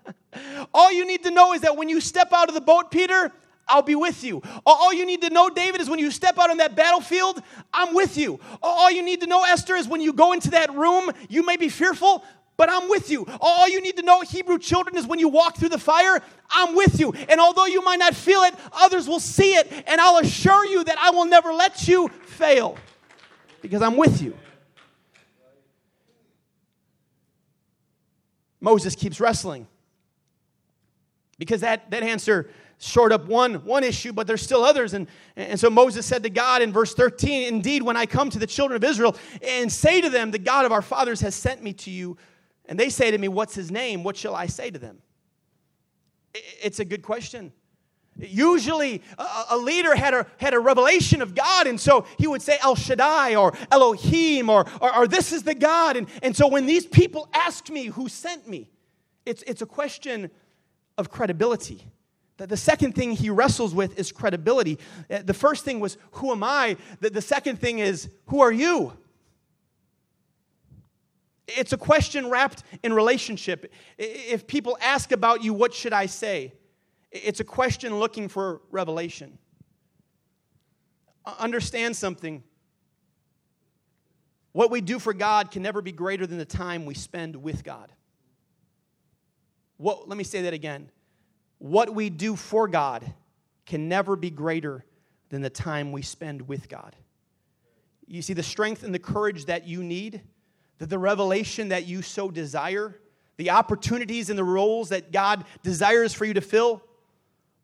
all 0.74 0.90
you 0.90 1.06
need 1.06 1.22
to 1.24 1.30
know 1.30 1.52
is 1.52 1.60
that 1.60 1.76
when 1.76 1.88
you 1.88 2.00
step 2.00 2.32
out 2.32 2.48
of 2.48 2.54
the 2.54 2.60
boat, 2.60 2.90
Peter, 2.90 3.32
I'll 3.68 3.82
be 3.82 3.94
with 3.94 4.22
you. 4.22 4.42
All 4.64 4.92
you 4.92 5.04
need 5.04 5.22
to 5.22 5.30
know, 5.30 5.50
David, 5.50 5.80
is 5.80 5.90
when 5.90 5.98
you 5.98 6.10
step 6.10 6.38
out 6.38 6.50
on 6.50 6.58
that 6.58 6.76
battlefield, 6.76 7.42
I'm 7.72 7.94
with 7.94 8.16
you. 8.16 8.38
All 8.62 8.90
you 8.90 9.02
need 9.02 9.20
to 9.22 9.26
know, 9.26 9.44
Esther, 9.44 9.74
is 9.74 9.88
when 9.88 10.00
you 10.00 10.12
go 10.12 10.32
into 10.32 10.50
that 10.50 10.72
room, 10.74 11.10
you 11.28 11.44
may 11.44 11.56
be 11.56 11.68
fearful, 11.68 12.24
but 12.56 12.70
I'm 12.70 12.88
with 12.88 13.10
you. 13.10 13.26
All 13.40 13.68
you 13.68 13.80
need 13.80 13.96
to 13.96 14.02
know, 14.02 14.20
Hebrew 14.20 14.58
children, 14.58 14.96
is 14.96 15.06
when 15.06 15.18
you 15.18 15.28
walk 15.28 15.56
through 15.56 15.70
the 15.70 15.78
fire, 15.78 16.22
I'm 16.50 16.74
with 16.74 17.00
you. 17.00 17.12
And 17.28 17.40
although 17.40 17.66
you 17.66 17.82
might 17.82 17.98
not 17.98 18.14
feel 18.14 18.42
it, 18.42 18.54
others 18.72 19.08
will 19.08 19.20
see 19.20 19.54
it. 19.54 19.70
And 19.86 20.00
I'll 20.00 20.18
assure 20.18 20.64
you 20.64 20.84
that 20.84 20.96
I 20.98 21.10
will 21.10 21.26
never 21.26 21.52
let 21.52 21.88
you 21.88 22.08
fail 22.08 22.76
because 23.62 23.82
I'm 23.82 23.96
with 23.96 24.22
you. 24.22 24.36
Moses 28.60 28.94
keeps 28.94 29.20
wrestling 29.20 29.66
because 31.38 31.60
that, 31.60 31.90
that 31.90 32.02
answer 32.02 32.48
shored 32.78 33.12
up 33.12 33.26
one, 33.26 33.54
one 33.64 33.84
issue, 33.84 34.12
but 34.12 34.26
there's 34.26 34.42
still 34.42 34.62
others. 34.62 34.94
And, 34.94 35.06
and 35.34 35.58
so 35.58 35.70
Moses 35.70 36.04
said 36.04 36.22
to 36.24 36.30
God 36.30 36.62
in 36.62 36.72
verse 36.72 36.94
13, 36.94 37.48
Indeed, 37.54 37.82
when 37.82 37.96
I 37.96 38.06
come 38.06 38.30
to 38.30 38.38
the 38.38 38.46
children 38.46 38.76
of 38.76 38.84
Israel 38.84 39.16
and 39.42 39.72
say 39.72 40.00
to 40.00 40.10
them, 40.10 40.30
The 40.30 40.38
God 40.38 40.66
of 40.66 40.72
our 40.72 40.82
fathers 40.82 41.20
has 41.20 41.34
sent 41.34 41.62
me 41.62 41.72
to 41.74 41.90
you, 41.90 42.16
and 42.66 42.78
they 42.78 42.90
say 42.90 43.10
to 43.10 43.18
me, 43.18 43.28
What's 43.28 43.54
his 43.54 43.70
name? 43.70 44.02
What 44.02 44.16
shall 44.16 44.34
I 44.34 44.46
say 44.46 44.70
to 44.70 44.78
them? 44.78 44.98
It's 46.34 46.80
a 46.80 46.84
good 46.84 47.02
question. 47.02 47.52
Usually, 48.18 49.02
a, 49.50 49.58
leader 49.58 49.94
had 49.94 50.14
a, 50.14 50.26
had 50.38 50.54
a 50.54 50.58
revelation 50.58 51.20
of 51.20 51.34
God, 51.34 51.66
and 51.66 51.78
so 51.78 52.06
he 52.18 52.26
would 52.26 52.40
say 52.40 52.56
El 52.62 52.74
Shaddai 52.74 53.34
or 53.34 53.52
Elohim 53.70 54.48
or, 54.48 54.66
or, 54.80 54.96
or 54.96 55.06
this 55.06 55.32
is 55.32 55.42
the 55.42 55.54
God. 55.54 55.98
And, 55.98 56.08
and 56.22 56.34
so 56.34 56.48
when 56.48 56.64
these 56.64 56.86
people 56.86 57.28
ask 57.34 57.68
me 57.68 57.86
who 57.86 58.08
sent 58.08 58.48
me, 58.48 58.70
it's, 59.26 59.42
it's 59.42 59.60
a 59.60 59.66
question 59.66 60.30
of 60.96 61.10
credibility. 61.10 61.84
The 62.38 62.56
second 62.56 62.94
thing 62.94 63.12
he 63.12 63.30
wrestles 63.30 63.74
with 63.74 63.98
is 63.98 64.12
credibility. 64.12 64.78
Uh, 65.10 65.20
the 65.24 65.34
first 65.34 65.64
thing 65.64 65.80
was, 65.80 65.96
Who 66.12 66.32
am 66.32 66.42
I? 66.42 66.76
The 67.00 67.22
second 67.22 67.58
thing 67.60 67.78
is, 67.78 68.10
Who 68.26 68.40
are 68.40 68.52
you? 68.52 68.92
It's 71.48 71.72
a 71.72 71.78
question 71.78 72.28
wrapped 72.28 72.64
in 72.82 72.92
relationship. 72.92 73.72
If 73.96 74.46
people 74.46 74.76
ask 74.80 75.12
about 75.12 75.42
you, 75.44 75.54
what 75.54 75.72
should 75.72 75.92
I 75.92 76.06
say? 76.06 76.52
It's 77.10 77.40
a 77.40 77.44
question 77.44 77.98
looking 77.98 78.28
for 78.28 78.60
revelation. 78.70 79.38
Understand 81.38 81.96
something. 81.96 82.42
What 84.52 84.70
we 84.70 84.80
do 84.80 84.98
for 84.98 85.14
God 85.14 85.50
can 85.50 85.62
never 85.62 85.82
be 85.82 85.92
greater 85.92 86.26
than 86.26 86.38
the 86.38 86.44
time 86.44 86.84
we 86.84 86.94
spend 86.94 87.36
with 87.36 87.62
God. 87.62 87.92
What, 89.76 90.08
let 90.08 90.18
me 90.18 90.24
say 90.24 90.42
that 90.42 90.52
again 90.52 90.90
what 91.58 91.94
we 91.94 92.10
do 92.10 92.36
for 92.36 92.68
God 92.68 93.12
can 93.64 93.88
never 93.88 94.16
be 94.16 94.30
greater 94.30 94.84
than 95.30 95.42
the 95.42 95.50
time 95.50 95.92
we 95.92 96.02
spend 96.02 96.46
with 96.46 96.68
God. 96.68 96.94
You 98.06 98.22
see, 98.22 98.34
the 98.34 98.42
strength 98.42 98.82
and 98.84 98.94
the 98.94 98.98
courage 98.98 99.46
that 99.46 99.66
you 99.66 99.82
need, 99.82 100.20
that 100.78 100.88
the 100.88 100.98
revelation 100.98 101.68
that 101.70 101.86
you 101.86 102.02
so 102.02 102.30
desire, 102.30 103.00
the 103.36 103.50
opportunities 103.50 104.30
and 104.30 104.38
the 104.38 104.44
roles 104.44 104.90
that 104.90 105.10
God 105.10 105.44
desires 105.62 106.14
for 106.14 106.24
you 106.24 106.34
to 106.34 106.40
fill 106.40 106.82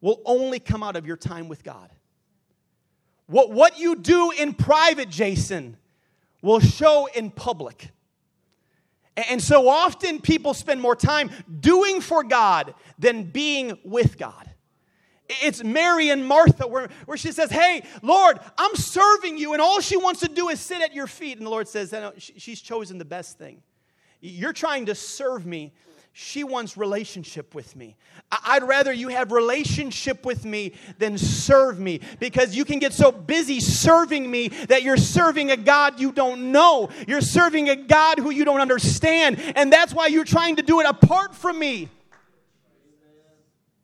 will 0.01 0.21
only 0.25 0.59
come 0.59 0.83
out 0.83 0.97
of 0.97 1.07
your 1.07 1.17
time 1.17 1.49
with 1.49 1.63
God. 1.63 1.91
What, 3.27 3.51
what 3.51 3.79
you 3.79 3.97
do 3.97 4.33
in 4.33 4.53
private, 4.53 5.09
Jason, 5.09 5.77
will 6.43 6.61
show 6.61 7.07
in 7.15 7.31
public. 7.31 7.91
And 9.17 9.43
so 9.43 9.69
often 9.69 10.21
people 10.21 10.55
spend 10.55 10.81
more 10.81 10.97
time 10.97 11.31
doing 11.61 12.01
for 12.01 12.25
God 12.25 12.75
than 12.99 13.25
being 13.25 13.79
with 13.85 14.17
God. 14.17 14.49
It's 15.43 15.63
Mary 15.63 16.11
and 16.11 16.27
Martha 16.27 16.67
where, 16.67 16.89
where 17.07 17.17
she 17.17 17.33
says, 17.33 17.51
Hey, 17.51 17.85
Lord, 18.03 18.39
I'm 18.59 18.75
serving 18.75 19.39
you. 19.39 19.53
And 19.53 19.63
all 19.63 19.81
she 19.81 19.97
wants 19.97 20.21
to 20.21 20.29
do 20.29 20.49
is 20.49 20.61
sit 20.61 20.83
at 20.83 20.95
your 20.95 21.07
feet. 21.07 21.39
And 21.39 21.47
the 21.47 21.51
Lord 21.51 21.69
says, 21.69 21.95
She's 22.19 22.61
chosen 22.61 22.99
the 22.99 23.05
best 23.05 23.39
thing. 23.39 23.63
You're 24.21 24.53
trying 24.53 24.87
to 24.87 24.95
serve 24.95 25.47
me 25.47 25.73
she 26.13 26.45
wants 26.45 26.77
relationship 26.77 27.55
with 27.55 27.75
me. 27.75 27.97
I'd 28.31 28.63
rather 28.63 28.93
you 28.93 29.09
have 29.09 29.33
relationship 29.33 30.27
with 30.27 30.45
me 30.45 30.75
than 30.99 31.17
serve 31.17 31.81
me 31.81 32.01
because 32.21 32.55
you 32.55 32.67
can 32.67 32.79
get 32.79 32.93
so 32.93 33.11
busy 33.11 33.61
serving 33.61 34.31
me 34.31 34.49
that 34.49 34.83
you're 34.83 34.99
serving 34.99 35.51
a 35.51 35.57
God 35.57 35.99
you 35.99 36.13
don't 36.13 36.53
know. 36.53 36.91
You're 37.09 37.23
serving 37.23 37.71
a 37.71 37.77
God 37.77 38.19
who 38.19 38.31
you 38.31 38.45
don't 38.45 38.61
understand. 38.61 39.41
And 39.57 39.73
that's 39.73 39.95
why 39.95 40.09
you're 40.09 40.25
trying 40.25 40.57
to 40.57 40.63
do 40.63 40.81
it 40.81 40.87
apart 40.87 41.35
from 41.35 41.59
me. 41.59 41.89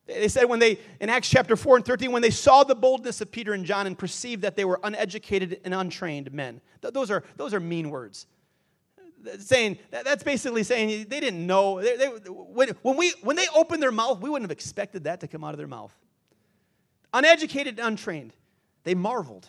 They 0.06 0.28
said 0.28 0.44
when 0.44 0.58
they, 0.58 0.78
in 1.00 1.10
Acts 1.10 1.28
chapter 1.28 1.56
4 1.56 1.76
and 1.76 1.84
13, 1.84 2.12
when 2.12 2.22
they 2.22 2.30
saw 2.30 2.62
the 2.62 2.74
boldness 2.74 3.20
of 3.20 3.30
Peter 3.30 3.52
and 3.52 3.64
John 3.64 3.86
and 3.86 3.96
perceived 3.96 4.42
that 4.42 4.56
they 4.56 4.64
were 4.64 4.80
uneducated 4.82 5.60
and 5.64 5.74
untrained 5.74 6.32
men. 6.32 6.60
Those 6.80 7.10
are, 7.10 7.24
those 7.36 7.52
are 7.52 7.60
mean 7.60 7.90
words 7.90 8.26
saying 9.38 9.78
that's 9.90 10.22
basically 10.22 10.62
saying 10.62 11.06
they 11.08 11.20
didn't 11.20 11.46
know. 11.46 11.80
They, 11.80 11.96
they, 11.96 12.06
when, 12.06 12.68
when, 12.82 12.96
we, 12.96 13.12
when 13.22 13.36
they 13.36 13.46
opened 13.54 13.82
their 13.82 13.92
mouth, 13.92 14.20
we 14.20 14.30
wouldn't 14.30 14.50
have 14.50 14.56
expected 14.56 15.04
that 15.04 15.20
to 15.20 15.28
come 15.28 15.44
out 15.44 15.52
of 15.52 15.58
their 15.58 15.66
mouth. 15.66 15.94
Uneducated 17.12 17.78
untrained, 17.78 18.34
they 18.84 18.94
marveled 18.94 19.48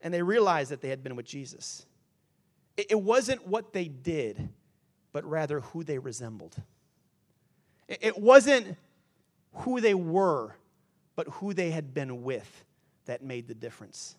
and 0.00 0.12
they 0.12 0.22
realized 0.22 0.70
that 0.70 0.80
they 0.80 0.88
had 0.88 1.02
been 1.02 1.16
with 1.16 1.26
Jesus. 1.26 1.86
It, 2.76 2.86
it 2.90 3.00
wasn't 3.00 3.46
what 3.46 3.72
they 3.72 3.86
did, 3.86 4.48
but 5.12 5.24
rather 5.24 5.60
who 5.60 5.84
they 5.84 5.98
resembled. 5.98 6.56
It, 7.88 7.98
it 8.02 8.18
wasn't 8.18 8.76
who 9.52 9.80
they 9.80 9.94
were, 9.94 10.56
but 11.14 11.28
who 11.28 11.54
they 11.54 11.70
had 11.70 11.94
been 11.94 12.22
with 12.22 12.64
that 13.06 13.22
made 13.22 13.46
the 13.46 13.54
difference. 13.54 14.16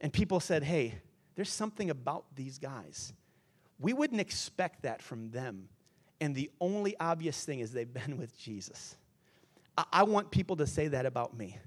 And 0.00 0.12
people 0.12 0.40
said, 0.40 0.62
hey, 0.62 0.94
there's 1.34 1.50
something 1.50 1.90
about 1.90 2.24
these 2.34 2.58
guys 2.58 3.12
we 3.78 3.92
wouldn't 3.92 4.20
expect 4.20 4.82
that 4.82 5.02
from 5.02 5.30
them. 5.30 5.68
And 6.20 6.34
the 6.34 6.50
only 6.60 6.96
obvious 7.00 7.44
thing 7.44 7.60
is 7.60 7.72
they've 7.72 7.92
been 8.06 8.16
with 8.16 8.38
Jesus. 8.38 8.96
I, 9.76 9.84
I 9.92 10.02
want 10.04 10.30
people 10.30 10.56
to 10.56 10.66
say 10.66 10.88
that 10.88 11.06
about 11.06 11.36
me. 11.36 11.58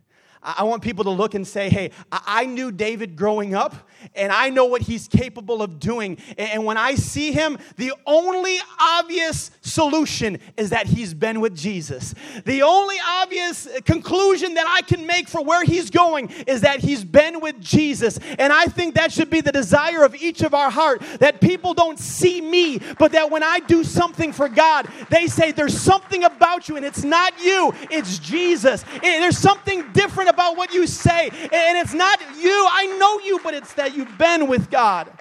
I 0.46 0.64
want 0.64 0.84
people 0.84 1.04
to 1.06 1.10
look 1.10 1.34
and 1.34 1.48
say, 1.48 1.70
hey, 1.70 1.90
I 2.12 2.46
knew 2.46 2.72
David 2.72 3.16
growing 3.16 3.56
up, 3.56 3.90
and 4.14 4.32
I 4.32 4.52
know 4.52 4.66
what 4.66 4.84
he's 4.84 5.08
capable 5.08 5.64
of 5.64 5.80
doing. 5.80 6.20
And 6.38 6.66
when 6.66 6.78
I 6.78 6.94
see 6.94 7.32
him, 7.32 7.58
the 7.78 7.94
only 8.06 8.60
obvious 8.80 9.50
solution 9.62 10.38
is 10.56 10.70
that 10.70 10.86
he's 10.86 11.16
been 11.16 11.42
with 11.42 11.56
Jesus. 11.56 12.14
The 12.46 12.62
only 12.62 12.98
obvious 13.04 13.68
conclusion 13.86 14.54
that 14.54 14.68
I 14.70 14.84
can 14.84 15.08
make 15.08 15.28
for 15.28 15.44
where 15.44 15.64
he's 15.64 15.90
going 15.90 16.30
is 16.46 16.62
that 16.62 16.82
he's 16.82 17.04
been 17.04 17.40
with 17.40 17.60
Jesus. 17.60 18.20
And 18.38 18.54
I 18.54 18.66
think 18.66 18.96
that 18.96 19.12
should 19.12 19.32
be 19.32 19.42
the 19.42 19.52
desire 19.52 20.04
of 20.04 20.14
each 20.16 20.44
of 20.44 20.54
our 20.54 20.70
heart 20.70 21.02
that 21.20 21.42
people 21.42 21.74
don't 21.74 21.98
see 21.98 22.40
me, 22.40 22.80
but 23.00 23.14
that 23.14 23.32
when 23.32 23.42
I 23.42 23.60
do 23.62 23.84
something 23.84 24.32
for 24.32 24.48
God, 24.48 24.88
they 25.10 25.26
say, 25.26 25.52
there's 25.52 25.80
something 25.80 26.24
about 26.24 26.70
you, 26.70 26.76
and 26.76 26.86
it's 26.86 27.04
not 27.04 27.34
you, 27.42 27.74
it's 27.90 28.20
Jesus. 28.20 28.86
There's 29.02 29.40
something 29.40 29.92
different 29.94 30.30
about 30.36 30.58
what 30.58 30.74
you 30.74 30.86
say. 30.86 31.30
And 31.30 31.78
it's 31.78 31.94
not 31.94 32.20
you, 32.42 32.68
I 32.70 32.98
know 33.00 33.20
you, 33.20 33.40
but 33.42 33.54
it's 33.54 33.74
that 33.74 33.96
you've 33.96 34.18
been 34.18 34.48
with 34.48 34.70
God. 34.70 35.12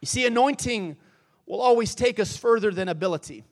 You 0.00 0.06
see, 0.06 0.24
anointing 0.26 0.96
will 1.46 1.60
always 1.60 1.94
take 1.94 2.20
us 2.20 2.36
further 2.36 2.70
than 2.70 2.88
ability. 2.88 3.44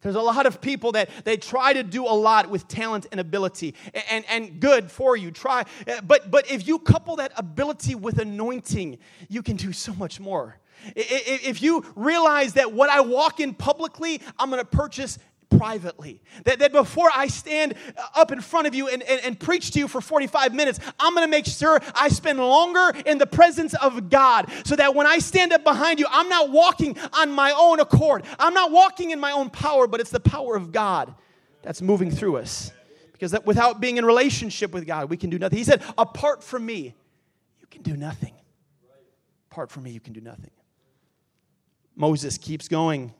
There's 0.00 0.16
a 0.16 0.20
lot 0.20 0.44
of 0.44 0.60
people 0.60 0.92
that 0.92 1.08
they 1.24 1.38
try 1.38 1.72
to 1.72 1.82
do 1.82 2.04
a 2.04 2.12
lot 2.12 2.50
with 2.50 2.68
talent 2.68 3.06
and 3.10 3.18
ability, 3.18 3.74
and, 4.10 4.22
and, 4.28 4.60
good 4.60 4.90
for 4.90 5.16
you. 5.16 5.30
Try, 5.30 5.64
eh, 5.86 6.00
but 6.04 6.30
but 6.30 6.50
if 6.50 6.68
you 6.68 6.78
couple 6.78 7.16
that 7.16 7.32
ability 7.36 7.94
with 7.94 8.18
anointing, 8.18 8.98
you 9.30 9.42
can 9.42 9.56
do 9.56 9.72
so 9.72 9.94
much 9.94 10.20
more. 10.20 10.58
If 10.94 11.62
you 11.62 11.84
realize 11.96 12.54
that 12.54 12.72
what 12.72 12.90
I 12.90 13.00
walk 13.00 13.40
in 13.40 13.54
publicly, 13.54 14.20
I'm 14.38 14.50
going 14.50 14.60
to 14.60 14.66
purchase 14.66 15.18
privately. 15.58 16.20
That, 16.44 16.58
that 16.58 16.72
before 16.72 17.10
I 17.14 17.26
stand 17.28 17.74
up 18.14 18.32
in 18.32 18.40
front 18.40 18.66
of 18.66 18.74
you 18.74 18.88
and, 18.88 19.02
and, 19.02 19.20
and 19.22 19.38
preach 19.38 19.70
to 19.72 19.78
you 19.78 19.88
for 19.88 20.00
45 20.00 20.54
minutes, 20.54 20.80
I'm 20.98 21.14
going 21.14 21.26
to 21.26 21.30
make 21.30 21.46
sure 21.46 21.80
I 21.94 22.08
spend 22.08 22.38
longer 22.38 22.92
in 23.06 23.18
the 23.18 23.26
presence 23.26 23.74
of 23.74 24.10
God 24.10 24.50
so 24.64 24.76
that 24.76 24.94
when 24.94 25.06
I 25.06 25.18
stand 25.18 25.52
up 25.52 25.64
behind 25.64 25.98
you, 25.98 26.06
I'm 26.10 26.28
not 26.28 26.50
walking 26.50 26.96
on 27.12 27.30
my 27.30 27.52
own 27.52 27.80
accord. 27.80 28.24
I'm 28.38 28.54
not 28.54 28.70
walking 28.70 29.10
in 29.10 29.20
my 29.20 29.32
own 29.32 29.50
power, 29.50 29.86
but 29.86 30.00
it's 30.00 30.10
the 30.10 30.20
power 30.20 30.56
of 30.56 30.72
God 30.72 31.14
that's 31.62 31.80
moving 31.82 32.10
through 32.10 32.36
us. 32.36 32.72
Because 33.12 33.30
that 33.30 33.46
without 33.46 33.80
being 33.80 33.96
in 33.96 34.04
relationship 34.04 34.72
with 34.72 34.86
God, 34.86 35.08
we 35.08 35.16
can 35.16 35.30
do 35.30 35.38
nothing. 35.38 35.56
He 35.56 35.64
said, 35.64 35.82
apart 35.96 36.42
from 36.42 36.66
me, 36.66 36.94
you 37.60 37.66
can 37.70 37.82
do 37.82 37.96
nothing. 37.96 38.34
Apart 39.50 39.70
from 39.70 39.84
me, 39.84 39.90
you 39.90 40.00
can 40.00 40.12
do 40.12 40.20
nothing. 40.20 40.50
Moses 41.96 42.38
keeps 42.38 42.66
going 42.66 43.14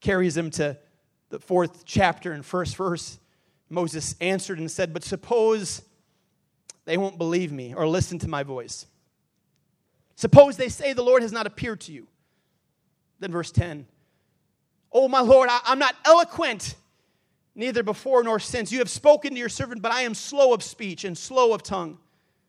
carries 0.00 0.36
him 0.36 0.50
to 0.50 0.76
the 1.30 1.38
fourth 1.38 1.84
chapter 1.84 2.32
and 2.32 2.44
first 2.44 2.76
verse. 2.76 3.18
Moses 3.68 4.14
answered 4.20 4.58
and 4.58 4.70
said, 4.70 4.92
But 4.92 5.04
suppose 5.04 5.82
they 6.84 6.96
won't 6.96 7.18
believe 7.18 7.52
me 7.52 7.74
or 7.74 7.86
listen 7.86 8.18
to 8.20 8.28
my 8.28 8.42
voice. 8.42 8.86
Suppose 10.14 10.56
they 10.56 10.68
say 10.68 10.92
the 10.92 11.02
Lord 11.02 11.22
has 11.22 11.32
not 11.32 11.46
appeared 11.46 11.80
to 11.82 11.92
you. 11.92 12.06
Then 13.18 13.32
verse 13.32 13.50
10 13.50 13.86
Oh, 14.92 15.08
my 15.08 15.20
Lord, 15.20 15.48
I, 15.50 15.60
am 15.66 15.78
not 15.78 15.94
eloquent, 16.04 16.76
neither 17.54 17.82
before 17.82 18.22
nor 18.22 18.38
since. 18.38 18.72
You 18.72 18.78
have 18.78 18.88
spoken 18.88 19.32
to 19.32 19.38
your 19.38 19.48
servant, 19.48 19.82
but 19.82 19.92
I 19.92 20.02
am 20.02 20.14
slow 20.14 20.54
of 20.54 20.62
speech 20.62 21.04
and 21.04 21.18
slow 21.18 21.52
of 21.52 21.62
tongue. 21.62 21.98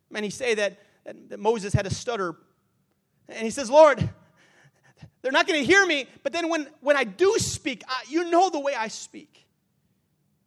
Many 0.10 0.30
say 0.30 0.56
that, 0.56 0.80
that, 1.06 1.30
that 1.30 1.40
Moses 1.40 1.74
had 1.74 1.86
a 1.86 1.94
stutter. 1.94 2.36
And 3.28 3.40
he 3.40 3.50
says, 3.50 3.70
Lord, 3.70 4.10
they're 5.28 5.34
not 5.34 5.46
going 5.46 5.60
to 5.60 5.66
hear 5.66 5.86
me, 5.86 6.08
but 6.24 6.32
then 6.32 6.48
when, 6.48 6.70
when 6.80 6.96
I 6.96 7.04
do 7.04 7.36
speak, 7.38 7.84
I, 7.86 8.02
you 8.08 8.32
know 8.32 8.50
the 8.50 8.62
way 8.62 8.74
I 8.74 8.88
speak. 8.88 9.46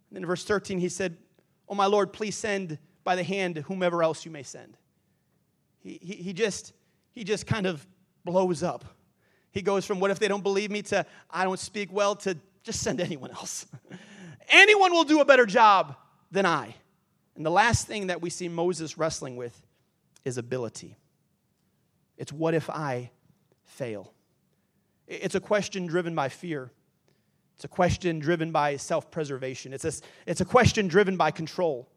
And 0.09 0.17
then 0.17 0.23
in 0.23 0.27
verse 0.27 0.43
13, 0.43 0.79
he 0.79 0.89
said, 0.89 1.19
Oh, 1.69 1.75
my 1.75 1.85
Lord, 1.85 2.15
please 2.15 2.35
send 2.35 2.79
by 3.05 3.15
the 3.15 3.23
hand 3.23 3.59
whomever 3.59 4.03
else 4.03 4.25
you 4.25 4.31
may 4.31 4.43
send. 4.43 4.79
He, 5.81 5.99
he, 6.01 6.15
he, 6.15 6.33
just, 6.33 6.73
he 7.13 7.25
just 7.25 7.47
kind 7.47 7.67
of 7.67 7.87
blows 8.25 8.63
up. 8.63 8.87
He 9.51 9.61
goes 9.61 9.85
from, 9.85 10.01
What 10.01 10.11
if 10.13 10.19
they 10.19 10.29
don't 10.29 10.43
believe 10.43 10.71
me, 10.71 10.81
to, 10.81 11.05
I 11.31 11.45
don't 11.45 11.61
speak 11.61 11.93
well, 11.93 12.17
to 12.17 12.39
just 12.63 12.81
send 12.81 13.03
anyone 13.03 13.33
else. 13.33 13.67
anyone 14.49 14.93
will 14.93 15.05
do 15.05 15.21
a 15.21 15.27
better 15.27 15.45
job 15.45 15.95
than 16.31 16.47
I. 16.47 16.75
And 17.37 17.45
the 17.45 17.51
last 17.51 17.87
thing 17.87 18.07
that 18.07 18.23
we 18.23 18.31
see 18.31 18.49
Moses 18.49 18.97
wrestling 18.97 19.37
with 19.37 19.63
is 20.25 20.39
ability. 20.39 20.97
It's 22.17 22.33
what 22.33 22.55
if 22.55 22.71
I 22.71 23.11
fail? 23.65 24.15
It's 25.11 25.35
a 25.35 25.41
question 25.41 25.87
driven 25.87 26.15
by 26.15 26.29
fear. 26.29 26.71
It's 27.57 27.65
a 27.65 27.69
question 27.69 28.21
driven 28.21 28.53
by 28.53 28.77
self 28.77 29.11
preservation. 29.11 29.73
It's 29.75 29.85
a, 29.85 29.93
it's 30.25 30.41
a 30.41 30.45
question 30.45 30.87
driven 30.87 31.17
by 31.17 31.33
control. 31.33 31.89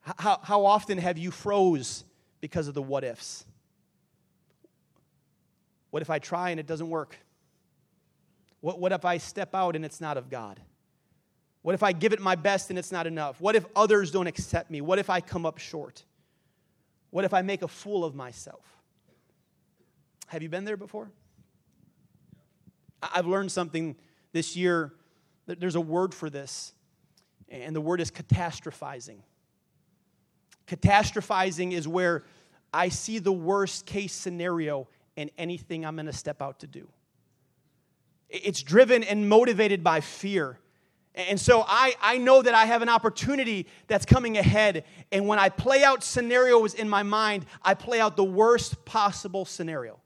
How, 0.00 0.40
how 0.42 0.66
often 0.66 0.98
have 0.98 1.16
you 1.16 1.30
froze 1.30 2.04
because 2.40 2.68
of 2.68 2.74
the 2.74 2.82
what 2.82 3.04
ifs? 3.04 3.46
What 5.90 6.02
if 6.02 6.10
I 6.10 6.18
try 6.18 6.50
and 6.50 6.58
it 6.58 6.66
doesn't 6.66 6.90
work? 6.90 7.16
What, 8.60 8.80
what 8.80 8.92
if 8.92 9.04
I 9.04 9.18
step 9.18 9.54
out 9.54 9.76
and 9.76 9.84
it's 9.84 10.00
not 10.00 10.16
of 10.16 10.28
God? 10.28 10.60
What 11.62 11.74
if 11.74 11.84
I 11.84 11.92
give 11.92 12.12
it 12.12 12.20
my 12.20 12.34
best 12.34 12.68
and 12.68 12.78
it's 12.78 12.92
not 12.92 13.06
enough? 13.06 13.40
What 13.40 13.54
if 13.54 13.64
others 13.76 14.10
don't 14.10 14.26
accept 14.26 14.70
me? 14.70 14.80
What 14.80 14.98
if 14.98 15.08
I 15.08 15.20
come 15.20 15.46
up 15.46 15.58
short? 15.58 16.04
What 17.10 17.24
if 17.24 17.32
I 17.32 17.42
make 17.42 17.62
a 17.62 17.68
fool 17.68 18.04
of 18.04 18.14
myself? 18.14 18.64
Have 20.26 20.42
you 20.42 20.48
been 20.48 20.64
there 20.64 20.76
before? 20.76 21.10
I've 23.12 23.26
learned 23.26 23.50
something 23.52 23.96
this 24.32 24.56
year. 24.56 24.92
There's 25.46 25.74
a 25.74 25.80
word 25.80 26.14
for 26.14 26.30
this, 26.30 26.72
and 27.48 27.74
the 27.74 27.80
word 27.80 28.00
is 28.00 28.10
catastrophizing. 28.10 29.18
Catastrophizing 30.66 31.72
is 31.72 31.86
where 31.86 32.24
I 32.72 32.88
see 32.88 33.18
the 33.18 33.32
worst 33.32 33.86
case 33.86 34.12
scenario 34.12 34.88
in 35.16 35.30
anything 35.38 35.84
I'm 35.84 35.96
going 35.96 36.06
to 36.06 36.12
step 36.12 36.40
out 36.42 36.60
to 36.60 36.66
do. 36.66 36.88
It's 38.28 38.62
driven 38.62 39.04
and 39.04 39.28
motivated 39.28 39.84
by 39.84 40.00
fear. 40.00 40.58
And 41.14 41.38
so 41.38 41.64
I, 41.66 41.94
I 42.02 42.18
know 42.18 42.42
that 42.42 42.54
I 42.54 42.64
have 42.64 42.82
an 42.82 42.88
opportunity 42.88 43.68
that's 43.86 44.04
coming 44.04 44.36
ahead. 44.36 44.84
And 45.12 45.28
when 45.28 45.38
I 45.38 45.48
play 45.48 45.84
out 45.84 46.02
scenarios 46.02 46.74
in 46.74 46.88
my 46.88 47.04
mind, 47.04 47.46
I 47.62 47.74
play 47.74 48.00
out 48.00 48.16
the 48.16 48.24
worst 48.24 48.84
possible 48.84 49.44
scenario. 49.44 50.00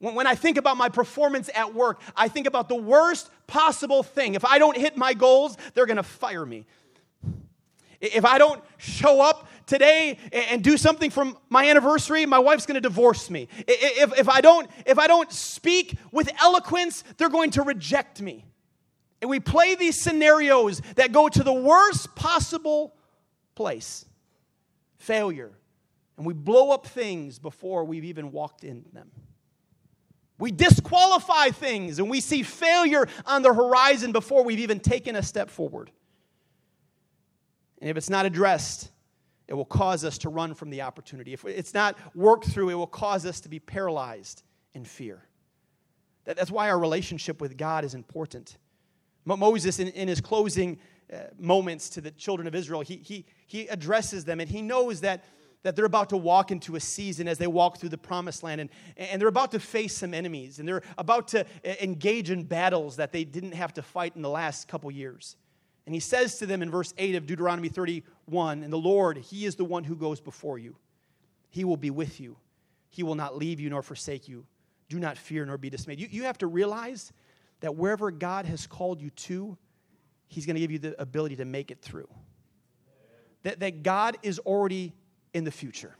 When 0.00 0.26
I 0.26 0.34
think 0.34 0.56
about 0.56 0.78
my 0.78 0.88
performance 0.88 1.50
at 1.54 1.74
work, 1.74 2.00
I 2.16 2.28
think 2.28 2.46
about 2.46 2.68
the 2.70 2.74
worst 2.74 3.30
possible 3.46 4.02
thing. 4.02 4.34
If 4.34 4.46
I 4.46 4.58
don't 4.58 4.76
hit 4.76 4.96
my 4.96 5.12
goals, 5.12 5.58
they're 5.74 5.86
gonna 5.86 6.02
fire 6.02 6.44
me. 6.46 6.66
If 8.00 8.24
I 8.24 8.38
don't 8.38 8.64
show 8.78 9.20
up 9.20 9.46
today 9.66 10.16
and 10.32 10.64
do 10.64 10.78
something 10.78 11.10
from 11.10 11.36
my 11.50 11.68
anniversary, 11.68 12.24
my 12.24 12.38
wife's 12.38 12.64
gonna 12.64 12.80
divorce 12.80 13.28
me. 13.28 13.48
If, 13.68 14.18
if, 14.18 14.28
I 14.28 14.40
don't, 14.40 14.70
if 14.86 14.98
I 14.98 15.06
don't 15.06 15.30
speak 15.30 15.98
with 16.10 16.30
eloquence, 16.40 17.04
they're 17.18 17.28
going 17.28 17.50
to 17.52 17.62
reject 17.62 18.22
me. 18.22 18.46
And 19.20 19.28
we 19.28 19.38
play 19.38 19.74
these 19.74 20.00
scenarios 20.00 20.80
that 20.96 21.12
go 21.12 21.28
to 21.28 21.42
the 21.42 21.52
worst 21.52 22.14
possible 22.14 22.94
place 23.54 24.06
failure. 24.96 25.52
And 26.16 26.24
we 26.24 26.32
blow 26.32 26.70
up 26.70 26.86
things 26.86 27.38
before 27.38 27.84
we've 27.84 28.04
even 28.04 28.32
walked 28.32 28.64
in 28.64 28.84
them. 28.92 29.10
We 30.40 30.50
disqualify 30.50 31.50
things 31.50 31.98
and 31.98 32.10
we 32.10 32.20
see 32.20 32.42
failure 32.42 33.06
on 33.26 33.42
the 33.42 33.52
horizon 33.52 34.10
before 34.10 34.42
we've 34.42 34.58
even 34.58 34.80
taken 34.80 35.14
a 35.14 35.22
step 35.22 35.50
forward. 35.50 35.90
And 37.80 37.88
if 37.90 37.96
it's 37.96 38.10
not 38.10 38.26
addressed, 38.26 38.90
it 39.46 39.54
will 39.54 39.64
cause 39.64 40.04
us 40.04 40.18
to 40.18 40.28
run 40.28 40.54
from 40.54 40.70
the 40.70 40.82
opportunity. 40.82 41.32
If 41.32 41.44
it's 41.44 41.74
not 41.74 41.98
worked 42.14 42.46
through, 42.46 42.70
it 42.70 42.74
will 42.74 42.86
cause 42.86 43.26
us 43.26 43.40
to 43.40 43.48
be 43.48 43.58
paralyzed 43.58 44.42
in 44.74 44.84
fear. 44.84 45.22
That's 46.24 46.50
why 46.50 46.70
our 46.70 46.78
relationship 46.78 47.40
with 47.40 47.56
God 47.56 47.84
is 47.84 47.94
important. 47.94 48.56
Moses, 49.24 49.78
in, 49.78 49.88
in 49.88 50.08
his 50.08 50.20
closing 50.20 50.78
uh, 51.12 51.18
moments 51.38 51.90
to 51.90 52.00
the 52.00 52.10
children 52.12 52.46
of 52.46 52.54
Israel, 52.54 52.80
he, 52.80 52.96
he, 52.96 53.26
he 53.46 53.66
addresses 53.68 54.24
them 54.24 54.40
and 54.40 54.48
he 54.48 54.62
knows 54.62 55.00
that 55.00 55.24
that 55.62 55.76
they're 55.76 55.84
about 55.84 56.10
to 56.10 56.16
walk 56.16 56.50
into 56.50 56.76
a 56.76 56.80
season 56.80 57.28
as 57.28 57.38
they 57.38 57.46
walk 57.46 57.78
through 57.78 57.90
the 57.90 57.98
promised 57.98 58.42
land 58.42 58.60
and, 58.60 58.70
and 58.96 59.20
they're 59.20 59.28
about 59.28 59.50
to 59.50 59.60
face 59.60 59.96
some 59.96 60.14
enemies 60.14 60.58
and 60.58 60.66
they're 60.66 60.82
about 60.96 61.28
to 61.28 61.44
engage 61.82 62.30
in 62.30 62.44
battles 62.44 62.96
that 62.96 63.12
they 63.12 63.24
didn't 63.24 63.52
have 63.52 63.72
to 63.74 63.82
fight 63.82 64.16
in 64.16 64.22
the 64.22 64.30
last 64.30 64.68
couple 64.68 64.90
years. 64.90 65.36
And 65.86 65.94
he 65.94 66.00
says 66.00 66.38
to 66.38 66.46
them 66.46 66.62
in 66.62 66.70
verse 66.70 66.94
8 66.96 67.14
of 67.16 67.26
deuteronomy 67.26 67.68
31 67.68 68.62
and 68.62 68.72
the 68.72 68.78
lord 68.78 69.18
he 69.18 69.44
is 69.44 69.56
the 69.56 69.64
one 69.64 69.84
who 69.84 69.96
goes 69.96 70.20
before 70.20 70.58
you. 70.58 70.76
He 71.50 71.64
will 71.64 71.76
be 71.76 71.90
with 71.90 72.20
you. 72.20 72.36
He 72.88 73.02
will 73.02 73.16
not 73.16 73.36
leave 73.36 73.60
you 73.60 73.70
nor 73.70 73.82
forsake 73.82 74.28
you. 74.28 74.46
Do 74.88 74.98
not 74.98 75.18
fear 75.18 75.44
nor 75.44 75.58
be 75.58 75.70
dismayed. 75.70 76.00
You, 76.00 76.08
you 76.10 76.22
have 76.24 76.38
to 76.38 76.46
realize 76.46 77.12
that 77.60 77.76
wherever 77.76 78.10
god 78.10 78.46
has 78.46 78.66
called 78.66 79.02
you 79.02 79.10
to 79.10 79.58
he's 80.30 80.46
going 80.46 80.54
to 80.54 80.60
give 80.60 80.70
you 80.70 80.78
the 80.78 81.00
ability 81.00 81.36
to 81.36 81.44
make 81.44 81.70
it 81.70 81.82
through. 81.82 82.08
That, 83.42 83.60
that 83.60 83.82
god 83.82 84.16
is 84.22 84.38
already 84.38 84.94
in 85.34 85.44
the 85.44 85.50
future. 85.50 85.96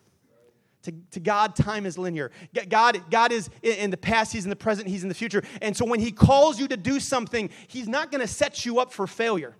To, 0.85 0.93
to, 1.11 1.21
God, 1.21 1.55
time 1.55 1.85
is 1.85 1.99
linear. 1.99 2.31
God, 2.71 3.03
God 3.11 3.33
is 3.33 3.51
in 3.63 3.91
the 3.91 3.99
past, 3.99 4.33
He's 4.33 4.45
in 4.45 4.51
the 4.51 4.57
present, 4.57 4.89
He's 4.89 5.03
in 5.03 5.11
the 5.11 5.15
future. 5.15 5.43
And 5.61 5.77
so 5.77 5.85
when 5.85 6.01
He 6.01 6.11
calls 6.11 6.59
you 6.59 6.69
to 6.69 6.77
do 6.77 7.01
something, 7.01 7.51
He's 7.69 7.87
not 7.87 8.11
going 8.11 8.23
to 8.23 8.27
set 8.27 8.65
you 8.65 8.81
up 8.81 8.93
for 8.93 9.07
failure. 9.07 9.57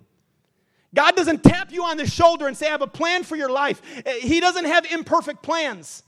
God 0.93 1.15
doesn't 1.15 1.43
tap 1.43 1.71
you 1.71 1.85
on 1.85 1.97
the 1.97 2.07
shoulder 2.07 2.47
and 2.47 2.57
say, 2.57 2.67
I 2.67 2.71
have 2.71 2.81
a 2.81 2.87
plan 2.87 3.23
for 3.23 3.35
your 3.35 3.49
life. 3.49 3.81
Eh, 4.05 4.19
he 4.19 4.39
doesn't 4.39 4.65
have 4.65 4.85
imperfect 4.91 5.41
plans. 5.41 6.03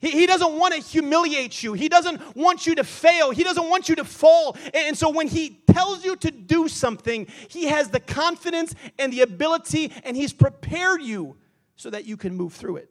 He, 0.00 0.10
he 0.10 0.26
doesn't 0.26 0.54
want 0.54 0.74
to 0.74 0.80
humiliate 0.80 1.62
you. 1.62 1.72
He 1.74 1.88
doesn't 1.88 2.36
want 2.36 2.66
you 2.66 2.74
to 2.76 2.84
fail. 2.84 3.30
He 3.30 3.44
doesn't 3.44 3.68
want 3.68 3.88
you 3.88 3.94
to 3.96 4.04
fall. 4.04 4.56
And 4.74 4.96
so 4.96 5.10
when 5.10 5.28
He 5.28 5.60
tells 5.70 6.04
you 6.04 6.16
to 6.16 6.30
do 6.30 6.68
something, 6.68 7.26
He 7.48 7.66
has 7.66 7.90
the 7.90 8.00
confidence 8.00 8.74
and 8.98 9.12
the 9.12 9.20
ability, 9.20 9.92
and 10.04 10.16
He's 10.16 10.32
prepared 10.32 11.02
you 11.02 11.36
so 11.76 11.90
that 11.90 12.04
you 12.04 12.16
can 12.16 12.34
move 12.34 12.52
through 12.52 12.76
it. 12.76 12.90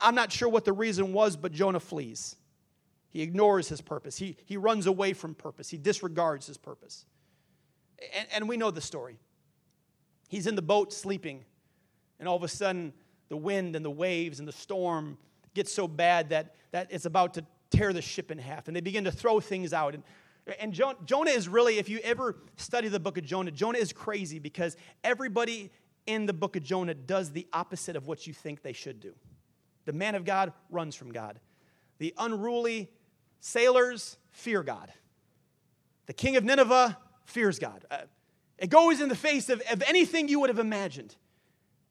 I'm 0.00 0.14
not 0.14 0.32
sure 0.32 0.48
what 0.48 0.64
the 0.64 0.72
reason 0.72 1.12
was, 1.12 1.36
but 1.36 1.52
Jonah 1.52 1.80
flees. 1.80 2.36
He 3.08 3.22
ignores 3.22 3.68
his 3.68 3.80
purpose. 3.80 4.16
He, 4.16 4.36
he 4.44 4.56
runs 4.56 4.86
away 4.86 5.12
from 5.12 5.34
purpose. 5.34 5.68
He 5.68 5.76
disregards 5.76 6.46
his 6.46 6.56
purpose. 6.56 7.06
And, 8.16 8.26
and 8.32 8.48
we 8.48 8.56
know 8.56 8.70
the 8.70 8.80
story. 8.80 9.18
He's 10.28 10.46
in 10.46 10.54
the 10.54 10.62
boat 10.62 10.92
sleeping, 10.92 11.44
and 12.18 12.28
all 12.28 12.36
of 12.36 12.44
a 12.44 12.48
sudden, 12.48 12.92
the 13.28 13.36
wind 13.36 13.74
and 13.74 13.84
the 13.84 13.90
waves 13.90 14.38
and 14.38 14.46
the 14.46 14.52
storm 14.52 15.18
get 15.54 15.68
so 15.68 15.88
bad 15.88 16.28
that, 16.28 16.54
that 16.70 16.86
it's 16.90 17.04
about 17.04 17.34
to 17.34 17.44
tear 17.70 17.92
the 17.92 18.02
ship 18.02 18.30
in 18.30 18.38
half. 18.38 18.68
And 18.68 18.76
they 18.76 18.80
begin 18.80 19.04
to 19.04 19.12
throw 19.12 19.40
things 19.40 19.72
out. 19.72 19.94
And 19.94 20.04
And 20.58 20.72
Jonah 20.72 21.30
is 21.30 21.48
really, 21.48 21.78
if 21.78 21.88
you 21.88 21.98
ever 21.98 22.36
study 22.56 22.88
the 22.88 23.00
book 23.00 23.18
of 23.18 23.24
Jonah, 23.24 23.50
Jonah 23.50 23.78
is 23.78 23.92
crazy 23.92 24.38
because 24.38 24.76
everybody 25.04 25.70
in 26.10 26.26
the 26.26 26.32
book 26.32 26.56
of 26.56 26.64
Jonah 26.64 26.94
does 26.94 27.30
the 27.30 27.46
opposite 27.52 27.94
of 27.94 28.06
what 28.06 28.26
you 28.26 28.34
think 28.34 28.62
they 28.62 28.72
should 28.72 28.98
do. 28.98 29.14
The 29.84 29.92
man 29.92 30.16
of 30.16 30.24
God 30.24 30.52
runs 30.68 30.96
from 30.96 31.12
God. 31.12 31.38
The 31.98 32.12
unruly 32.18 32.90
sailors 33.38 34.16
fear 34.32 34.62
God. 34.64 34.92
The 36.06 36.12
king 36.12 36.36
of 36.36 36.44
Nineveh 36.44 36.98
fears 37.24 37.60
God. 37.60 37.84
Uh, 37.90 37.98
it 38.58 38.70
goes 38.70 39.00
in 39.00 39.08
the 39.08 39.14
face 39.14 39.48
of, 39.48 39.62
of 39.70 39.82
anything 39.86 40.28
you 40.28 40.40
would 40.40 40.50
have 40.50 40.58
imagined. 40.58 41.14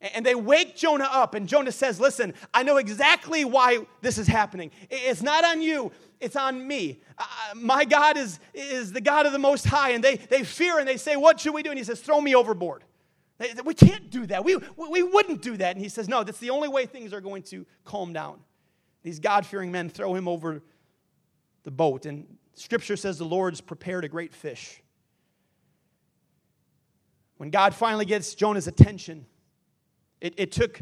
And 0.01 0.25
they 0.25 0.35
wake 0.35 0.75
Jonah 0.75 1.09
up, 1.11 1.33
and 1.33 1.47
Jonah 1.47 1.71
says, 1.71 1.99
Listen, 1.99 2.33
I 2.53 2.63
know 2.63 2.77
exactly 2.77 3.43
why 3.43 3.85
this 4.01 4.17
is 4.17 4.27
happening. 4.27 4.71
It's 4.89 5.21
not 5.21 5.43
on 5.43 5.61
you, 5.61 5.91
it's 6.19 6.35
on 6.35 6.65
me. 6.65 7.01
Uh, 7.17 7.25
my 7.55 7.85
God 7.85 8.17
is, 8.17 8.39
is 8.53 8.93
the 8.93 9.01
God 9.01 9.25
of 9.25 9.33
the 9.33 9.39
Most 9.39 9.65
High, 9.65 9.91
and 9.91 10.03
they, 10.03 10.15
they 10.15 10.43
fear 10.43 10.79
and 10.79 10.87
they 10.87 10.95
say, 10.97 11.15
What 11.15 11.39
should 11.39 11.53
we 11.53 11.63
do? 11.63 11.69
And 11.69 11.77
he 11.77 11.83
says, 11.83 11.99
Throw 11.99 12.21
me 12.21 12.33
overboard. 12.33 12.83
We 13.63 13.73
can't 13.73 14.09
do 14.09 14.25
that. 14.27 14.43
We, 14.43 14.57
we 14.75 15.01
wouldn't 15.01 15.41
do 15.41 15.55
that. 15.57 15.75
And 15.75 15.81
he 15.81 15.89
says, 15.89 16.09
No, 16.09 16.23
that's 16.23 16.39
the 16.39 16.49
only 16.49 16.67
way 16.67 16.85
things 16.85 17.13
are 17.13 17.21
going 17.21 17.43
to 17.43 17.65
calm 17.85 18.11
down. 18.11 18.39
These 19.01 19.19
God 19.19 19.45
fearing 19.45 19.71
men 19.71 19.89
throw 19.89 20.13
him 20.13 20.27
over 20.27 20.61
the 21.63 21.71
boat, 21.71 22.05
and 22.05 22.25
scripture 22.53 22.97
says 22.97 23.17
the 23.17 23.25
Lord's 23.25 23.61
prepared 23.61 24.03
a 24.03 24.09
great 24.09 24.33
fish. 24.33 24.81
When 27.37 27.49
God 27.49 27.73
finally 27.73 28.05
gets 28.05 28.35
Jonah's 28.35 28.67
attention, 28.67 29.25
it, 30.19 30.33
it 30.37 30.51
took 30.51 30.81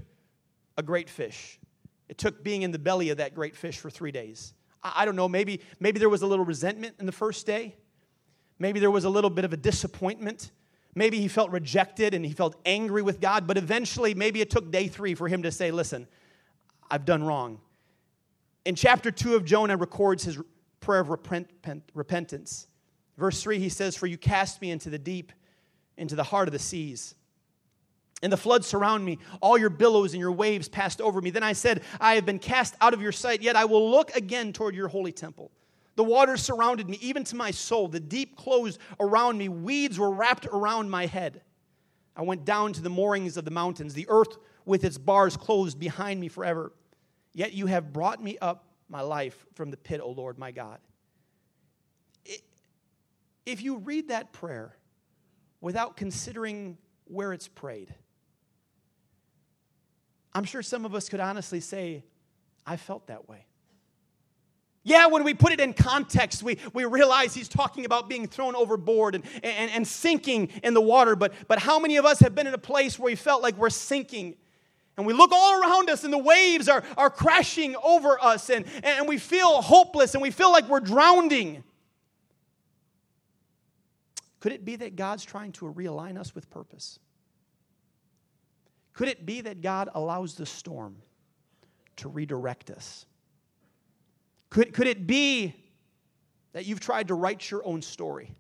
a 0.78 0.84
great 0.84 1.10
fish. 1.10 1.60
It 2.10 2.18
took 2.18 2.44
being 2.44 2.64
in 2.64 2.72
the 2.72 2.80
belly 2.80 3.10
of 3.10 3.18
that 3.18 3.36
great 3.36 3.56
fish 3.56 3.78
for 3.78 3.92
three 3.92 4.12
days. 4.12 4.56
I, 4.82 4.94
I 4.98 5.06
don't 5.06 5.16
know, 5.16 5.30
maybe, 5.30 5.62
maybe 5.80 6.00
there 6.00 6.10
was 6.10 6.24
a 6.24 6.28
little 6.28 6.46
resentment 6.46 6.96
in 7.00 7.06
the 7.06 7.12
first 7.12 7.46
day. 7.46 7.76
Maybe 8.58 8.80
there 8.80 8.90
was 8.90 9.04
a 9.04 9.10
little 9.10 9.30
bit 9.30 9.46
of 9.46 9.54
a 9.54 9.58
disappointment. 9.58 10.52
Maybe 10.98 11.20
he 11.20 11.28
felt 11.28 11.52
rejected 11.52 12.16
and 12.16 12.26
he 12.26 12.34
felt 12.34 12.56
angry 12.66 13.04
with 13.04 13.22
God, 13.22 13.46
but 13.46 13.56
eventually, 13.56 14.16
maybe 14.16 14.42
it 14.42 14.50
took 14.50 14.72
day 14.72 14.88
three 14.88 15.14
for 15.14 15.28
him 15.28 15.44
to 15.44 15.52
say, 15.52 15.70
Listen, 15.70 16.08
I've 16.90 17.06
done 17.06 17.24
wrong. 17.24 17.60
In 18.66 18.74
chapter 18.74 19.12
two 19.12 19.36
of 19.36 19.46
Jonah 19.46 19.78
records 19.78 20.24
his 20.24 20.40
prayer 20.80 21.02
of 21.02 21.10
repent, 21.10 21.52
repentance. 21.94 22.66
Verse 23.16 23.44
three, 23.44 23.60
he 23.60 23.70
says, 23.70 23.96
For 23.96 24.08
you 24.08 24.18
cast 24.18 24.60
me 24.60 24.72
into 24.72 24.90
the 24.90 24.98
deep, 24.98 25.32
into 25.98 26.16
the 26.16 26.24
heart 26.24 26.48
of 26.48 26.52
the 26.52 26.58
seas. 26.58 27.14
And 28.24 28.34
the 28.34 28.38
floods 28.38 28.66
surround 28.66 29.06
me. 29.06 29.20
All 29.40 29.56
your 29.56 29.70
billows 29.70 30.14
and 30.14 30.20
your 30.20 30.32
waves 30.32 30.68
passed 30.68 31.00
over 31.00 31.22
me. 31.22 31.30
Then 31.30 31.44
I 31.44 31.54
said, 31.54 31.84
I 32.02 32.16
have 32.16 32.26
been 32.26 32.40
cast 32.40 32.74
out 32.82 32.96
of 32.96 33.04
your 33.04 33.12
sight, 33.12 33.44
yet 33.44 33.56
I 33.56 33.66
will 33.66 33.92
look 33.92 34.16
again 34.16 34.52
toward 34.52 34.74
your 34.74 34.88
holy 34.88 35.12
temple. 35.12 35.52
The 35.98 36.04
waters 36.04 36.44
surrounded 36.44 36.88
me, 36.88 36.98
even 37.02 37.24
to 37.26 37.36
my 37.36 37.52
soul. 37.52 37.88
The 37.88 38.00
deep 38.00 38.38
closed 38.38 38.80
around 39.00 39.40
me. 39.40 39.50
Weeds 39.50 39.98
were 40.00 40.12
wrapped 40.12 40.46
around 40.46 40.90
my 40.92 41.08
head. 41.08 41.42
I 42.16 42.22
went 42.22 42.46
down 42.46 42.72
to 42.74 42.82
the 42.82 42.90
moorings 42.90 43.36
of 43.36 43.46
the 43.46 43.52
mountains. 43.52 43.96
The 43.96 44.06
earth 44.08 44.38
with 44.64 44.84
its 44.84 45.00
bars 45.00 45.36
closed 45.36 45.80
behind 45.80 46.20
me 46.22 46.28
forever. 46.28 46.72
Yet 47.34 47.54
you 47.54 47.66
have 47.66 47.92
brought 47.94 48.24
me 48.24 48.38
up 48.40 48.66
my 48.90 49.02
life 49.02 49.46
from 49.56 49.72
the 49.72 49.78
pit, 49.78 50.00
O 50.00 50.12
Lord 50.12 50.38
my 50.38 50.52
God. 50.52 50.80
If 53.46 53.64
you 53.64 53.78
read 53.78 54.10
that 54.10 54.34
prayer 54.34 54.76
without 55.62 55.98
considering 55.98 56.78
where 57.06 57.34
it's 57.34 57.48
prayed, 57.48 57.94
I'm 60.34 60.44
sure 60.44 60.62
some 60.62 60.86
of 60.86 60.94
us 60.94 61.10
could 61.10 61.22
honestly 61.22 61.60
say, 61.60 62.04
I 62.68 62.78
felt 62.78 63.08
that 63.08 63.28
way. 63.28 63.48
Yeah, 64.88 65.08
when 65.08 65.26
we 65.26 65.34
put 65.34 65.52
it 65.52 65.60
in 65.60 65.74
context, 65.74 66.42
we, 66.42 66.60
we 66.72 66.86
realize 66.86 67.34
he's 67.34 67.50
talking 67.50 67.84
about 67.84 68.08
being 68.08 68.26
thrown 68.26 68.56
overboard 68.56 69.16
and, 69.16 69.26
and, 69.44 69.70
and 69.70 69.86
sinking 69.86 70.48
in 70.64 70.74
the 70.74 70.80
water. 70.80 71.18
But, 71.18 71.34
but 71.50 71.60
how 71.60 71.78
many 71.78 71.98
of 71.98 72.06
us 72.06 72.22
have 72.22 72.34
been 72.34 72.48
in 72.48 72.54
a 72.54 72.58
place 72.58 72.98
where 72.98 73.12
we 73.12 73.16
felt 73.16 73.44
like 73.44 73.58
we're 73.58 73.70
sinking? 73.70 74.36
And 74.96 75.06
we 75.06 75.12
look 75.12 75.34
all 75.34 75.62
around 75.62 75.90
us 75.90 76.06
and 76.06 76.14
the 76.14 76.18
waves 76.18 76.70
are, 76.70 76.86
are 76.96 77.10
crashing 77.10 77.76
over 77.84 78.18
us 78.24 78.50
and, 78.50 78.64
and 78.82 79.10
we 79.10 79.18
feel 79.18 79.62
hopeless 79.62 80.14
and 80.14 80.22
we 80.22 80.32
feel 80.32 80.54
like 80.54 80.70
we're 80.70 80.80
drowning. 80.80 81.66
Could 84.40 84.54
it 84.54 84.64
be 84.64 84.78
that 84.78 84.96
God's 84.96 85.26
trying 85.26 85.52
to 85.54 85.66
realign 85.66 86.18
us 86.18 86.34
with 86.34 86.50
purpose? 86.50 86.98
Could 88.94 89.10
it 89.10 89.26
be 89.26 89.42
that 89.42 89.60
God 89.62 89.90
allows 89.94 90.36
the 90.36 90.46
storm 90.46 90.96
to 91.98 92.08
redirect 92.08 92.70
us? 92.70 93.06
Could, 94.50 94.74
could 94.74 94.88
it 94.88 95.06
be 95.06 95.56
that 96.54 96.66
you've 96.66 96.80
tried 96.80 97.10
to 97.10 97.14
write 97.14 97.50
your 97.52 97.66
own 97.66 97.82
story 97.82 98.36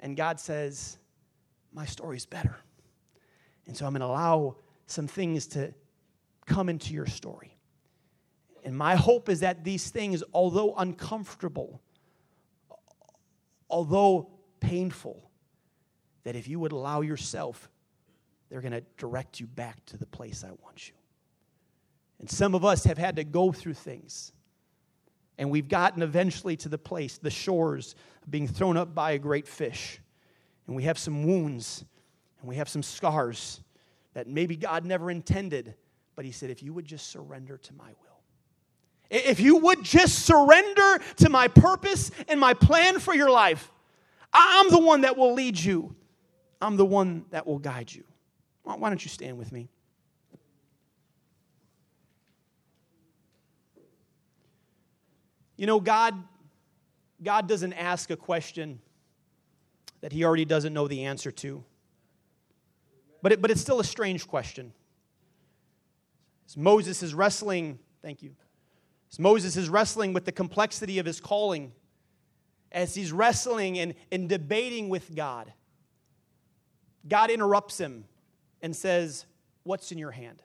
and 0.00 0.16
God 0.16 0.38
says, 0.38 0.98
My 1.72 1.86
story's 1.86 2.26
better? 2.26 2.56
And 3.66 3.76
so 3.76 3.86
I'm 3.86 3.92
going 3.92 4.00
to 4.00 4.06
allow 4.06 4.56
some 4.86 5.06
things 5.06 5.46
to 5.48 5.74
come 6.46 6.68
into 6.68 6.94
your 6.94 7.06
story. 7.06 7.56
And 8.64 8.76
my 8.76 8.94
hope 8.94 9.28
is 9.28 9.40
that 9.40 9.64
these 9.64 9.90
things, 9.90 10.22
although 10.32 10.74
uncomfortable, 10.74 11.80
although 13.68 14.30
painful, 14.60 15.30
that 16.24 16.36
if 16.36 16.48
you 16.48 16.60
would 16.60 16.72
allow 16.72 17.00
yourself 17.00 17.70
they're 18.48 18.60
going 18.60 18.72
to 18.72 18.84
direct 18.96 19.40
you 19.40 19.46
back 19.46 19.84
to 19.86 19.96
the 19.96 20.06
place 20.06 20.44
I 20.44 20.50
want 20.50 20.88
you. 20.88 20.94
And 22.18 22.30
some 22.30 22.54
of 22.54 22.64
us 22.64 22.84
have 22.84 22.98
had 22.98 23.16
to 23.16 23.24
go 23.24 23.52
through 23.52 23.74
things. 23.74 24.32
And 25.38 25.50
we've 25.50 25.68
gotten 25.68 26.02
eventually 26.02 26.56
to 26.58 26.68
the 26.68 26.78
place, 26.78 27.18
the 27.18 27.30
shores, 27.30 27.94
being 28.28 28.48
thrown 28.48 28.76
up 28.76 28.94
by 28.94 29.12
a 29.12 29.18
great 29.18 29.46
fish. 29.46 30.00
And 30.66 30.74
we 30.74 30.84
have 30.84 30.98
some 30.98 31.24
wounds 31.24 31.84
and 32.40 32.48
we 32.48 32.56
have 32.56 32.68
some 32.68 32.82
scars 32.82 33.60
that 34.14 34.26
maybe 34.26 34.56
God 34.56 34.84
never 34.84 35.10
intended. 35.10 35.74
But 36.14 36.24
He 36.24 36.32
said, 36.32 36.50
if 36.50 36.62
you 36.62 36.72
would 36.72 36.86
just 36.86 37.10
surrender 37.10 37.58
to 37.58 37.74
my 37.74 37.88
will, 37.88 38.06
if 39.10 39.38
you 39.38 39.56
would 39.58 39.84
just 39.84 40.20
surrender 40.20 40.98
to 41.16 41.28
my 41.28 41.48
purpose 41.48 42.10
and 42.28 42.40
my 42.40 42.54
plan 42.54 42.98
for 42.98 43.14
your 43.14 43.30
life, 43.30 43.70
I'm 44.32 44.70
the 44.70 44.80
one 44.80 45.02
that 45.02 45.16
will 45.16 45.34
lead 45.34 45.58
you, 45.58 45.94
I'm 46.60 46.76
the 46.76 46.86
one 46.86 47.26
that 47.30 47.46
will 47.46 47.58
guide 47.58 47.92
you. 47.92 48.04
Why 48.64 48.88
don't 48.88 49.04
you 49.04 49.10
stand 49.10 49.38
with 49.38 49.52
me? 49.52 49.68
You 55.56 55.66
know, 55.66 55.80
God, 55.80 56.14
God 57.22 57.48
doesn't 57.48 57.72
ask 57.72 58.10
a 58.10 58.16
question 58.16 58.80
that 60.00 60.12
he 60.12 60.24
already 60.24 60.44
doesn't 60.44 60.72
know 60.72 60.86
the 60.86 61.04
answer 61.04 61.30
to. 61.32 61.64
But, 63.22 63.32
it, 63.32 63.42
but 63.42 63.50
it's 63.50 63.60
still 63.60 63.80
a 63.80 63.84
strange 63.84 64.28
question. 64.28 64.72
As 66.46 66.56
Moses 66.56 67.02
is 67.02 67.14
wrestling, 67.14 67.78
thank 68.02 68.22
you. 68.22 68.36
As 69.10 69.18
Moses 69.18 69.56
is 69.56 69.68
wrestling 69.68 70.12
with 70.12 70.24
the 70.24 70.32
complexity 70.32 70.98
of 70.98 71.06
his 71.06 71.20
calling, 71.20 71.72
as 72.70 72.94
he's 72.94 73.12
wrestling 73.12 73.78
and, 73.78 73.94
and 74.12 74.28
debating 74.28 74.88
with 74.88 75.14
God, 75.14 75.52
God 77.08 77.30
interrupts 77.30 77.78
him 77.78 78.04
and 78.62 78.74
says, 78.74 79.26
What's 79.62 79.90
in 79.90 79.98
your 79.98 80.12
hand? 80.12 80.42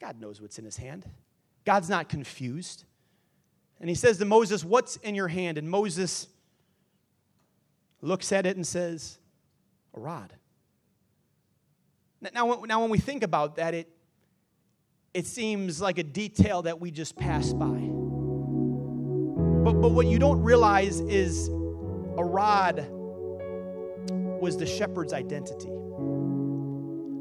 God 0.00 0.18
knows 0.18 0.40
what's 0.40 0.58
in 0.58 0.64
his 0.64 0.78
hand. 0.78 1.04
God's 1.66 1.90
not 1.90 2.08
confused. 2.08 2.84
And 3.80 3.88
he 3.88 3.94
says 3.94 4.18
to 4.18 4.24
Moses, 4.24 4.64
What's 4.64 4.96
in 4.96 5.14
your 5.14 5.28
hand? 5.28 5.58
And 5.58 5.68
Moses 5.68 6.28
looks 8.02 8.32
at 8.32 8.46
it 8.46 8.56
and 8.56 8.66
says, 8.66 9.18
A 9.94 10.00
rod. 10.00 10.32
Now, 12.20 12.62
now 12.66 12.80
when 12.82 12.90
we 12.90 12.98
think 12.98 13.22
about 13.22 13.56
that, 13.56 13.72
it, 13.72 13.88
it 15.14 15.26
seems 15.26 15.80
like 15.80 15.98
a 15.98 16.02
detail 16.02 16.62
that 16.62 16.78
we 16.80 16.90
just 16.90 17.16
pass 17.16 17.52
by. 17.52 17.66
But, 19.64 19.80
but 19.80 19.92
what 19.92 20.06
you 20.06 20.18
don't 20.18 20.42
realize 20.42 21.00
is 21.00 21.48
a 21.48 22.24
rod 22.24 22.86
was 24.40 24.56
the 24.56 24.66
shepherd's 24.66 25.12
identity. 25.12 25.70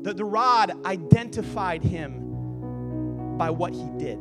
The, 0.04 0.14
the 0.14 0.26
rod 0.26 0.86
identified 0.86 1.84
him 1.84 3.38
by 3.38 3.50
what 3.50 3.74
he 3.74 3.90
did. 3.98 4.20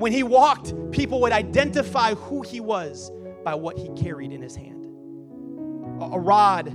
When 0.00 0.12
he 0.12 0.22
walked, 0.22 0.72
people 0.92 1.20
would 1.20 1.32
identify 1.32 2.14
who 2.14 2.40
he 2.40 2.58
was 2.58 3.12
by 3.44 3.54
what 3.54 3.76
he 3.76 3.90
carried 3.90 4.32
in 4.32 4.40
his 4.40 4.56
hand. 4.56 4.86
A, 6.00 6.18
rod 6.18 6.68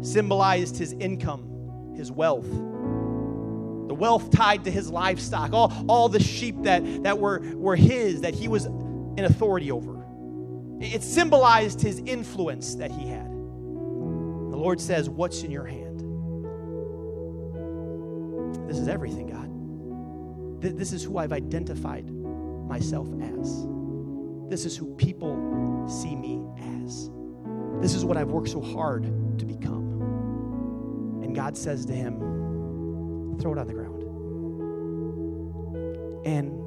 symbolized 0.00 0.78
his 0.78 0.94
income, 0.94 1.92
his 1.94 2.10
wealth, 2.10 2.48
the 2.48 3.94
wealth 3.94 4.30
tied 4.30 4.64
to 4.64 4.70
his 4.70 4.90
livestock, 4.90 5.52
all, 5.52 5.70
all 5.86 6.08
the 6.08 6.18
sheep 6.18 6.56
that, 6.62 7.02
that 7.02 7.18
were, 7.18 7.42
were 7.56 7.76
his, 7.76 8.22
that 8.22 8.34
he 8.34 8.48
was 8.48 8.64
in 8.64 9.26
authority 9.26 9.70
over. 9.70 10.02
It 10.80 11.02
symbolized 11.02 11.82
his 11.82 11.98
influence 11.98 12.76
that 12.76 12.90
he 12.90 13.06
had. 13.06 13.30
The 13.30 14.56
Lord 14.56 14.80
says, 14.80 15.10
What's 15.10 15.42
in 15.42 15.50
your 15.50 15.66
hand? 15.66 16.00
This 18.66 18.78
is 18.78 18.88
everything, 18.88 19.26
God. 19.26 19.53
This 20.72 20.92
is 20.92 21.02
who 21.02 21.18
I've 21.18 21.32
identified 21.32 22.10
myself 22.10 23.08
as. 23.20 23.66
This 24.48 24.64
is 24.64 24.76
who 24.76 24.94
people 24.96 25.86
see 25.88 26.16
me 26.16 26.42
as. 26.82 27.10
This 27.80 27.94
is 27.94 28.04
what 28.04 28.16
I've 28.16 28.30
worked 28.30 28.48
so 28.48 28.60
hard 28.60 29.04
to 29.38 29.44
become. 29.44 31.20
And 31.22 31.34
God 31.34 31.56
says 31.56 31.84
to 31.86 31.92
him, 31.92 32.18
Throw 33.40 33.52
it 33.52 33.58
on 33.58 33.66
the 33.66 33.74
ground. 33.74 34.02
And 36.24 36.64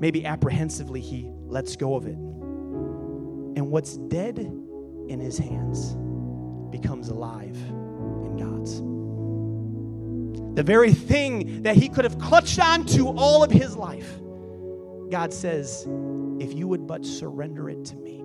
maybe 0.00 0.24
apprehensively, 0.24 1.00
he 1.00 1.30
lets 1.46 1.76
go 1.76 1.94
of 1.94 2.06
it. 2.06 2.16
And 2.16 3.70
what's 3.70 3.96
dead 3.96 4.38
in 4.38 5.20
his 5.20 5.38
hands 5.38 5.96
becomes 6.70 7.08
alive 7.08 7.56
in 7.56 8.36
God's. 8.36 8.93
The 10.54 10.62
very 10.62 10.94
thing 10.94 11.62
that 11.64 11.74
he 11.74 11.88
could 11.88 12.04
have 12.04 12.16
clutched 12.18 12.60
onto 12.60 13.08
all 13.08 13.42
of 13.42 13.50
his 13.50 13.76
life, 13.76 14.20
God 15.10 15.32
says, 15.32 15.82
if 16.38 16.54
you 16.54 16.68
would 16.68 16.86
but 16.86 17.04
surrender 17.04 17.68
it 17.68 17.84
to 17.86 17.96
me. 17.96 18.20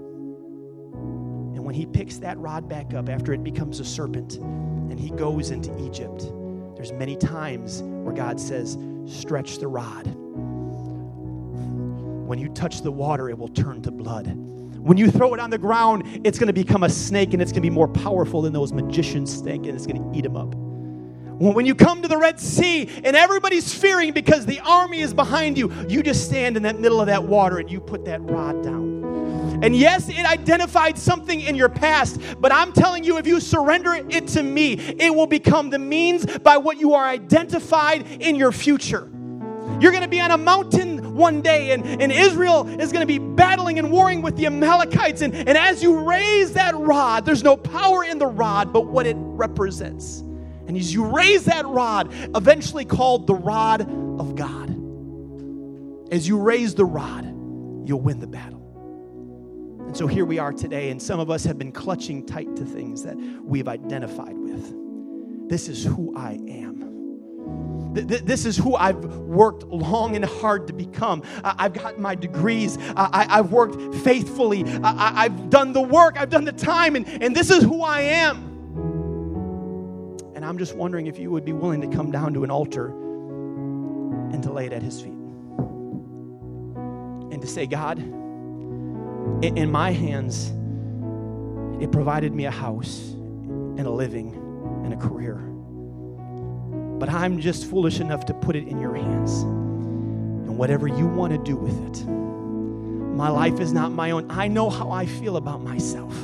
And 1.56 1.66
when 1.66 1.74
he 1.74 1.88
picks 1.88 2.18
that 2.18 2.38
rod 2.38 2.70
back 2.70 2.94
up 2.94 3.10
after 3.10 3.34
it 3.34 3.44
becomes 3.44 3.80
a 3.80 3.86
serpent 3.86 4.36
and 4.36 5.00
he 5.00 5.10
goes 5.10 5.50
into 5.50 5.76
Egypt, 5.84 6.32
there's 6.76 6.92
many 6.92 7.18
times 7.18 7.82
where 7.82 8.14
God 8.14 8.40
says, 8.40 8.78
stretch 9.08 9.58
the 9.58 9.68
rod. 9.68 10.06
When 12.28 12.38
you 12.38 12.50
touch 12.50 12.84
the 12.84 12.92
water, 12.92 13.28
it 13.30 13.38
will 13.40 13.48
turn 13.48 13.82
to 13.82 13.92
blood. 13.92 14.28
When 14.28 14.98
you 14.98 15.10
throw 15.10 15.34
it 15.34 15.40
on 15.40 15.50
the 15.50 15.58
ground, 15.58 16.22
it's 16.24 16.38
going 16.38 16.48
to 16.48 16.54
become 16.54 16.84
a 16.84 16.90
snake 16.90 17.34
and 17.34 17.42
it's 17.42 17.52
going 17.52 17.64
to 17.64 17.70
be 17.70 17.72
more 17.72 17.88
powerful 17.88 18.44
than 18.44 18.54
those 18.54 18.72
magicians 18.72 19.42
think 19.42 19.66
and 19.66 19.76
it's 19.76 19.88
going 19.88 20.12
to 20.12 20.18
eat 20.18 20.22
them 20.22 20.38
up. 20.38 20.69
When 21.40 21.66
you 21.66 21.74
come 21.74 22.02
to 22.02 22.10
the 22.10 22.18
Red 22.18 22.38
Sea 22.38 22.90
and 23.02 23.16
everybody's 23.16 23.74
fearing 23.74 24.12
because 24.12 24.46
the 24.46 24.60
army 24.60 25.00
is 25.00 25.14
behind 25.14 25.58
you, 25.58 25.72
you 25.88 26.04
just 26.04 26.26
stand 26.26 26.58
in 26.58 26.64
that 26.64 26.82
middle 26.82 27.00
of 27.00 27.08
that 27.08 27.24
water 27.24 27.60
and 27.60 27.72
you 27.72 27.80
put 27.80 28.04
that 28.06 28.22
rod 28.30 28.62
down. 28.62 29.60
And 29.64 29.74
yes, 29.74 30.10
it 30.10 30.26
identified 30.26 30.98
something 30.98 31.40
in 31.40 31.56
your 31.56 31.70
past, 31.70 32.20
but 32.40 32.52
I'm 32.52 32.74
telling 32.74 33.06
you, 33.06 33.18
if 33.18 33.26
you 33.26 33.40
surrender 33.40 33.94
it 33.94 34.28
to 34.30 34.44
me, 34.44 34.74
it 34.74 35.16
will 35.16 35.28
become 35.28 35.70
the 35.70 35.80
means 35.80 36.26
by 36.40 36.58
what 36.58 36.78
you 36.78 36.94
are 36.94 37.08
identified 37.08 38.06
in 38.22 38.36
your 38.36 38.52
future. 38.52 39.10
You're 39.80 39.92
going 39.92 40.04
to 40.04 40.10
be 40.10 40.20
on 40.20 40.32
a 40.32 40.38
mountain 40.38 41.16
one 41.16 41.42
day, 41.42 41.72
and, 41.72 41.86
and 41.86 42.12
Israel 42.12 42.68
is 42.68 42.92
going 42.92 43.02
to 43.02 43.08
be 43.08 43.18
battling 43.18 43.80
and 43.80 43.92
warring 43.92 44.22
with 44.22 44.36
the 44.36 44.46
Amalekites. 44.46 45.22
And, 45.22 45.34
and 45.34 45.58
as 45.58 45.82
you 45.82 46.00
raise 46.00 46.52
that 46.54 46.76
rod, 46.76 47.26
there's 47.26 47.44
no 47.44 47.56
power 47.56 48.04
in 48.04 48.18
the 48.18 48.28
rod, 48.28 48.74
but 48.74 48.88
what 48.88 49.08
it 49.08 49.16
represents. 49.18 50.24
And 50.70 50.78
as 50.78 50.94
you 50.94 51.04
raise 51.04 51.46
that 51.46 51.66
rod, 51.66 52.14
eventually 52.36 52.86
called 52.86 53.26
the 53.26 53.34
rod 53.34 53.82
of 53.82 54.36
God, 54.36 54.70
as 56.14 56.28
you 56.28 56.40
raise 56.40 56.76
the 56.76 56.86
rod, 56.86 57.26
you'll 57.88 58.02
win 58.02 58.20
the 58.20 58.28
battle. 58.28 58.60
And 59.88 59.98
so 59.98 60.06
here 60.06 60.26
we 60.26 60.38
are 60.38 60.54
today, 60.54 60.92
and 60.92 61.02
some 61.02 61.20
of 61.20 61.32
us 61.32 61.44
have 61.46 61.58
been 61.58 61.72
clutching 61.72 62.24
tight 62.24 62.56
to 62.56 62.66
things 62.66 63.02
that 63.02 63.18
we've 63.18 63.68
identified 63.68 64.38
with. 64.38 65.50
This 65.50 65.70
is 65.70 65.84
who 65.84 66.16
I 66.16 66.34
am. 66.34 67.94
This 67.94 68.46
is 68.46 68.56
who 68.56 68.76
I've 68.76 69.04
worked 69.04 69.64
long 69.64 70.16
and 70.16 70.24
hard 70.24 70.68
to 70.68 70.74
become. 70.74 71.24
I've 71.44 71.74
got 71.74 71.98
my 71.98 72.14
degrees. 72.14 72.78
I've 72.96 73.52
worked 73.52 73.96
faithfully. 74.04 74.66
I've 74.84 75.50
done 75.50 75.74
the 75.74 75.82
work. 75.82 76.16
I've 76.20 76.30
done 76.30 76.46
the 76.46 76.52
time. 76.52 76.96
And, 76.96 77.08
and 77.24 77.36
this 77.36 77.50
is 77.50 77.64
who 77.64 77.82
I 77.82 78.02
am. 78.02 78.49
And 80.40 80.46
I'm 80.46 80.58
just 80.58 80.74
wondering 80.74 81.08
if 81.08 81.20
you 81.20 81.30
would 81.32 81.44
be 81.44 81.52
willing 81.52 81.82
to 81.82 81.88
come 81.90 82.12
down 82.12 82.34
to 82.36 82.46
an 82.46 82.50
altar 82.50 82.92
and 84.32 84.42
to 84.42 84.54
lay 84.54 84.68
it 84.68 84.72
at 84.72 84.82
his 84.82 85.02
feet. 85.02 85.12
And 87.30 87.42
to 87.42 87.46
say, 87.46 87.68
God, 87.68 88.00
in 89.44 89.70
my 89.70 89.92
hands, 89.92 90.54
it 91.84 91.92
provided 91.92 92.34
me 92.34 92.46
a 92.46 92.52
house 92.52 93.10
and 93.10 93.82
a 93.82 93.90
living 93.90 94.32
and 94.86 94.94
a 94.94 94.96
career. 94.96 95.36
But 97.00 97.10
I'm 97.10 97.42
just 97.42 97.70
foolish 97.70 98.00
enough 98.00 98.26
to 98.28 98.34
put 98.34 98.56
it 98.56 98.66
in 98.66 98.80
your 98.80 98.96
hands. 98.96 99.42
And 99.42 100.58
whatever 100.58 100.88
you 100.88 101.06
want 101.06 101.34
to 101.34 101.38
do 101.38 101.58
with 101.58 101.78
it. 101.90 102.08
My 102.08 103.28
life 103.28 103.60
is 103.60 103.74
not 103.74 103.92
my 103.92 104.12
own. 104.12 104.32
I 104.32 104.48
know 104.48 104.70
how 104.70 104.90
I 104.90 105.06
feel 105.06 105.36
about 105.36 105.62
myself. 105.62 106.16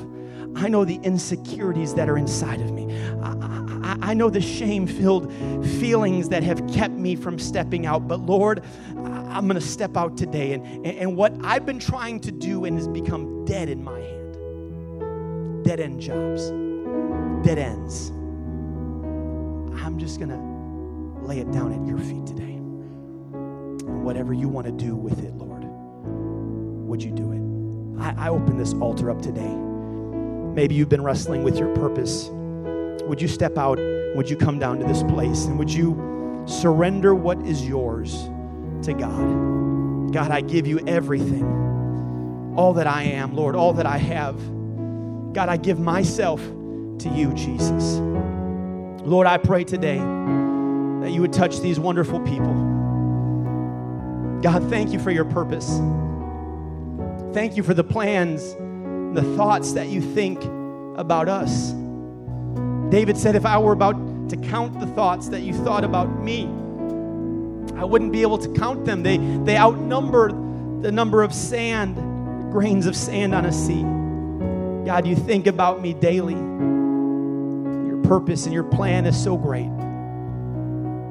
I 0.56 0.70
know 0.70 0.86
the 0.86 1.02
insecurities 1.04 1.96
that 1.96 2.08
are 2.08 2.18
inside 2.18 2.62
of 2.62 2.72
me. 2.72 2.86
I, 4.02 4.12
I 4.12 4.14
know 4.14 4.30
the 4.30 4.42
shame 4.42 4.88
filled 4.88 5.32
feelings 5.80 6.30
that 6.30 6.44
have 6.44 6.66
kept 6.72 6.94
me 6.94 7.16
from 7.16 7.40
stepping 7.40 7.86
out. 7.86 8.08
But 8.08 8.22
Lord, 8.22 8.64
I'm 8.96 9.48
going 9.48 9.60
to 9.60 9.62
step 9.62 9.98
out 9.98 10.18
today. 10.18 10.54
And, 10.54 10.66
and, 10.66 10.98
and 10.98 11.18
what 11.18 11.34
I've 11.44 11.66
been 11.66 11.80
trying 11.80 12.20
to 12.22 12.32
do 12.32 12.66
and 12.66 12.78
has 12.78 12.88
become 12.88 13.46
dead 13.46 13.70
in 13.70 13.84
my 13.84 14.00
hand 14.00 14.16
dead 15.66 15.80
end 15.80 16.00
jobs, 16.00 16.52
dead 17.44 17.58
ends. 17.58 18.10
I'm 19.82 19.98
just 19.98 20.20
going 20.20 20.30
to 20.30 21.26
lay 21.28 21.40
it 21.40 21.52
down 21.52 21.74
at 21.74 21.88
your 21.88 21.98
feet 21.98 22.28
today. 22.28 22.54
And 22.54 24.04
whatever 24.04 24.32
you 24.32 24.48
want 24.48 24.68
to 24.68 24.72
do 24.72 24.96
with 24.96 25.24
it, 25.24 25.34
Lord, 25.34 25.64
would 26.88 27.02
you 27.02 27.12
do 27.12 27.32
it? 27.32 28.00
I, 28.00 28.28
I 28.28 28.30
open 28.30 28.58
this 28.60 28.74
altar 28.76 29.10
up 29.10 29.24
today. 29.24 29.56
Maybe 30.54 30.76
you've 30.76 30.90
been 30.90 31.04
wrestling 31.04 31.44
with 31.44 31.58
your 31.58 31.74
purpose. 31.74 32.30
Would 33.08 33.22
you 33.22 33.28
step 33.28 33.58
out? 33.58 33.78
Would 34.16 34.30
you 34.30 34.36
come 34.36 34.60
down 34.60 34.80
to 34.80 34.86
this 34.86 35.04
place? 35.04 35.46
And 35.46 35.60
would 35.60 35.72
you 35.72 36.44
surrender 36.46 37.14
what 37.14 37.40
is 37.42 37.68
yours 37.68 38.30
to 38.84 38.94
God? 38.94 40.12
God, 40.12 40.32
I 40.32 40.42
give 40.42 40.68
you 40.68 40.80
everything. 40.88 42.54
All 42.56 42.74
that 42.74 42.88
I 42.88 43.04
am, 43.04 43.36
Lord, 43.36 43.56
all 43.56 43.74
that 43.74 43.86
I 43.86 43.98
have. 43.98 44.36
God, 45.34 45.50
I 45.50 45.58
give 45.58 45.80
myself 45.80 46.40
to 46.42 47.10
you, 47.14 47.34
Jesus. 47.34 47.96
Lord, 49.06 49.28
I 49.28 49.38
pray 49.38 49.64
today 49.64 49.98
that 49.98 51.12
you 51.12 51.22
would 51.22 51.34
touch 51.34 51.60
these 51.60 51.80
wonderful 51.80 52.20
people. 52.22 52.54
God, 54.42 54.68
thank 54.70 54.92
you 54.92 55.00
for 55.00 55.12
your 55.12 55.26
purpose. 55.26 55.80
Thank 57.34 57.58
you 57.58 57.64
for 57.64 57.74
the 57.74 57.84
plans, 57.84 58.54
the 59.16 59.36
thoughts 59.36 59.74
that 59.74 59.90
you 59.90 60.02
think 60.02 60.44
about 60.98 61.28
us. 61.28 61.74
David 62.90 63.18
said, 63.18 63.36
If 63.36 63.46
I 63.46 63.58
were 63.58 63.74
about 63.74 64.30
to 64.30 64.38
count 64.38 64.80
the 64.80 64.88
thoughts 64.88 65.30
that 65.30 65.42
you 65.42 65.54
thought 65.54 65.84
about 65.84 66.22
me, 66.22 66.46
I 67.76 67.84
wouldn't 67.84 68.12
be 68.12 68.22
able 68.22 68.38
to 68.38 68.50
count 68.54 68.86
them. 68.86 69.04
They, 69.04 69.18
they 69.18 69.58
outnumber 69.58 70.30
the 70.82 70.92
number 70.92 71.24
of 71.24 71.34
sand, 71.34 71.96
grains 72.52 72.86
of 72.86 72.96
sand 72.96 73.36
on 73.36 73.46
a 73.46 73.52
sea. 73.52 73.82
God, 74.86 75.08
you 75.08 75.16
think 75.16 75.48
about 75.48 75.82
me 75.82 75.94
daily. 75.94 76.36
Your 76.36 78.02
purpose 78.04 78.46
and 78.46 78.54
your 78.54 78.64
plan 78.64 79.06
is 79.06 79.22
so 79.22 79.36
great. 79.36 79.70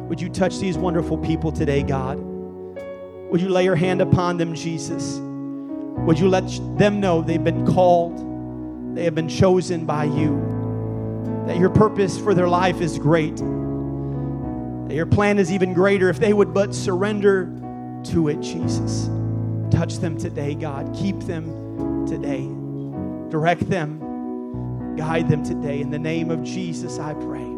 Would 0.08 0.20
you 0.20 0.28
touch 0.28 0.58
these 0.58 0.78
wonderful 0.78 1.18
people 1.18 1.50
today, 1.50 1.82
God? 1.82 2.18
Would 2.18 3.40
you 3.40 3.48
lay 3.48 3.64
your 3.64 3.74
hand 3.74 4.00
upon 4.00 4.36
them, 4.36 4.54
Jesus? 4.54 5.18
Would 5.18 6.18
you 6.18 6.28
let 6.28 6.44
them 6.78 7.00
know 7.00 7.20
they've 7.20 7.42
been 7.42 7.66
called, 7.66 8.94
they 8.94 9.04
have 9.04 9.14
been 9.14 9.28
chosen 9.28 9.86
by 9.86 10.04
you, 10.04 10.53
that 11.46 11.58
your 11.58 11.70
purpose 11.70 12.18
for 12.18 12.34
their 12.34 12.48
life 12.48 12.80
is 12.80 12.98
great, 12.98 13.36
that 13.36 14.94
your 14.94 15.06
plan 15.06 15.38
is 15.38 15.52
even 15.52 15.74
greater 15.74 16.08
if 16.08 16.18
they 16.18 16.32
would 16.32 16.54
but 16.54 16.74
surrender 16.74 17.50
to 18.04 18.28
it, 18.28 18.40
Jesus. 18.40 19.08
Touch 19.70 19.98
them 19.98 20.16
today, 20.16 20.54
God. 20.54 20.94
Keep 20.94 21.20
them 21.20 22.06
today. 22.06 22.48
Direct 23.30 23.68
them, 23.68 24.96
guide 24.96 25.28
them 25.28 25.42
today. 25.42 25.80
In 25.80 25.90
the 25.90 25.98
name 25.98 26.30
of 26.30 26.42
Jesus, 26.44 26.98
I 26.98 27.14
pray. 27.14 27.54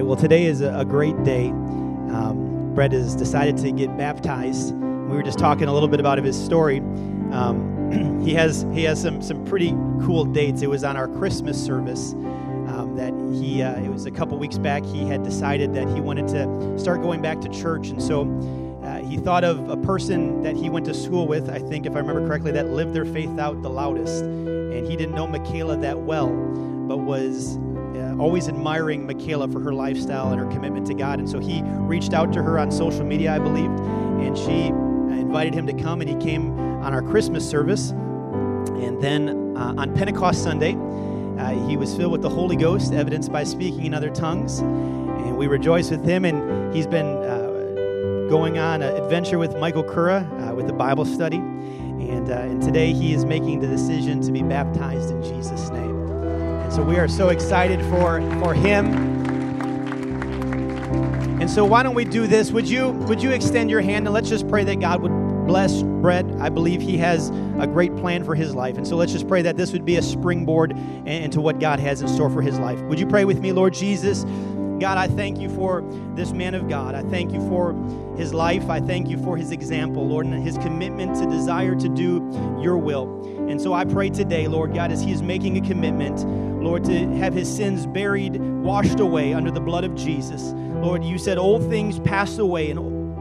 Right. 0.00 0.06
Well, 0.06 0.16
today 0.16 0.46
is 0.46 0.62
a, 0.62 0.84
great 0.84 1.22
day. 1.24 1.48
Um, 1.48 2.72
Brett 2.74 2.92
has 2.92 3.14
decided 3.14 3.58
to 3.58 3.70
get 3.70 3.96
baptized. 3.98 4.74
We 4.74 5.16
were 5.16 5.22
just 5.22 5.38
talking 5.38 5.68
a 5.68 5.74
little 5.74 5.88
bit 5.88 6.00
about 6.00 6.18
his 6.18 6.42
story. 6.42 6.78
Um, 7.32 8.20
he 8.24 8.32
has 8.34 8.64
he 8.72 8.84
has 8.84 9.00
some 9.00 9.20
some 9.20 9.44
pretty 9.44 9.70
cool 10.02 10.24
dates. 10.24 10.62
It 10.62 10.70
was 10.70 10.84
on 10.84 10.96
our 10.96 11.08
Christmas 11.08 11.62
service 11.62 12.12
um, 12.12 12.94
that 12.96 13.12
he. 13.34 13.62
Uh, 13.62 13.80
it 13.80 13.90
was 13.90 14.06
a 14.06 14.10
couple 14.10 14.38
weeks 14.38 14.58
back. 14.58 14.84
He 14.84 15.04
had 15.04 15.22
decided 15.22 15.74
that 15.74 15.88
he 15.88 16.00
wanted 16.00 16.28
to 16.28 16.78
start 16.78 17.02
going 17.02 17.20
back 17.20 17.40
to 17.42 17.48
church, 17.48 17.88
and 17.88 18.02
so 18.02 18.22
uh, 18.82 19.02
he 19.02 19.18
thought 19.18 19.44
of 19.44 19.68
a 19.68 19.76
person 19.76 20.42
that 20.42 20.56
he 20.56 20.70
went 20.70 20.86
to 20.86 20.94
school 20.94 21.26
with. 21.26 21.50
I 21.50 21.58
think, 21.58 21.84
if 21.84 21.94
I 21.94 21.98
remember 21.98 22.26
correctly, 22.26 22.52
that 22.52 22.70
lived 22.70 22.94
their 22.94 23.04
faith 23.04 23.38
out 23.38 23.60
the 23.62 23.70
loudest. 23.70 24.22
And 24.22 24.86
he 24.86 24.96
didn't 24.96 25.16
know 25.16 25.26
Michaela 25.26 25.76
that 25.78 25.98
well, 25.98 26.28
but 26.88 26.98
was 26.98 27.58
uh, 27.96 28.16
always 28.18 28.48
admiring 28.48 29.06
Michaela 29.06 29.48
for 29.48 29.60
her 29.60 29.72
lifestyle 29.72 30.30
and 30.32 30.40
her 30.40 30.46
commitment 30.46 30.86
to 30.88 30.94
God. 30.94 31.18
And 31.18 31.28
so 31.28 31.38
he 31.38 31.62
reached 31.64 32.12
out 32.12 32.32
to 32.34 32.42
her 32.42 32.58
on 32.58 32.70
social 32.70 33.04
media, 33.04 33.34
I 33.34 33.38
believed, 33.38 33.78
and 34.20 34.36
she 34.36 34.66
invited 35.20 35.54
him 35.54 35.66
to 35.66 35.72
come, 35.72 36.00
and 36.00 36.10
he 36.10 36.16
came 36.16 36.58
on 36.58 36.92
our 36.92 37.02
Christmas 37.02 37.48
service. 37.48 37.90
And 37.90 39.00
then 39.00 39.56
uh, 39.56 39.74
on 39.76 39.94
Pentecost 39.94 40.42
Sunday, 40.42 40.74
uh, 41.38 41.68
he 41.68 41.76
was 41.76 41.94
filled 41.96 42.12
with 42.12 42.22
the 42.22 42.28
Holy 42.28 42.56
Ghost, 42.56 42.92
evidenced 42.92 43.32
by 43.32 43.44
speaking 43.44 43.86
in 43.86 43.94
other 43.94 44.10
tongues. 44.10 44.58
And 44.58 45.36
we 45.36 45.46
rejoice 45.46 45.90
with 45.90 46.04
him, 46.04 46.24
and 46.24 46.74
he's 46.74 46.86
been 46.86 47.06
uh, 47.06 48.26
going 48.28 48.58
on 48.58 48.82
an 48.82 48.96
adventure 48.96 49.38
with 49.38 49.56
Michaela 49.56 50.18
uh, 50.18 50.54
with 50.54 50.66
the 50.66 50.72
Bible 50.72 51.04
study. 51.04 51.38
And, 51.38 52.28
and 52.28 52.62
today 52.62 52.92
he 52.92 53.14
is 53.14 53.24
making 53.24 53.60
the 53.60 53.68
decision 53.68 54.20
to 54.22 54.32
be 54.32 54.42
baptized 54.42 55.10
in 55.10 55.22
Jesus' 55.22 55.70
name. 55.70 55.99
So 56.70 56.82
we 56.82 56.96
are 56.98 57.08
so 57.08 57.30
excited 57.30 57.80
for, 57.86 58.20
for 58.38 58.54
him. 58.54 58.86
And 61.40 61.50
so 61.50 61.64
why 61.64 61.82
don't 61.82 61.94
we 61.94 62.04
do 62.04 62.26
this? 62.26 62.52
Would 62.52 62.68
you 62.68 62.90
would 62.90 63.22
you 63.22 63.32
extend 63.32 63.70
your 63.70 63.80
hand 63.80 64.06
and 64.06 64.14
let's 64.14 64.28
just 64.28 64.46
pray 64.48 64.62
that 64.64 64.78
God 64.78 65.02
would 65.02 65.30
bless 65.50 65.82
Brett. 65.82 66.24
I 66.38 66.48
believe 66.48 66.80
he 66.80 66.96
has 66.98 67.30
a 67.58 67.66
great 67.66 67.96
plan 67.96 68.22
for 68.22 68.36
his 68.36 68.54
life. 68.54 68.76
And 68.76 68.86
so 68.86 68.94
let's 68.94 69.10
just 69.10 69.26
pray 69.26 69.42
that 69.42 69.56
this 69.56 69.72
would 69.72 69.84
be 69.84 69.96
a 69.96 70.02
springboard 70.02 70.78
into 71.06 71.40
what 71.40 71.58
God 71.58 71.80
has 71.80 72.02
in 72.02 72.08
store 72.08 72.30
for 72.30 72.40
his 72.40 72.56
life. 72.60 72.80
Would 72.82 73.00
you 73.00 73.06
pray 73.06 73.24
with 73.24 73.40
me, 73.40 73.50
Lord 73.50 73.74
Jesus? 73.74 74.24
God, 74.80 74.96
I 74.96 75.08
thank 75.08 75.38
you 75.38 75.48
for 75.50 75.82
this 76.14 76.32
man 76.32 76.54
of 76.54 76.68
God. 76.68 76.94
I 76.94 77.02
thank 77.02 77.32
you 77.32 77.40
for 77.48 77.74
his 78.16 78.32
life. 78.32 78.68
I 78.70 78.80
thank 78.80 79.08
you 79.08 79.22
for 79.22 79.36
his 79.36 79.50
example, 79.52 80.08
Lord, 80.08 80.26
and 80.26 80.42
his 80.42 80.56
commitment 80.58 81.16
to 81.16 81.26
desire 81.28 81.74
to 81.74 81.88
do 81.88 82.58
your 82.62 82.78
will. 82.78 83.48
And 83.50 83.60
so 83.60 83.72
I 83.74 83.84
pray 83.84 84.10
today, 84.10 84.48
Lord 84.48 84.74
God, 84.74 84.90
as 84.90 85.02
he 85.02 85.12
is 85.12 85.22
making 85.22 85.56
a 85.62 85.66
commitment, 85.66 86.24
Lord, 86.62 86.84
to 86.84 87.08
have 87.16 87.34
his 87.34 87.54
sins 87.54 87.86
buried, 87.86 88.36
washed 88.40 89.00
away 89.00 89.34
under 89.34 89.50
the 89.50 89.60
blood 89.60 89.84
of 89.84 89.94
Jesus. 89.94 90.52
Lord, 90.54 91.04
you 91.04 91.18
said 91.18 91.36
old 91.36 91.68
things 91.68 91.98
pass 92.00 92.38
away 92.38 92.70
and 92.70 92.78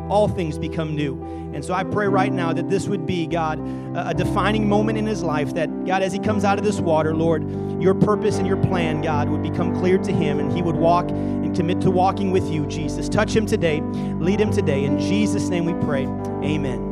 all 0.10 0.28
things 0.28 0.58
become 0.58 0.96
new. 0.96 1.22
And 1.54 1.64
so 1.64 1.74
I 1.74 1.84
pray 1.84 2.08
right 2.08 2.32
now 2.32 2.54
that 2.54 2.70
this 2.70 2.88
would 2.88 3.06
be, 3.06 3.28
God, 3.28 3.60
a 3.96 4.14
defining 4.14 4.70
moment 4.70 4.98
in 4.98 5.06
his 5.06 5.24
life. 5.24 5.54
That, 5.56 5.69
God, 5.86 6.04
as 6.04 6.14
he 6.14 6.20
comes 6.20 6.44
out 6.44 6.58
of 6.58 6.66
this 6.66 6.80
water, 6.80 7.16
Lord, 7.16 7.44
your 7.82 7.94
purpose 7.94 8.38
and 8.38 8.48
your 8.48 8.58
plan, 8.58 9.02
God, 9.02 9.30
would 9.30 9.42
become 9.42 9.74
clear 9.76 9.98
to 9.98 10.12
him 10.12 10.40
and 10.40 10.52
he 10.52 10.62
would 10.62 10.76
walk 10.76 11.10
and 11.10 11.56
commit 11.56 11.82
to 11.82 11.92
walking 11.92 12.32
with 12.32 12.50
you, 12.50 12.66
Jesus. 12.68 13.08
Touch 13.10 13.36
him 13.36 13.46
today, 13.46 13.82
lead 13.82 14.40
him 14.40 14.52
today. 14.52 14.84
In 14.84 15.00
Jesus' 15.00 15.50
name 15.50 15.66
we 15.66 15.74
pray. 15.86 16.06
Amen. 16.44 16.89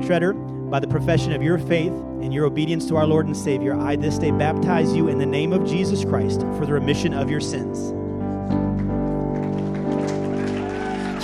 Treader, 0.00 0.32
by 0.32 0.80
the 0.80 0.88
profession 0.88 1.32
of 1.32 1.42
your 1.42 1.58
faith 1.58 1.92
and 1.92 2.32
your 2.32 2.44
obedience 2.44 2.86
to 2.86 2.96
our 2.96 3.06
Lord 3.06 3.26
and 3.26 3.36
Savior, 3.36 3.74
I 3.74 3.96
this 3.96 4.18
day 4.18 4.30
baptize 4.30 4.94
you 4.94 5.08
in 5.08 5.18
the 5.18 5.26
name 5.26 5.52
of 5.52 5.66
Jesus 5.66 6.04
Christ 6.04 6.40
for 6.58 6.66
the 6.66 6.72
remission 6.72 7.12
of 7.12 7.30
your 7.30 7.40
sins. 7.40 7.92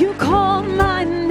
You 0.00 0.12
call 0.14 0.62
my 0.62 1.04
name, 1.04 1.25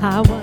I 0.00 0.20
was 0.20 0.37